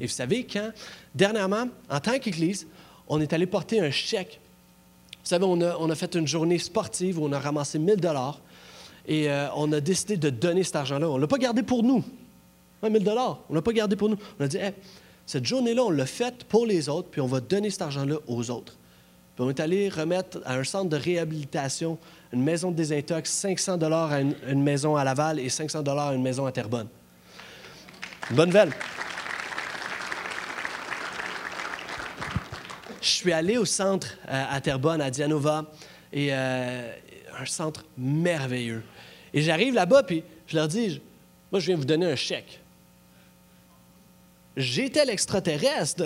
Et 0.00 0.06
vous 0.06 0.12
savez, 0.12 0.46
quand, 0.46 0.72
dernièrement, 1.14 1.68
en 1.90 2.00
tant 2.00 2.18
qu'Église, 2.18 2.66
on 3.08 3.20
est 3.20 3.34
allé 3.34 3.46
porter 3.46 3.80
un 3.80 3.90
chèque. 3.90 4.40
Vous 5.22 5.28
savez, 5.28 5.44
on 5.44 5.60
a, 5.60 5.76
on 5.78 5.90
a 5.90 5.94
fait 5.94 6.14
une 6.14 6.26
journée 6.26 6.58
sportive 6.58 7.18
où 7.18 7.26
on 7.26 7.32
a 7.32 7.38
ramassé 7.38 7.78
1000 7.78 7.96
dollars 7.96 8.40
et 9.06 9.30
euh, 9.30 9.48
on 9.56 9.72
a 9.72 9.80
décidé 9.80 10.16
de 10.16 10.30
donner 10.30 10.62
cet 10.62 10.76
argent-là. 10.76 11.08
On 11.08 11.16
ne 11.16 11.20
l'a 11.20 11.26
pas 11.26 11.38
gardé 11.38 11.62
pour 11.62 11.82
nous. 11.82 12.04
1 12.82 12.90
000 12.90 13.04
On 13.06 13.36
ne 13.50 13.54
l'a 13.54 13.62
pas 13.62 13.72
gardé 13.72 13.96
pour 13.96 14.08
nous. 14.08 14.16
On 14.38 14.44
a 14.44 14.48
dit, 14.48 14.58
cette 15.26 15.44
journée-là, 15.44 15.82
on 15.84 15.90
l'a 15.90 16.06
faite 16.06 16.44
pour 16.44 16.66
les 16.66 16.88
autres, 16.88 17.08
puis 17.08 17.20
on 17.20 17.26
va 17.26 17.40
donner 17.40 17.70
cet 17.70 17.82
argent-là 17.82 18.16
aux 18.26 18.50
autres. 18.50 18.76
Puis 19.34 19.44
on 19.44 19.48
est 19.48 19.60
allé 19.60 19.88
remettre 19.88 20.40
à 20.44 20.56
un 20.56 20.64
centre 20.64 20.90
de 20.90 20.96
réhabilitation, 20.96 21.98
une 22.32 22.42
maison 22.42 22.70
de 22.70 22.76
désintox, 22.76 23.30
500 23.30 23.80
à 23.80 24.20
une, 24.20 24.62
maison 24.62 24.96
à 24.96 25.04
Laval 25.04 25.38
et 25.38 25.48
500 25.48 25.82
à 25.84 26.14
une 26.14 26.22
maison 26.22 26.44
à 26.44 26.52
Terrebonne. 26.52 26.88
Une 28.30 28.36
bonne 28.36 28.48
nouvelle. 28.48 28.72
Je 33.00 33.08
suis 33.08 33.32
allé 33.32 33.58
au 33.58 33.64
centre 33.64 34.08
euh, 34.28 34.44
à 34.48 34.60
Terrebonne, 34.60 35.00
à 35.00 35.10
Dianova, 35.10 35.64
et 36.12 36.28
euh, 36.30 36.92
un 37.38 37.46
centre 37.46 37.84
merveilleux. 37.96 38.82
Et 39.34 39.42
j'arrive 39.42 39.74
là-bas, 39.74 40.02
puis 40.02 40.22
je 40.46 40.56
leur 40.56 40.68
dis, 40.68 41.00
moi, 41.50 41.60
je 41.60 41.66
viens 41.66 41.76
vous 41.76 41.84
donner 41.84 42.06
un 42.06 42.16
chèque. 42.16 42.60
J'étais 44.56 45.04
l'extraterrestre. 45.04 46.04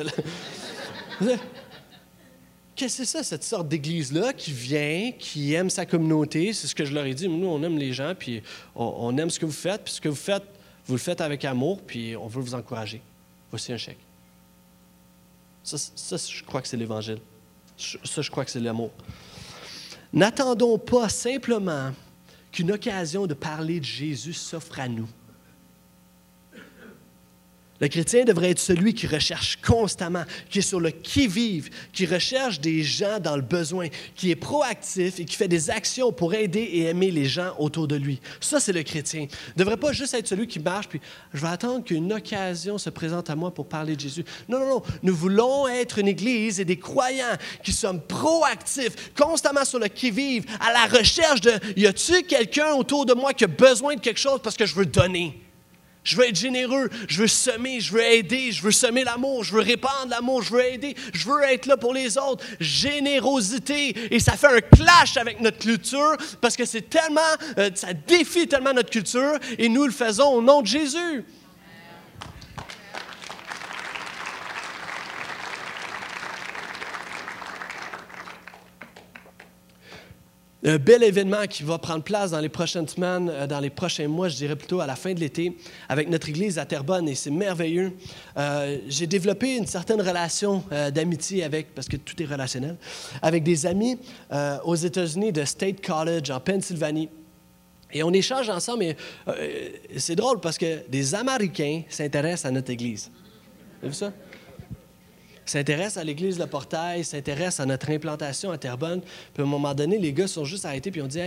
Qu'est-ce 2.76 2.98
que 2.98 3.04
c'est 3.04 3.10
ça, 3.18 3.22
cette 3.24 3.42
sorte 3.42 3.68
d'église-là 3.68 4.34
qui 4.34 4.52
vient, 4.52 5.10
qui 5.18 5.54
aime 5.54 5.70
sa 5.70 5.86
communauté? 5.86 6.52
C'est 6.52 6.66
ce 6.66 6.74
que 6.74 6.84
je 6.84 6.92
leur 6.92 7.06
ai 7.06 7.14
dit. 7.14 7.26
Nous, 7.26 7.46
on 7.46 7.62
aime 7.62 7.78
les 7.78 7.92
gens, 7.92 8.14
puis 8.16 8.42
on, 8.74 9.16
aime 9.16 9.30
ce 9.30 9.40
que 9.40 9.46
vous 9.46 9.52
faites, 9.52 9.82
puis 9.82 9.94
ce 9.94 10.00
que 10.00 10.10
vous 10.10 10.14
faites, 10.14 10.44
vous 10.86 10.94
le 10.94 11.00
faites 11.00 11.22
avec 11.22 11.44
amour, 11.44 11.80
puis 11.80 12.14
on 12.16 12.26
veut 12.26 12.42
vous 12.42 12.54
encourager. 12.54 13.00
Voici 13.50 13.72
un 13.72 13.78
chèque. 13.78 13.98
Ça, 15.62 15.78
ça 15.78 16.16
je 16.16 16.44
crois 16.44 16.60
que 16.60 16.68
c'est 16.68 16.76
l'Évangile. 16.76 17.18
Ça, 17.76 18.22
je 18.22 18.30
crois 18.30 18.44
que 18.44 18.50
c'est 18.50 18.60
l'amour. 18.60 18.90
N'attendons 20.12 20.78
pas 20.78 21.08
simplement 21.08 21.92
qu'une 22.56 22.72
occasion 22.72 23.26
de 23.26 23.34
parler 23.34 23.80
de 23.80 23.84
Jésus 23.84 24.32
s'offre 24.32 24.80
à 24.80 24.88
nous. 24.88 25.06
Le 27.80 27.88
chrétien 27.88 28.24
devrait 28.24 28.50
être 28.50 28.58
celui 28.58 28.94
qui 28.94 29.06
recherche 29.06 29.58
constamment, 29.64 30.24
qui 30.48 30.60
est 30.60 30.62
sur 30.62 30.80
le 30.80 30.90
qui-vive, 30.90 31.70
qui 31.92 32.06
recherche 32.06 32.60
des 32.60 32.82
gens 32.82 33.18
dans 33.20 33.36
le 33.36 33.42
besoin, 33.42 33.88
qui 34.14 34.30
est 34.30 34.36
proactif 34.36 35.20
et 35.20 35.24
qui 35.24 35.36
fait 35.36 35.48
des 35.48 35.70
actions 35.70 36.12
pour 36.12 36.34
aider 36.34 36.60
et 36.60 36.84
aimer 36.84 37.10
les 37.10 37.26
gens 37.26 37.54
autour 37.58 37.86
de 37.86 37.96
lui. 37.96 38.20
Ça, 38.40 38.60
c'est 38.60 38.72
le 38.72 38.82
chrétien. 38.82 39.22
Il 39.22 39.52
ne 39.56 39.58
devrait 39.58 39.76
pas 39.76 39.92
juste 39.92 40.14
être 40.14 40.26
celui 40.26 40.46
qui 40.46 40.58
marche, 40.58 40.88
puis 40.88 41.00
je 41.34 41.40
vais 41.40 41.48
attendre 41.48 41.84
qu'une 41.84 42.12
occasion 42.12 42.78
se 42.78 42.90
présente 42.90 43.30
à 43.30 43.36
moi 43.36 43.52
pour 43.52 43.68
parler 43.68 43.94
de 43.94 44.00
Jésus. 44.00 44.24
Non, 44.48 44.58
non, 44.58 44.68
non. 44.68 44.82
Nous 45.02 45.14
voulons 45.14 45.68
être 45.68 45.98
une 45.98 46.08
église 46.08 46.60
et 46.60 46.64
des 46.64 46.78
croyants 46.78 47.36
qui 47.62 47.72
sommes 47.72 48.00
proactifs, 48.00 49.12
constamment 49.14 49.64
sur 49.64 49.78
le 49.78 49.88
qui-vive, 49.88 50.44
à 50.60 50.72
la 50.72 50.98
recherche 50.98 51.40
de 51.40 51.52
y 51.76 51.86
a-t-il 51.86 52.24
quelqu'un 52.26 52.72
autour 52.74 53.06
de 53.06 53.14
moi 53.14 53.34
qui 53.34 53.44
a 53.44 53.48
besoin 53.48 53.94
de 53.96 54.00
quelque 54.00 54.20
chose 54.20 54.40
parce 54.42 54.56
que 54.56 54.66
je 54.66 54.74
veux 54.74 54.86
donner? 54.86 55.45
Je 56.06 56.16
veux 56.16 56.28
être 56.28 56.36
généreux, 56.36 56.88
je 57.08 57.22
veux 57.22 57.26
semer, 57.26 57.80
je 57.80 57.92
veux 57.92 58.02
aider, 58.02 58.52
je 58.52 58.62
veux 58.62 58.70
semer 58.70 59.02
l'amour, 59.02 59.42
je 59.42 59.52
veux 59.52 59.60
répandre 59.60 60.08
l'amour, 60.08 60.40
je 60.40 60.52
veux 60.52 60.64
aider, 60.64 60.94
je 61.12 61.26
veux 61.26 61.42
être 61.42 61.66
là 61.66 61.76
pour 61.76 61.92
les 61.92 62.16
autres. 62.16 62.44
Générosité. 62.60 64.14
Et 64.14 64.20
ça 64.20 64.36
fait 64.36 64.46
un 64.46 64.60
clash 64.60 65.16
avec 65.16 65.40
notre 65.40 65.58
culture 65.58 66.16
parce 66.40 66.56
que 66.56 66.64
c'est 66.64 66.88
tellement, 66.88 67.20
euh, 67.58 67.70
ça 67.74 67.92
défie 67.92 68.46
tellement 68.46 68.72
notre 68.72 68.90
culture 68.90 69.36
et 69.58 69.68
nous 69.68 69.84
le 69.84 69.90
faisons 69.90 70.28
au 70.28 70.40
nom 70.40 70.62
de 70.62 70.68
Jésus. 70.68 71.24
Un 80.66 80.78
bel 80.78 81.04
événement 81.04 81.46
qui 81.48 81.62
va 81.62 81.78
prendre 81.78 82.02
place 82.02 82.32
dans 82.32 82.40
les 82.40 82.48
prochaines 82.48 82.88
semaines, 82.88 83.30
euh, 83.30 83.46
dans 83.46 83.60
les 83.60 83.70
prochains 83.70 84.08
mois, 84.08 84.28
je 84.28 84.36
dirais 84.36 84.56
plutôt 84.56 84.80
à 84.80 84.86
la 84.86 84.96
fin 84.96 85.14
de 85.14 85.20
l'été, 85.20 85.56
avec 85.88 86.08
notre 86.08 86.28
église 86.28 86.58
à 86.58 86.66
Terrebonne, 86.66 87.08
et 87.08 87.14
c'est 87.14 87.30
merveilleux. 87.30 87.92
Euh, 88.36 88.78
j'ai 88.88 89.06
développé 89.06 89.56
une 89.56 89.66
certaine 89.66 90.02
relation 90.02 90.64
euh, 90.72 90.90
d'amitié 90.90 91.44
avec, 91.44 91.72
parce 91.72 91.86
que 91.88 91.96
tout 91.96 92.20
est 92.20 92.26
relationnel, 92.26 92.76
avec 93.22 93.44
des 93.44 93.64
amis 93.64 93.98
aux 94.64 94.74
États-Unis 94.74 95.32
de 95.32 95.44
State 95.44 95.80
College 95.84 96.30
en 96.30 96.40
Pennsylvanie. 96.40 97.08
Et 97.92 98.02
on 98.02 98.12
échange 98.12 98.48
ensemble, 98.50 98.82
et 98.84 98.96
c'est 99.96 100.16
drôle 100.16 100.40
parce 100.40 100.58
que 100.58 100.88
des 100.88 101.14
Américains 101.14 101.82
s'intéressent 101.88 102.46
à 102.46 102.50
notre 102.50 102.70
église. 102.70 103.10
Vous 103.80 103.86
avez 103.86 103.88
vu 103.88 103.94
ça? 103.94 104.12
S'intéresse 105.52 105.96
à 105.96 106.04
l'église 106.04 106.38
Le 106.38 106.46
Portail, 106.46 107.04
s'intéresse 107.04 107.60
à 107.60 107.66
notre 107.66 107.90
implantation 107.90 108.50
à 108.50 108.58
Terrebonne. 108.58 109.00
Puis 109.00 109.42
à 109.42 109.46
un 109.46 109.48
moment 109.48 109.74
donné, 109.74 109.98
les 109.98 110.12
gars 110.12 110.26
sont 110.26 110.44
juste 110.44 110.64
arrêtés 110.64 110.90
puis 110.90 111.02
on 111.02 111.06
dit 111.06 111.20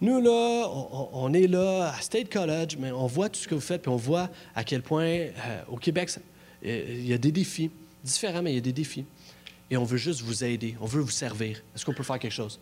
Nous, 0.00 0.20
là, 0.20 0.68
on, 1.12 1.32
est 1.32 1.46
là 1.46 1.92
à 1.96 2.00
State 2.00 2.30
College, 2.30 2.76
mais 2.78 2.90
on 2.92 3.06
voit 3.06 3.28
tout 3.28 3.40
ce 3.40 3.48
que 3.48 3.54
vous 3.54 3.60
faites, 3.60 3.82
puis 3.82 3.90
on 3.90 3.96
voit 3.96 4.28
à 4.54 4.64
quel 4.64 4.82
point 4.82 5.06
euh, 5.06 5.30
au 5.68 5.76
Québec, 5.76 6.10
euh, 6.64 6.84
il 6.88 7.06
y 7.06 7.14
a 7.14 7.18
des 7.18 7.32
défis. 7.32 7.70
Différents, 8.04 8.42
mais 8.42 8.52
il 8.52 8.56
y 8.56 8.58
a 8.58 8.62
des 8.62 8.72
défis. 8.72 9.04
Et 9.70 9.76
on 9.76 9.84
veut 9.84 9.98
juste 9.98 10.22
vous 10.22 10.44
aider, 10.44 10.76
on 10.80 10.86
veut 10.86 11.00
vous 11.00 11.10
servir. 11.10 11.62
Est-ce 11.74 11.84
qu'on 11.84 11.92
peut 11.92 12.02
faire 12.02 12.18
quelque 12.18 12.32
chose? 12.32 12.58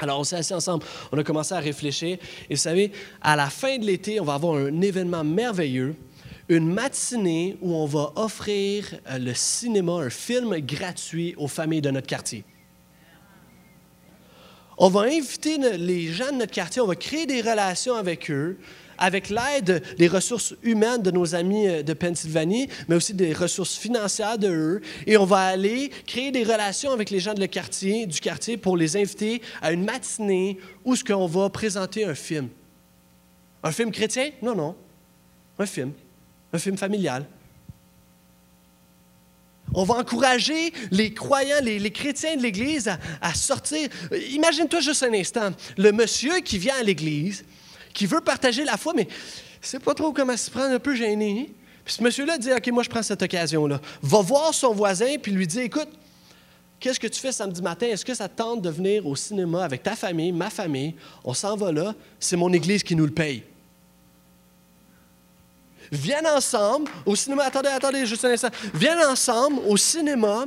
Alors, 0.00 0.20
on 0.20 0.24
s'est 0.24 0.36
assis 0.36 0.54
ensemble, 0.54 0.84
on 1.10 1.18
a 1.18 1.24
commencé 1.24 1.54
à 1.54 1.58
réfléchir. 1.58 2.18
Et 2.48 2.54
vous 2.54 2.60
savez, 2.60 2.92
à 3.20 3.34
la 3.34 3.50
fin 3.50 3.78
de 3.78 3.84
l'été, 3.84 4.20
on 4.20 4.24
va 4.24 4.34
avoir 4.34 4.54
un 4.54 4.80
événement 4.80 5.24
merveilleux 5.24 5.96
une 6.48 6.72
matinée 6.72 7.58
où 7.60 7.74
on 7.74 7.86
va 7.86 8.12
offrir 8.16 8.94
euh, 9.10 9.18
le 9.18 9.34
cinéma, 9.34 9.92
un 9.92 10.10
film 10.10 10.58
gratuit 10.60 11.34
aux 11.36 11.48
familles 11.48 11.82
de 11.82 11.90
notre 11.90 12.06
quartier. 12.06 12.44
On 14.78 14.88
va 14.88 15.02
inviter 15.02 15.58
les 15.76 16.06
gens 16.06 16.30
de 16.30 16.36
notre 16.36 16.52
quartier, 16.52 16.80
on 16.80 16.86
va 16.86 16.94
créer 16.94 17.26
des 17.26 17.40
relations 17.40 17.96
avec 17.96 18.30
eux, 18.30 18.58
avec 18.96 19.28
l'aide 19.28 19.82
des 19.98 20.08
ressources 20.08 20.54
humaines 20.62 21.02
de 21.02 21.10
nos 21.10 21.34
amis 21.34 21.68
euh, 21.68 21.82
de 21.82 21.92
Pennsylvanie, 21.92 22.68
mais 22.88 22.96
aussi 22.96 23.12
des 23.12 23.32
ressources 23.32 23.76
financières 23.76 24.38
de 24.38 24.48
eux. 24.48 24.80
Et 25.06 25.16
on 25.16 25.26
va 25.26 25.40
aller 25.40 25.90
créer 26.06 26.32
des 26.32 26.44
relations 26.44 26.92
avec 26.92 27.10
les 27.10 27.20
gens 27.20 27.34
de 27.34 27.40
le 27.40 27.46
quartier, 27.46 28.06
du 28.06 28.20
quartier 28.20 28.56
pour 28.56 28.76
les 28.76 28.96
inviter 28.96 29.42
à 29.60 29.72
une 29.72 29.84
matinée 29.84 30.58
où 30.84 30.96
ce 30.96 31.04
qu'on 31.04 31.26
va 31.26 31.50
présenter 31.50 32.04
un 32.04 32.14
film. 32.14 32.48
Un 33.62 33.72
film 33.72 33.90
chrétien? 33.90 34.30
Non, 34.40 34.54
non. 34.54 34.74
Un 35.58 35.66
film 35.66 35.92
un 36.52 36.58
film 36.58 36.76
familial. 36.76 37.26
On 39.74 39.84
va 39.84 39.96
encourager 39.96 40.72
les 40.90 41.12
croyants, 41.12 41.60
les, 41.62 41.90
chrétiens 41.90 42.36
de 42.36 42.42
l'Église 42.42 42.90
à, 43.20 43.34
sortir. 43.34 43.88
Imagine-toi 44.30 44.80
juste 44.80 45.02
un 45.02 45.12
instant, 45.12 45.50
le 45.76 45.92
monsieur 45.92 46.40
qui 46.40 46.58
vient 46.58 46.76
à 46.76 46.82
l'Église, 46.82 47.44
qui 47.92 48.06
veut 48.06 48.20
partager 48.20 48.64
la 48.64 48.76
foi, 48.76 48.94
mais 48.96 49.04
ne 49.04 49.08
sait 49.60 49.78
pas 49.78 49.94
trop 49.94 50.12
comment 50.12 50.36
se 50.36 50.50
prendre, 50.50 50.74
un 50.74 50.78
peu 50.78 50.94
gêné. 50.94 51.52
Puis 51.84 51.94
ce 51.94 52.02
monsieur-là 52.02 52.38
dit, 52.38 52.52
OK, 52.52 52.66
moi 52.68 52.82
je 52.82 52.88
prends 52.88 53.02
cette 53.02 53.22
occasion-là. 53.22 53.80
Va 54.02 54.20
voir 54.20 54.54
son 54.54 54.72
voisin, 54.72 55.16
puis 55.22 55.32
lui 55.32 55.46
dit, 55.46 55.60
écoute, 55.60 55.88
qu'est-ce 56.80 57.00
que 57.00 57.06
tu 57.06 57.20
fais 57.20 57.32
samedi 57.32 57.60
matin? 57.60 57.86
Est-ce 57.88 58.04
que 58.04 58.14
ça 58.14 58.28
te 58.28 58.36
tente 58.36 58.62
de 58.62 58.70
venir 58.70 59.06
au 59.06 59.16
cinéma 59.16 59.64
avec 59.64 59.82
ta 59.82 59.96
famille, 59.96 60.32
ma 60.32 60.48
famille? 60.48 60.94
On 61.24 61.34
s'en 61.34 61.56
va 61.56 61.72
là, 61.72 61.94
c'est 62.18 62.36
mon 62.36 62.52
Église 62.52 62.82
qui 62.82 62.96
nous 62.96 63.06
le 63.06 63.12
paye 63.12 63.42
viennent 65.90 66.26
ensemble 66.26 66.90
au 67.06 67.16
cinéma. 67.16 67.44
Attendez, 67.44 67.68
attendez, 67.68 68.06
juste 68.06 68.24
un 68.24 68.30
instant. 68.30 68.50
Viennent 68.74 69.04
ensemble 69.04 69.60
au 69.66 69.76
cinéma. 69.76 70.46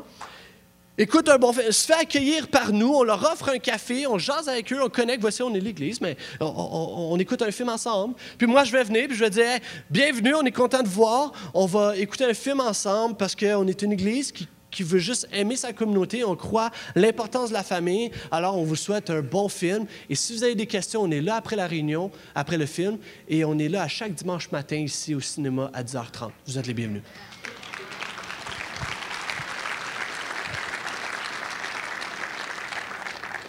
Écoute 0.98 1.30
un 1.30 1.38
bon 1.38 1.52
film, 1.54 1.72
se 1.72 1.86
fait 1.86 1.94
accueillir 1.94 2.48
par 2.48 2.72
nous, 2.72 2.94
on 2.94 3.04
leur 3.04 3.24
offre 3.32 3.50
un 3.50 3.58
café, 3.58 4.06
on 4.06 4.20
jase 4.20 4.48
avec 4.50 4.72
eux, 4.72 4.84
on 4.84 4.90
connecte, 4.90 5.22
voici, 5.22 5.42
on 5.42 5.56
est 5.56 5.60
l'église, 5.60 6.02
mais 6.02 6.18
on, 6.42 7.18
écoute 7.18 7.42
un 7.42 7.50
film 7.50 7.70
ensemble. 7.70 8.14
Puis 8.38 8.46
moi, 8.46 8.66
je 8.66 8.72
vais 8.72 8.84
venir, 8.84 9.08
puis 9.08 9.16
je 9.16 9.24
vais 9.24 9.30
dire, 9.30 9.60
bienvenue, 9.90 10.36
on 10.36 10.44
est 10.44 10.52
content 10.52 10.84
de 10.84 10.90
voir, 10.90 11.32
on 11.54 11.66
va 11.66 11.98
écouter 11.98 12.26
un 12.26 12.34
film 12.34 12.60
ensemble 12.60 13.16
parce 13.16 13.36
qu'on 13.36 13.66
est 13.68 13.82
une 13.82 13.94
église 13.94 14.32
qui 14.32 14.48
qui 14.72 14.84
veut 14.84 15.00
juste 15.00 15.28
aimer 15.34 15.56
sa 15.56 15.74
communauté. 15.74 16.24
On 16.24 16.36
croit 16.36 16.72
l'importance 16.96 17.50
de 17.50 17.54
la 17.54 17.64
famille. 17.64 18.12
Alors, 18.32 18.58
on 18.58 18.64
vous 18.64 18.76
souhaite 18.76 19.10
un 19.10 19.22
bon 19.22 19.50
film. 19.50 19.86
Et 20.10 20.16
si 20.16 20.34
vous 20.34 20.44
avez 20.44 20.56
des 20.56 20.68
questions, 20.68 21.02
on 21.02 21.12
est 21.12 21.22
là 21.22 21.36
après 21.36 21.56
la 21.56 21.68
réunion, 21.68 22.10
après 22.34 22.58
le 22.58 22.66
film. 22.66 22.98
Et 23.28 23.46
on 23.46 23.60
est 23.60 23.70
là 23.70 23.84
à 23.84 23.88
chaque 23.88 24.14
dimanche 24.14 24.52
matin 24.52 24.78
ici 24.78 25.14
au 25.14 25.20
cinéma 25.20 25.70
à 25.74 25.84
10h30. 25.84 26.32
Vous 26.48 26.58
êtes 26.58 26.68
les 26.68 26.74
bienvenus. 26.74 27.04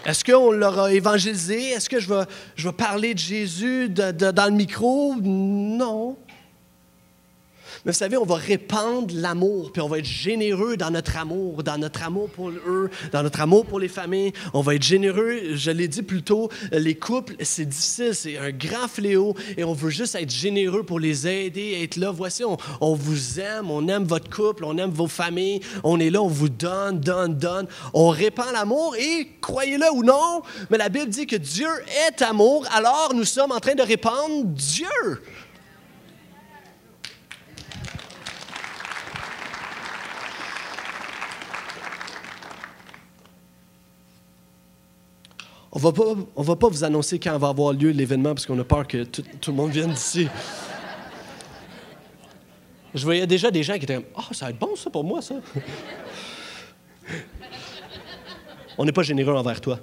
Est-ce 0.04 0.24
qu'on 0.24 0.50
l'aura 0.50 0.92
évangélisé? 0.92 1.68
Est-ce 1.68 1.88
que 1.88 2.00
je 2.00 2.12
vais, 2.12 2.24
je 2.56 2.68
vais 2.68 2.74
parler 2.74 3.14
de 3.14 3.20
Jésus 3.20 3.88
dans 3.88 4.50
le 4.50 4.56
micro? 4.56 5.14
Non. 5.22 6.16
Mais 7.84 7.90
vous 7.90 7.98
savez, 7.98 8.16
on 8.16 8.24
va 8.24 8.36
répandre 8.36 9.12
l'amour, 9.12 9.72
puis 9.72 9.82
on 9.82 9.88
va 9.88 9.98
être 9.98 10.04
généreux 10.04 10.76
dans 10.76 10.90
notre 10.90 11.16
amour, 11.16 11.64
dans 11.64 11.78
notre 11.78 12.04
amour 12.04 12.28
pour 12.30 12.50
eux, 12.50 12.88
dans 13.10 13.24
notre 13.24 13.40
amour 13.40 13.66
pour 13.66 13.80
les 13.80 13.88
familles. 13.88 14.32
On 14.54 14.60
va 14.60 14.76
être 14.76 14.84
généreux. 14.84 15.54
Je 15.54 15.72
l'ai 15.72 15.88
dit 15.88 16.02
plus 16.02 16.22
tôt, 16.22 16.48
les 16.70 16.94
couples, 16.94 17.34
c'est 17.40 17.64
difficile, 17.68 18.14
c'est 18.14 18.38
un 18.38 18.52
grand 18.52 18.86
fléau, 18.86 19.34
et 19.56 19.64
on 19.64 19.72
veut 19.72 19.90
juste 19.90 20.14
être 20.14 20.30
généreux 20.30 20.84
pour 20.84 21.00
les 21.00 21.26
aider, 21.26 21.80
être 21.82 21.96
là. 21.96 22.12
Voici, 22.12 22.44
on, 22.44 22.56
on 22.80 22.94
vous 22.94 23.40
aime, 23.40 23.68
on 23.68 23.88
aime 23.88 24.04
votre 24.04 24.30
couple, 24.30 24.64
on 24.64 24.78
aime 24.78 24.90
vos 24.90 25.08
familles, 25.08 25.60
on 25.82 25.98
est 25.98 26.10
là, 26.10 26.22
on 26.22 26.28
vous 26.28 26.50
donne, 26.50 27.00
donne, 27.00 27.34
donne. 27.34 27.66
On 27.94 28.10
répand 28.10 28.52
l'amour, 28.52 28.94
et 28.96 29.28
croyez-le 29.40 29.90
ou 29.92 30.04
non, 30.04 30.42
mais 30.70 30.78
la 30.78 30.88
Bible 30.88 31.08
dit 31.08 31.26
que 31.26 31.34
Dieu 31.36 31.68
est 32.08 32.22
amour, 32.22 32.64
alors 32.72 33.12
nous 33.12 33.24
sommes 33.24 33.50
en 33.50 33.58
train 33.58 33.74
de 33.74 33.82
répandre 33.82 34.44
Dieu. 34.44 34.86
On 45.74 45.78
va 45.78 45.90
pas, 45.90 46.14
va 46.36 46.56
pas 46.56 46.68
vous 46.68 46.84
annoncer 46.84 47.18
quand 47.18 47.36
va 47.38 47.48
avoir 47.48 47.72
lieu 47.72 47.90
l'événement 47.90 48.34
parce 48.34 48.44
qu'on 48.44 48.58
a 48.58 48.64
peur 48.64 48.86
que 48.86 49.04
tout, 49.04 49.24
le 49.46 49.52
monde 49.52 49.70
vienne 49.70 49.92
d'ici. 49.92 50.28
Je 52.94 53.02
voyais 53.04 53.26
déjà 53.26 53.50
des 53.50 53.62
gens 53.62 53.78
qui 53.78 53.84
étaient 53.84 53.94
comme 53.94 54.04
Ah, 54.14 54.28
ça 54.32 54.44
va 54.44 54.50
être 54.50 54.58
bon 54.58 54.76
ça 54.76 54.90
pour 54.90 55.02
moi, 55.02 55.22
ça. 55.22 55.36
on 58.76 58.84
n'est 58.84 58.92
pas 58.92 59.02
généreux 59.02 59.34
envers 59.34 59.62
toi. 59.62 59.80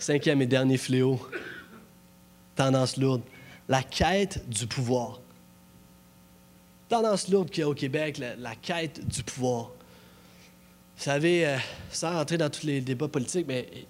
Cinquième 0.00 0.42
et 0.42 0.46
dernier 0.46 0.78
fléau, 0.78 1.20
tendance 2.56 2.96
lourde, 2.96 3.22
la 3.68 3.84
quête 3.84 4.48
du 4.48 4.66
pouvoir. 4.66 5.20
Tendance 6.88 7.28
lourde 7.28 7.48
qu'il 7.48 7.60
y 7.60 7.64
a 7.64 7.68
au 7.68 7.74
Québec, 7.74 8.18
la 8.18 8.56
quête 8.56 9.06
du 9.06 9.22
pouvoir. 9.22 9.70
Vous 10.96 11.02
savez, 11.02 11.46
euh, 11.46 11.58
sans 11.90 12.12
rentrer 12.12 12.38
dans 12.38 12.48
tous 12.48 12.66
les 12.66 12.80
débats 12.80 13.08
politiques, 13.08 13.46
mais 13.46 13.68
euh, 13.70 13.80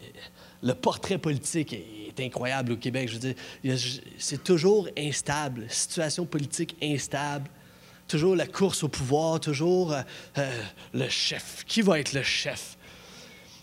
le 0.63 0.75
portrait 0.75 1.19
politique 1.19 1.73
est 1.73 2.21
incroyable 2.21 2.73
au 2.73 2.77
Québec. 2.77 3.09
Je 3.09 3.15
veux 3.15 3.35
dire, 3.65 3.79
c'est 4.19 4.43
toujours 4.43 4.89
instable, 4.99 5.67
situation 5.69 6.27
politique 6.27 6.77
instable, 6.83 7.49
toujours 8.09 8.35
la 8.35 8.49
course 8.49 8.83
au 8.83 8.89
pouvoir, 8.89 9.39
toujours 9.39 9.93
euh, 9.93 10.63
le 10.95 11.09
chef. 11.09 11.65
Qui 11.67 11.81
va 11.81 12.01
être 12.01 12.13
le 12.13 12.25
chef? 12.25 12.77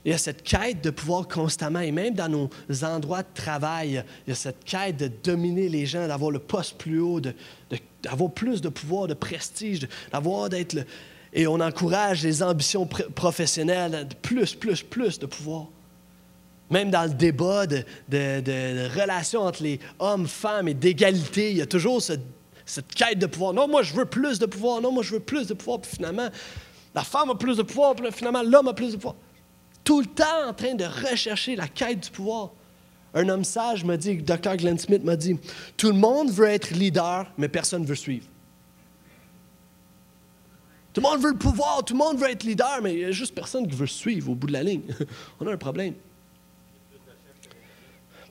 Il 0.06 0.12
y 0.12 0.16
a 0.16 0.18
cette 0.18 0.44
quête 0.44 0.82
de 0.82 0.90
pouvoir 0.90 1.28
constamment, 1.28 1.80
et 1.80 1.92
même 1.92 2.14
dans 2.14 2.30
nos 2.30 2.50
endroits 2.84 3.24
de 3.24 3.34
travail, 3.34 4.04
il 4.26 4.30
y 4.30 4.34
a 4.34 4.36
cette 4.36 4.64
quête 4.64 4.98
de 4.98 5.08
dominer 5.08 5.68
les 5.68 5.86
gens, 5.86 6.08
d'avoir 6.08 6.32
le 6.32 6.40
poste 6.40 6.78
plus 6.78 7.00
haut, 7.00 7.20
d'avoir 7.20 8.32
plus 8.32 8.62
de 8.62 8.70
pouvoir, 8.70 9.08
de 9.08 9.14
prestige, 9.14 9.88
d'avoir 10.12 10.50
d'être 10.50 10.74
le, 10.74 10.86
et 11.34 11.48
on 11.48 11.60
encourage 11.60 12.24
les 12.24 12.44
ambitions 12.44 12.86
professionnelles 12.86 14.08
de 14.08 14.16
plus, 14.16 14.54
plus, 14.54 14.84
plus 14.84 15.20
de 15.20 15.26
pouvoir. 15.26 15.68
Même 16.70 16.92
dans 16.92 17.04
le 17.04 17.14
débat 17.14 17.66
de, 17.68 19.00
relations 19.00 19.42
entre 19.42 19.64
les 19.64 19.80
hommes, 20.00 20.28
femmes 20.28 20.68
et 20.68 20.74
d'égalité, 20.74 21.52
il 21.52 21.58
y 21.58 21.62
a 21.62 21.66
toujours 21.66 22.02
cette 22.02 22.94
quête 22.96 23.20
de 23.20 23.26
pouvoir. 23.26 23.54
Non, 23.54 23.68
moi, 23.68 23.84
je 23.84 23.94
veux 23.94 24.06
plus 24.06 24.40
de 24.40 24.46
pouvoir. 24.46 24.80
Non, 24.82 24.92
moi, 24.92 25.04
je 25.04 25.14
veux 25.14 25.20
plus 25.20 25.48
de 25.48 25.54
pouvoir. 25.54 25.82
Puis 25.82 25.92
finalement, 25.96 26.30
la 26.96 27.04
femme 27.04 27.32
a 27.32 27.36
plus 27.36 27.58
de 27.58 27.64
pouvoir. 27.64 27.96
Puis 27.96 28.06
finalement, 28.12 28.44
l'homme 28.44 28.68
a 28.68 28.74
plus 28.74 28.92
de 28.92 28.98
pouvoir. 28.98 29.16
Tout 29.84 30.00
le 30.00 30.08
temps 30.08 30.48
en 30.48 30.54
train 30.54 30.76
de 30.76 30.86
rechercher 30.86 31.56
la 31.56 31.68
quête 31.68 32.00
du 32.00 32.10
pouvoir. 32.10 32.52
Un 33.16 33.30
homme 33.30 33.44
sage 33.44 33.84
m'a 33.84 33.98
dit, 33.98 34.18
Dr. 34.18 34.58
Glenn 34.58 34.80
Smith 34.80 35.04
m'a 35.04 35.16
dit, 35.16 35.38
tout 35.78 35.88
le 35.88 35.94
monde 35.94 36.32
veut 36.32 36.48
être 36.48 36.72
leader, 36.72 37.32
mais 37.38 37.48
personne 37.48 37.84
ne 37.84 37.88
veut 37.88 37.96
suivre. 37.96 38.26
Tout 40.94 41.02
le 41.02 41.10
monde 41.10 41.22
veut 41.22 41.32
le 41.32 41.38
pouvoir, 41.38 41.84
tout 41.84 41.96
le 41.96 41.98
monde 41.98 42.20
veut 42.20 42.30
être 42.30 42.44
leader, 42.44 42.80
mais 42.84 42.94
il 42.94 43.00
n'y 43.00 43.06
a 43.06 43.12
juste 43.12 43.34
personne 43.34 43.68
qui 43.68 43.76
veut 43.76 43.88
suivre 43.88 44.32
au 44.32 44.36
bout 44.36 44.48
de 44.48 44.54
la 44.54 44.62
ligne. 44.62 44.84
On 45.40 45.48
a 45.48 45.52
un 45.52 45.58
problème. 45.58 45.96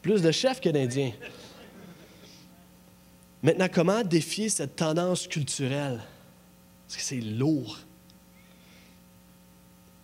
Plus 0.00 0.22
de 0.22 0.30
chefs 0.30 0.60
que 0.60 0.68
d'Indiens. 0.68 1.12
Maintenant, 3.42 3.68
comment 3.72 4.04
défier 4.04 4.48
cette 4.48 4.76
tendance 4.76 5.26
culturelle? 5.26 6.00
Parce 6.86 6.96
que 6.96 7.02
c'est 7.02 7.20
lourd. 7.20 7.78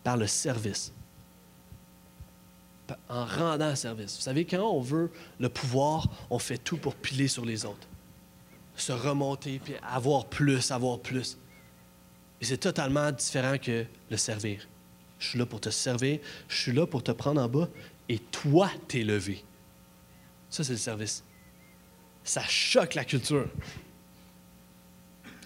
Par 0.02 0.16
le 0.16 0.26
service. 0.26 0.92
En 3.09 3.24
rendant 3.24 3.76
service. 3.76 4.16
Vous 4.16 4.22
savez, 4.22 4.44
quand 4.44 4.68
on 4.68 4.80
veut 4.80 5.12
le 5.38 5.48
pouvoir, 5.48 6.09
on 6.30 6.38
fait 6.40 6.59
tout 6.59 6.78
pour 6.78 6.96
piler 6.96 7.28
sur 7.28 7.44
les 7.44 7.64
autres. 7.64 7.86
Se 8.74 8.92
remonter, 8.92 9.61
puis 9.62 9.74
avoir 9.82 10.26
plus, 10.26 10.70
avoir 10.72 10.98
plus. 10.98 11.36
Et 12.41 12.45
c'est 12.45 12.59
totalement 12.59 13.11
différent 13.11 13.57
que 13.59 13.84
le 14.11 14.16
servir. 14.16 14.66
Je 15.18 15.28
suis 15.28 15.39
là 15.39 15.47
pour 15.47 15.61
te 15.61 15.70
servir, 15.70 16.20
je 16.49 16.57
suis 16.57 16.72
là 16.72 16.86
pour 16.86 17.03
te 17.03 17.11
prendre 17.11 17.43
en 17.43 17.49
bas, 17.49 17.68
et 18.09 18.18
toi 18.18 18.70
t'élever. 18.86 19.45
Ça, 20.49 20.64
c'est 20.64 20.72
le 20.72 20.78
service. 20.78 21.24
Ça 22.22 22.43
choque 22.43 22.95
la 22.95 23.05
culture. 23.05 23.49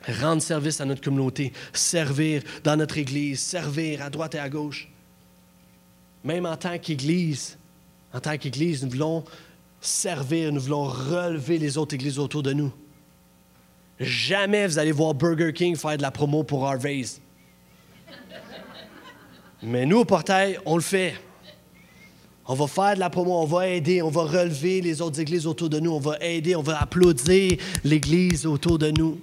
Rendre 0.07 0.43
service 0.43 0.81
à 0.81 0.85
notre 0.85 1.01
communauté, 1.01 1.53
servir 1.73 2.43
dans 2.65 2.77
notre 2.77 2.99
Église, 2.99 3.41
servir 3.41 4.03
à 4.03 4.11
droite 4.11 4.35
et 4.35 4.39
à 4.39 4.49
gauche. 4.49 4.89
Même 6.25 6.45
en 6.45 6.57
tant 6.57 6.79
qu'Église, 6.79 7.57
en 8.13 8.21
tant 8.21 8.37
qu'Église, 8.37 8.85
nous 8.85 8.91
voulons 8.91 9.25
servir, 9.81 10.53
nous 10.53 10.61
voulons 10.61 10.85
relever 10.85 11.59
les 11.59 11.79
autres 11.79 11.95
églises 11.95 12.19
autour 12.19 12.43
de 12.43 12.53
nous. 12.53 12.73
Jamais 14.03 14.67
vous 14.67 14.79
allez 14.79 14.93
voir 14.93 15.15
Burger 15.15 15.53
King 15.53 15.77
faire 15.77 15.97
de 15.97 16.03
la 16.03 16.11
promo 16.11 16.43
pour 16.43 16.67
Harvey's. 16.67 17.21
Mais 19.63 19.87
nous, 19.87 19.99
au 19.99 20.05
portail, 20.05 20.59
on 20.67 20.75
le 20.75 20.83
fait. 20.83 21.15
On 22.47 22.55
va 22.55 22.67
faire 22.67 22.95
de 22.95 23.01
la 23.01 23.11
promo, 23.11 23.41
on 23.41 23.47
va 23.47 23.69
aider, 23.69 24.03
on 24.03 24.11
va 24.11 24.23
relever 24.23 24.81
les 24.81 25.01
autres 25.01 25.21
églises 25.21 25.47
autour 25.47 25.71
de 25.71 25.79
nous, 25.79 25.93
on 25.93 26.01
va 26.01 26.19
aider, 26.21 26.57
on 26.57 26.63
va 26.63 26.83
applaudir 26.83 27.57
l'église 27.85 28.45
autour 28.47 28.79
de 28.79 28.91
nous. 28.91 29.21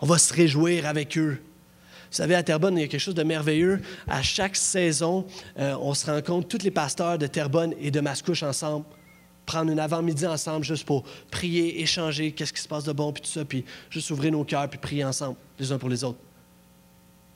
On 0.00 0.06
va 0.06 0.18
se 0.18 0.34
réjouir 0.34 0.86
avec 0.86 1.16
eux. 1.16 1.38
Vous 1.40 2.16
savez, 2.16 2.34
à 2.34 2.42
Terrebonne, 2.42 2.76
il 2.76 2.80
y 2.80 2.84
a 2.84 2.88
quelque 2.88 3.00
chose 3.00 3.14
de 3.14 3.22
merveilleux. 3.22 3.80
À 4.08 4.22
chaque 4.22 4.56
saison, 4.56 5.24
euh, 5.58 5.76
on 5.80 5.94
se 5.94 6.10
rencontre, 6.10 6.48
tous 6.48 6.64
les 6.64 6.72
pasteurs 6.72 7.16
de 7.16 7.28
Terrebonne 7.28 7.74
et 7.80 7.92
de 7.92 8.00
Mascouche 8.00 8.42
ensemble 8.42 8.84
prendre 9.46 9.70
une 9.70 9.78
avant-midi 9.78 10.26
ensemble 10.26 10.64
juste 10.64 10.84
pour 10.84 11.04
prier, 11.30 11.80
échanger, 11.82 12.32
qu'est-ce 12.32 12.52
qui 12.52 12.60
se 12.60 12.68
passe 12.68 12.84
de 12.84 12.92
bon, 12.92 13.12
puis 13.12 13.22
tout 13.22 13.30
ça, 13.30 13.44
puis 13.44 13.64
juste 13.90 14.10
ouvrir 14.10 14.32
nos 14.32 14.44
cœurs, 14.44 14.68
puis 14.68 14.78
prier 14.78 15.04
ensemble, 15.04 15.36
les 15.58 15.70
uns 15.70 15.78
pour 15.78 15.88
les 15.88 16.02
autres. 16.04 16.18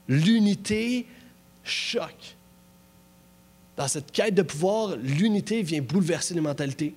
L'unité 0.09 1.07
choque. 1.65 2.37
Dans 3.77 3.89
cette 3.89 4.11
quête 4.11 4.35
de 4.35 4.43
pouvoir, 4.43 4.97
l'unité 4.97 5.63
vient 5.63 5.83
bouleverser 5.83 6.35
les 6.35 6.41
mentalités. 6.41 6.95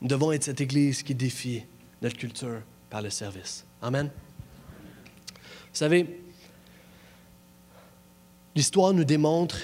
Nous 0.00 0.08
devons 0.08 0.30
être 0.32 0.44
cette 0.44 0.60
Église 0.60 1.02
qui 1.02 1.14
défie 1.14 1.62
notre 2.02 2.16
culture 2.16 2.60
par 2.90 3.02
le 3.02 3.10
service. 3.10 3.64
Amen. 3.80 4.10
Vous 5.26 5.78
savez, 5.80 6.20
l'histoire 8.54 8.92
nous 8.92 9.04
démontre 9.04 9.56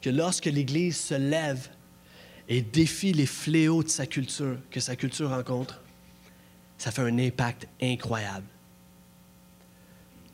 que 0.00 0.10
lorsque 0.10 0.46
l'Église 0.46 0.98
se 0.98 1.14
lève 1.14 1.68
et 2.48 2.62
défie 2.62 3.12
les 3.12 3.26
fléaux 3.26 3.82
de 3.82 3.88
sa 3.88 4.06
culture, 4.06 4.58
que 4.70 4.80
sa 4.80 4.96
culture 4.96 5.30
rencontre, 5.30 5.80
ça 6.78 6.90
fait 6.90 7.02
un 7.02 7.18
impact 7.18 7.68
incroyable. 7.80 8.46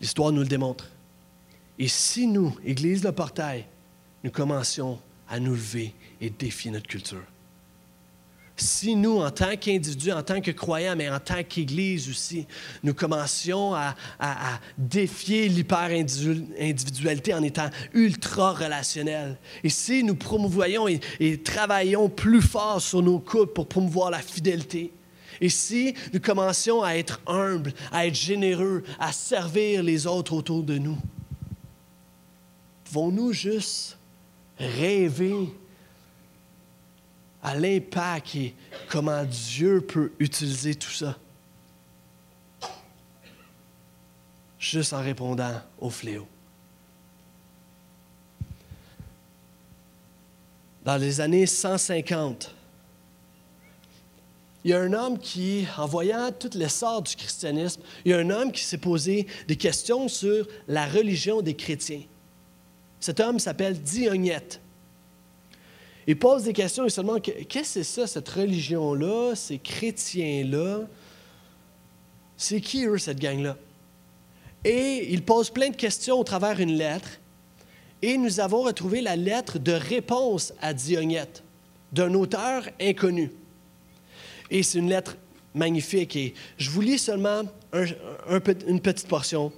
L'histoire 0.01 0.33
nous 0.33 0.43
le 0.43 0.49
démontre. 0.49 0.89
Et 1.79 1.89
si 1.89 2.27
nous, 2.27 2.57
Église 2.65 3.03
de 3.03 3.11
Portail, 3.11 3.67
nous 4.25 4.31
commencions 4.31 5.01
à 5.29 5.39
nous 5.39 5.53
lever 5.53 5.95
et 6.21 6.31
défier 6.31 6.71
notre 6.71 6.87
culture, 6.87 7.25
si 8.63 8.97
nous, 8.97 9.19
en 9.19 9.31
tant 9.31 9.57
qu'individus, 9.57 10.13
en 10.13 10.23
tant 10.23 10.41
que 10.41 10.51
croyants, 10.51 10.97
mais 10.97 11.09
en 11.09 11.21
tant 11.21 11.43
qu'Église 11.43 12.09
aussi, 12.09 12.47
nous 12.83 12.95
commencions 12.95 13.75
à, 13.75 13.95
défier 14.77 15.49
l'hyper-individualité 15.49 17.35
en 17.35 17.43
étant 17.43 17.71
ultra 17.93 18.53
relationnels, 18.53 19.37
et 19.63 19.69
si 19.69 20.03
nous 20.03 20.15
promouvoyons 20.15 20.89
et, 20.89 21.01
et 21.21 21.41
travaillons 21.41 22.09
plus 22.09 22.43
fort 22.43 22.81
sur 22.81 23.03
nos 23.03 23.19
couples 23.19 23.53
pour 23.53 23.69
promouvoir 23.69 24.11
la 24.11 24.21
fidélité, 24.21 24.93
et 25.41 25.49
si 25.49 25.95
nous 26.13 26.21
commencions 26.21 26.83
à 26.83 26.95
être 26.95 27.21
humbles, 27.27 27.73
à 27.93 28.07
être 28.07 28.15
généreux, 28.15 28.83
à 28.99 29.13
servir 29.13 29.83
les 29.83 30.07
autres 30.07 30.33
autour 30.33 30.63
de 30.63 30.79
nous, 30.79 30.99
pouvons-nous 32.85 33.33
juste 33.33 33.99
rêver 34.59 35.49
à 37.49 37.55
l'impact 37.55 38.35
et 38.35 38.55
comment 38.91 39.25
Dieu 39.25 39.81
peut 39.81 40.13
utiliser 40.19 40.75
tout 40.75 40.91
ça. 40.91 41.17
Juste 44.59 44.93
en 44.93 45.03
répondant 45.03 45.59
au 45.79 45.89
fléau. 45.89 46.29
Dans 50.85 50.99
les 50.99 51.23
années 51.23 51.47
150, 51.47 52.55
il 54.65 54.71
y 54.71 54.75
a 54.75 54.81
un 54.81 54.93
homme 54.93 55.19
qui, 55.19 55.67
en 55.79 55.87
voyant 55.87 56.31
tout 56.31 56.51
l'essor 56.53 57.01
du 57.01 57.17
christianisme, 57.17 57.81
il 58.05 58.11
y 58.11 58.15
a 58.15 58.19
un 58.19 58.29
homme 58.29 58.53
qui 58.53 58.63
s'est 58.63 58.77
posé 58.77 59.27
des 59.47 59.57
questions 59.57 60.09
sur 60.09 60.47
la 60.67 60.87
religion 60.87 61.41
des 61.41 61.55
chrétiens. 61.55 62.03
Cet 63.01 63.21
homme 63.21 63.39
s'appelle 63.39 63.81
Dionette. 63.81 64.61
Il 66.09 66.19
pose 66.19 66.45
des 66.45 66.55
questions 66.55 66.87
et 66.87 66.89
seulement 66.89 67.21
qu'est-ce 67.21 67.45
que 67.45 67.65
c'est 67.65 67.83
ça, 67.85 68.07
cette 68.07 68.31
religion-là, 68.31 69.35
ces 69.35 69.59
chrétiens-là? 69.59 70.81
C'est 72.35 72.63
qui, 72.63 72.87
eux, 72.87 72.97
cette 72.97 73.21
gang-là? 73.21 73.59
Et 74.65 75.13
il 75.13 75.23
pose 75.23 75.51
plein 75.51 75.69
de 75.69 75.77
questions 75.77 76.19
au 76.19 76.25
travers 76.25 76.57
d'une 76.57 76.73
lettre. 76.73 77.21
Et 78.01 78.17
nous 78.17 78.41
avons 78.41 78.63
retrouvé 78.63 79.03
la 79.03 79.17
lettre 79.17 79.59
de 79.59 79.73
réponse 79.73 80.55
à 80.63 80.73
Dionyette 80.73 81.43
d'un 81.93 82.15
auteur 82.15 82.67
inconnu. 82.81 83.31
Et 84.51 84.63
c'est 84.63 84.79
une 84.79 84.89
lettre 84.89 85.15
magnifique. 85.55 86.17
Et 86.17 86.33
je 86.57 86.71
vous 86.71 86.81
lis 86.81 86.99
seulement 86.99 87.43
une 88.67 88.81
petite 88.81 89.09
portion 89.09 89.53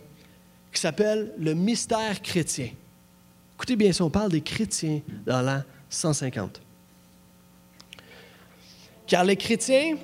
qui 0.73 0.81
s'appelle 0.81 1.33
Le 1.39 1.55
mystère 1.55 2.21
chrétien. 2.21 2.71
Écoutez 3.55 3.77
bien, 3.77 3.93
si 3.93 4.03
on 4.03 4.11
parle 4.11 4.33
des 4.33 4.41
chrétiens 4.41 5.01
dans 5.25 5.43
la 5.43 5.65
150. 5.91 6.63
Car 9.07 9.25
les 9.25 9.37
chrétiens 9.37 9.97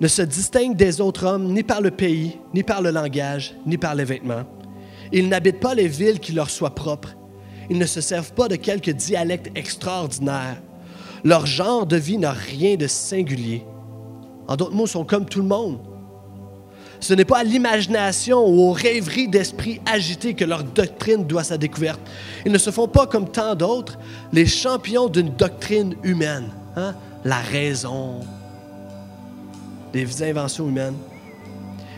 ne 0.00 0.08
se 0.08 0.22
distinguent 0.22 0.76
des 0.76 1.00
autres 1.00 1.26
hommes 1.26 1.52
ni 1.52 1.62
par 1.62 1.80
le 1.80 1.90
pays, 1.90 2.38
ni 2.54 2.62
par 2.62 2.80
le 2.80 2.90
langage, 2.90 3.54
ni 3.66 3.76
par 3.76 3.94
les 3.94 4.04
vêtements. 4.04 4.44
Ils 5.12 5.28
n'habitent 5.28 5.60
pas 5.60 5.74
les 5.74 5.88
villes 5.88 6.20
qui 6.20 6.32
leur 6.32 6.48
soient 6.48 6.74
propres. 6.74 7.14
Ils 7.68 7.78
ne 7.78 7.86
se 7.86 8.00
servent 8.00 8.32
pas 8.32 8.48
de 8.48 8.56
quelque 8.56 8.90
dialecte 8.90 9.50
extraordinaire. 9.54 10.60
Leur 11.22 11.46
genre 11.46 11.86
de 11.86 11.96
vie 11.96 12.16
n'a 12.16 12.32
rien 12.32 12.76
de 12.76 12.86
singulier. 12.86 13.62
En 14.48 14.56
d'autres 14.56 14.74
mots, 14.74 14.86
ils 14.86 14.90
sont 14.90 15.04
comme 15.04 15.26
tout 15.26 15.42
le 15.42 15.48
monde. 15.48 15.78
Ce 17.00 17.14
n'est 17.14 17.24
pas 17.24 17.38
à 17.38 17.44
l'imagination 17.44 18.46
ou 18.46 18.68
aux 18.68 18.72
rêveries 18.72 19.26
d'esprit 19.26 19.80
agités 19.86 20.34
que 20.34 20.44
leur 20.44 20.62
doctrine 20.62 21.26
doit 21.26 21.44
sa 21.44 21.56
découverte. 21.56 22.00
Ils 22.44 22.52
ne 22.52 22.58
se 22.58 22.70
font 22.70 22.88
pas 22.88 23.06
comme 23.06 23.28
tant 23.28 23.54
d'autres 23.54 23.98
les 24.32 24.46
champions 24.46 25.08
d'une 25.08 25.30
doctrine 25.30 25.96
humaine. 26.02 26.50
Hein? 26.76 26.94
La 27.24 27.38
raison, 27.38 28.20
les 29.94 30.22
inventions 30.22 30.68
humaines. 30.68 30.96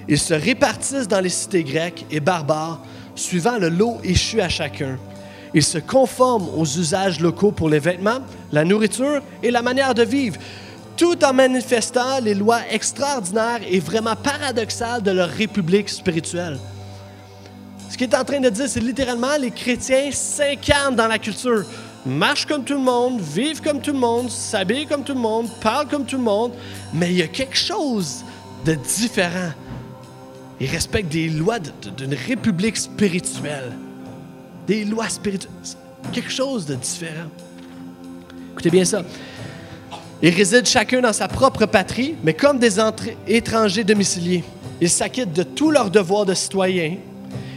Ils 0.09 0.19
se 0.19 0.35
répartissent 0.35 1.09
dans 1.09 1.21
les 1.21 1.29
cités 1.29 1.65
grecques 1.65 2.07
et 2.11 2.21
barbares, 2.21 2.81
suivant 3.15 3.59
le 3.59 3.69
lot 3.69 3.99
échu 4.03 4.41
à 4.41 4.49
chacun. 4.49 4.99
Ils 5.55 5.63
se 5.63 5.79
conforment 5.79 6.49
aux 6.57 6.65
usages 6.65 7.21
locaux 7.21 7.53
pour 7.53 7.69
les 7.69 7.79
vêtements, 7.79 8.21
la 8.53 8.65
nourriture 8.65 9.21
et 9.43 9.51
la 9.51 9.63
manière 9.63 9.95
de 9.95 10.03
vivre 10.03 10.39
tout 10.97 11.23
en 11.25 11.33
manifestant 11.33 12.21
les 12.21 12.35
lois 12.35 12.61
extraordinaires 12.71 13.61
et 13.69 13.81
vraiment 13.81 14.17
paradoxales 14.17 15.03
de 15.03 15.11
leur 15.11 15.29
république 15.29 15.89
spirituelle. 15.89 16.59
Ce 17.91 17.97
qu'il 17.97 18.09
est 18.09 18.17
en 18.17 18.25
train 18.25 18.41
de 18.41 18.49
dire, 18.49 18.69
c'est 18.69 18.81
littéralement 18.81 19.37
les 19.39 19.51
chrétiens 19.51 20.11
s'incarnent 20.11 20.97
dans 20.97 21.09
la 21.09 21.19
culture, 21.19 21.65
marchent 22.07 22.47
comme 22.47 22.65
tout 22.65 22.75
le 22.75 22.81
monde, 22.81 23.21
vivent 23.21 23.61
comme 23.61 23.81
tout 23.81 23.93
le 23.93 23.99
monde, 23.99 24.31
s'habillent 24.31 24.87
comme 24.87 25.05
tout 25.05 25.15
le 25.15 25.21
monde, 25.21 25.49
parlent 25.61 25.89
comme 25.89 26.07
tout 26.07 26.17
le 26.17 26.23
monde, 26.23 26.53
mais 26.95 27.11
il 27.11 27.19
y 27.19 27.23
a 27.23 27.29
quelque 27.29 27.57
chose 27.57 28.25
de 28.65 28.75
différent. 28.75 29.53
Ils 30.61 30.71
respectent 30.71 31.13
des 31.13 31.29
lois 31.29 31.59
d'une 31.59 32.15
république 32.15 32.77
spirituelle. 32.77 33.73
Des 34.67 34.85
lois 34.85 35.09
spirituelles. 35.09 35.51
Quelque 36.13 36.31
chose 36.31 36.67
de 36.67 36.77
différent. 36.77 37.29
Écoutez 38.53 38.71
bien 38.71 38.85
ça. 38.85 39.03
Ils 40.23 40.31
résident 40.31 40.65
chacun 40.65 41.01
dans 41.01 41.13
sa 41.13 41.27
propre 41.27 41.67
patrie, 41.67 42.15
mais 42.23 42.33
comme 42.33 42.61
des 42.61 42.79
étrangers 43.27 43.83
domiciliés. 43.83 44.45
Ils 44.81 44.89
s'acquittent 44.89 45.33
de 45.33 45.43
tous 45.43 45.73
leurs 45.73 45.91
devoirs 45.91 46.27
de 46.27 46.35
citoyens 46.35 46.97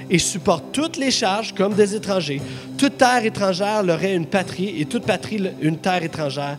et 0.09 0.17
supportent 0.17 0.71
toutes 0.71 0.97
les 0.97 1.11
charges 1.11 1.53
comme 1.53 1.73
des 1.73 1.95
étrangers. 1.95 2.41
Toute 2.77 2.97
terre 2.97 3.23
étrangère 3.23 3.83
leur 3.83 4.03
est 4.03 4.15
une 4.15 4.25
patrie 4.25 4.81
et 4.81 4.85
toute 4.85 5.05
patrie 5.05 5.41
une 5.61 5.77
terre 5.77 6.03
étrangère. 6.03 6.57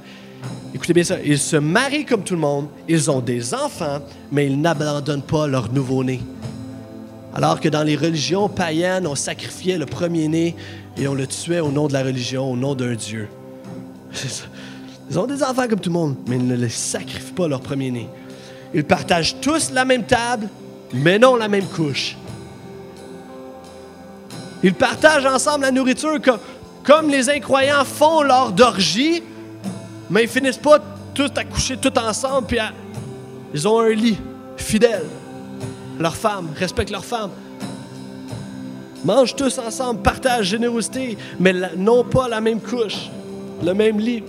Écoutez 0.74 0.92
bien 0.92 1.04
ça, 1.04 1.16
ils 1.24 1.38
se 1.38 1.56
marient 1.56 2.04
comme 2.04 2.22
tout 2.22 2.34
le 2.34 2.40
monde, 2.40 2.68
ils 2.88 3.10
ont 3.10 3.20
des 3.20 3.54
enfants, 3.54 4.00
mais 4.30 4.46
ils 4.46 4.60
n'abandonnent 4.60 5.22
pas 5.22 5.46
leur 5.46 5.72
nouveau-né. 5.72 6.20
Alors 7.34 7.60
que 7.60 7.68
dans 7.68 7.82
les 7.82 7.96
religions 7.96 8.48
païennes, 8.48 9.06
on 9.06 9.14
sacrifiait 9.14 9.78
le 9.78 9.86
premier-né 9.86 10.54
et 10.96 11.08
on 11.08 11.14
le 11.14 11.26
tuait 11.26 11.60
au 11.60 11.70
nom 11.70 11.88
de 11.88 11.92
la 11.92 12.02
religion, 12.02 12.52
au 12.52 12.56
nom 12.56 12.74
d'un 12.74 12.94
Dieu. 12.94 13.28
Ils 15.08 15.18
ont 15.18 15.26
des 15.26 15.42
enfants 15.42 15.68
comme 15.68 15.80
tout 15.80 15.90
le 15.90 15.94
monde, 15.94 16.16
mais 16.26 16.36
ils 16.36 16.46
ne 16.46 16.56
les 16.56 16.68
sacrifient 16.68 17.32
pas 17.32 17.46
leur 17.46 17.60
premier-né. 17.60 18.08
Ils 18.74 18.84
partagent 18.84 19.36
tous 19.40 19.70
la 19.70 19.84
même 19.84 20.04
table, 20.04 20.48
mais 20.92 21.18
non 21.18 21.36
la 21.36 21.48
même 21.48 21.66
couche. 21.66 22.16
Ils 24.62 24.74
partagent 24.74 25.26
ensemble 25.26 25.62
la 25.62 25.70
nourriture 25.70 26.18
comme, 26.82 27.08
les 27.08 27.30
incroyants 27.30 27.84
font 27.84 28.22
lors 28.22 28.52
d'orgie, 28.52 29.22
mais 30.10 30.24
ils 30.24 30.28
finissent 30.28 30.56
pas 30.56 30.78
tous 31.14 31.30
à 31.36 31.44
coucher 31.44 31.76
tout 31.76 31.96
ensemble, 31.98 32.46
puis 32.46 32.58
ils 33.54 33.68
ont 33.68 33.80
un 33.80 33.90
lit 33.90 34.18
fidèle. 34.56 35.06
Leurs 35.98 36.16
femmes, 36.16 36.48
respectent 36.56 36.90
leurs 36.90 37.04
femmes. 37.04 37.30
Mangent 39.04 39.36
tous 39.36 39.58
ensemble, 39.58 40.02
partagent 40.02 40.46
générosité, 40.46 41.16
mais 41.38 41.52
non 41.76 42.02
pas 42.02 42.28
la 42.28 42.40
même 42.40 42.60
couche, 42.60 43.08
le 43.64 43.72
même 43.72 44.00
lit. 44.00 44.24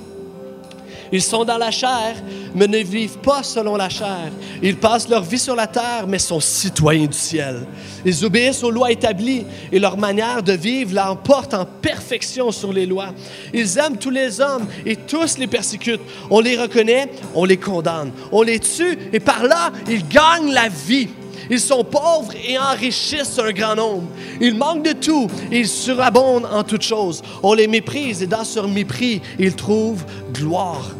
Ils 1.11 1.21
sont 1.21 1.43
dans 1.43 1.57
la 1.57 1.71
chair, 1.71 2.15
mais 2.53 2.67
ne 2.67 2.79
vivent 2.79 3.19
pas 3.19 3.43
selon 3.43 3.75
la 3.75 3.89
chair. 3.89 4.31
Ils 4.61 4.77
passent 4.77 5.07
leur 5.07 5.23
vie 5.23 5.39
sur 5.39 5.55
la 5.55 5.67
terre, 5.67 6.05
mais 6.07 6.19
sont 6.19 6.39
citoyens 6.39 7.07
du 7.07 7.17
ciel. 7.17 7.65
Ils 8.05 8.25
obéissent 8.25 8.63
aux 8.63 8.71
lois 8.71 8.91
établies 8.91 9.45
et 9.71 9.79
leur 9.79 9.97
manière 9.97 10.43
de 10.43 10.53
vivre 10.53 10.93
l'emporte 10.93 11.53
en 11.53 11.65
perfection 11.65 12.51
sur 12.51 12.73
les 12.73 12.85
lois. 12.85 13.13
Ils 13.53 13.77
aiment 13.77 13.97
tous 13.97 14.09
les 14.09 14.41
hommes 14.41 14.67
et 14.85 14.95
tous 14.95 15.37
les 15.37 15.47
persécutent. 15.47 16.01
On 16.29 16.39
les 16.39 16.57
reconnaît, 16.57 17.09
on 17.35 17.45
les 17.45 17.57
condamne. 17.57 18.11
On 18.31 18.41
les 18.41 18.59
tue 18.59 18.97
et 19.13 19.19
par 19.19 19.43
là, 19.43 19.71
ils 19.87 20.07
gagnent 20.07 20.51
la 20.51 20.69
vie. 20.69 21.09
Ils 21.49 21.59
sont 21.59 21.83
pauvres 21.83 22.33
et 22.47 22.57
enrichissent 22.57 23.39
un 23.39 23.51
grand 23.51 23.75
nombre. 23.75 24.07
Ils 24.41 24.55
manquent 24.55 24.83
de 24.83 24.93
tout 24.93 25.27
et 25.51 25.59
ils 25.59 25.67
surabondent 25.67 26.47
en 26.51 26.63
toutes 26.63 26.81
choses. 26.81 27.21
On 27.43 27.53
les 27.53 27.67
méprise 27.67 28.23
et 28.23 28.27
dans 28.27 28.43
ce 28.43 28.59
mépris, 28.59 29.21
ils 29.39 29.55
trouvent 29.55 30.05
gloire. 30.33 30.91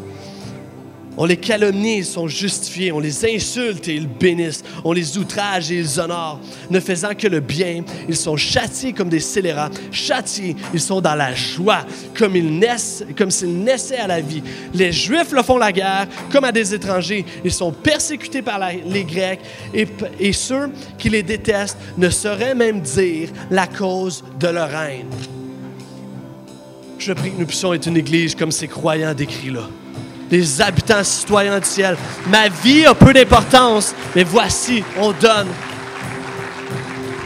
On 1.20 1.24
les 1.24 1.36
calomnie, 1.36 1.98
ils 1.98 2.04
sont 2.04 2.28
justifiés. 2.28 2.92
On 2.92 3.00
les 3.00 3.26
insulte 3.26 3.88
et 3.88 3.94
ils 3.96 4.06
bénissent. 4.06 4.62
On 4.84 4.92
les 4.92 5.18
outrage 5.18 5.72
et 5.72 5.80
ils 5.80 6.00
honorent. 6.00 6.40
Ne 6.70 6.78
faisant 6.78 7.12
que 7.12 7.26
le 7.26 7.40
bien, 7.40 7.82
ils 8.08 8.16
sont 8.16 8.36
châtiés 8.36 8.92
comme 8.92 9.08
des 9.08 9.18
scélérats. 9.18 9.70
Châtiés, 9.90 10.54
ils 10.72 10.80
sont 10.80 11.00
dans 11.00 11.16
la 11.16 11.34
joie, 11.34 11.84
comme 12.16 12.36
ils 12.36 12.58
naissent, 12.58 13.04
comme 13.16 13.32
s'ils 13.32 13.58
naissaient 13.64 13.98
à 13.98 14.06
la 14.06 14.20
vie. 14.20 14.44
Les 14.72 14.92
Juifs 14.92 15.32
le 15.32 15.42
font 15.42 15.58
la 15.58 15.72
guerre, 15.72 16.06
comme 16.30 16.44
à 16.44 16.52
des 16.52 16.72
étrangers. 16.72 17.26
Ils 17.44 17.52
sont 17.52 17.72
persécutés 17.72 18.42
par 18.42 18.60
les 18.86 19.04
Grecs 19.04 19.40
et, 19.74 19.88
et 20.20 20.32
ceux 20.32 20.70
qui 20.98 21.10
les 21.10 21.24
détestent 21.24 21.78
ne 21.96 22.10
sauraient 22.10 22.54
même 22.54 22.80
dire 22.80 23.30
la 23.50 23.66
cause 23.66 24.22
de 24.38 24.46
leur 24.46 24.72
haine. 24.72 25.06
Je 26.96 27.12
prie 27.12 27.32
que 27.32 27.40
nous 27.40 27.46
puissions 27.46 27.74
être 27.74 27.86
une 27.86 27.96
église 27.96 28.36
comme 28.36 28.52
ces 28.52 28.68
croyants 28.68 29.14
décrits 29.14 29.50
là 29.50 29.68
les 30.30 30.60
habitants 30.60 31.04
citoyens 31.04 31.58
du 31.58 31.66
ciel. 31.66 31.96
Ma 32.28 32.48
vie 32.48 32.84
a 32.84 32.94
peu 32.94 33.12
d'importance, 33.12 33.94
mais 34.14 34.24
voici, 34.24 34.82
on 34.98 35.12
donne. 35.12 35.48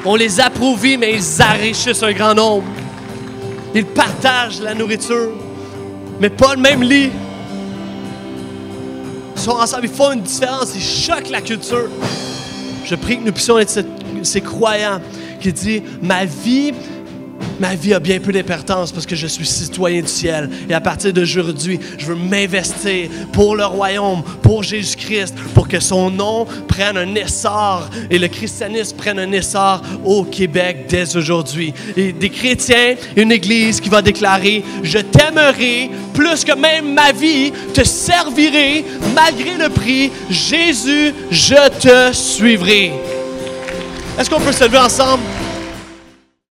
On 0.05 0.17
les 0.17 0.41
approuvit, 0.41 0.97
mais 0.97 1.15
ils 1.15 1.43
enrichissent 1.43 2.03
un 2.03 2.13
grand 2.13 2.35
nombre. 2.35 2.67
Ils 3.75 3.87
partagent 3.87 4.61
la 4.61 4.75
nourriture, 4.75 5.33
mais 6.21 6.29
pas 6.29 6.55
le 6.55 6.61
même 6.61 6.83
lit. 6.83 7.11
Ils 9.37 9.41
sont 9.41 9.53
ensemble, 9.53 9.87
ils 9.87 9.91
font 9.93 10.13
une 10.13 10.23
différence, 10.23 10.75
ils 10.75 10.83
choquent 10.83 11.31
la 11.31 11.41
culture. 11.41 11.89
Je 12.85 12.95
prie 12.95 13.19
que 13.19 13.25
nous 13.25 13.33
puissions 13.33 13.59
être 13.59 13.85
ces 14.23 14.41
croyants 14.41 15.01
qui 15.41 15.53
disent 15.53 15.83
Ma 16.03 16.25
vie 16.25 16.73
ma 17.63 17.77
vie 17.77 17.95
a 17.95 18.01
bien 18.01 18.19
peu 18.19 18.33
d'importance 18.33 18.91
parce 18.91 19.07
que 19.07 19.15
je 19.15 19.29
suis 19.29 19.47
citoyen 19.47 20.03
du 20.03 20.09
ciel. 20.09 20.51
Et 20.69 20.75
à 20.75 20.81
partir 20.81 21.13
d'aujourd'hui, 21.13 21.79
je 21.97 22.07
veux 22.07 22.17
m'investir 22.17 23.09
pour 23.33 23.55
le 23.55 23.65
royaume, 23.65 24.25
pour 24.43 24.65
Jésus-Christ, 24.65 25.33
pour 25.55 25.69
que 25.69 25.79
son 25.79 26.11
nom 26.11 26.45
prenne 26.67 26.97
un 26.97 27.15
essor 27.15 27.89
et 28.11 28.19
le 28.19 28.27
christianisme 28.27 28.97
prenne 28.97 29.21
un 29.21 29.31
essor 29.31 29.81
au 30.05 30.25
Québec 30.25 30.87
dès 30.89 31.17
aujourd'hui. 31.17 31.73
Et 31.97 32.13
des 32.13 32.31
chrétiens, 32.31 32.97
une 33.15 33.31
église 33.31 33.81
qui 33.81 33.89
va 33.89 34.03
déclarer, 34.03 34.65
je 34.83 34.99
t'aimerai 34.99 35.89
plus 36.15 36.45
que 36.45 36.57
même 36.57 36.93
ma 36.93 37.13
vie, 37.13 37.53
te 37.73 37.85
servirai 37.85 38.85
malgré 39.15 39.57
le 39.57 39.69
prix. 39.69 40.11
Jésus, 40.29 41.15
je 41.31 41.69
te 41.79 42.13
suivrai. 42.13 42.91
Est-ce 44.19 44.29
qu'on 44.29 44.41
peut 44.41 44.51
se 44.51 44.65
lever 44.65 44.79
ensemble? 44.79 45.23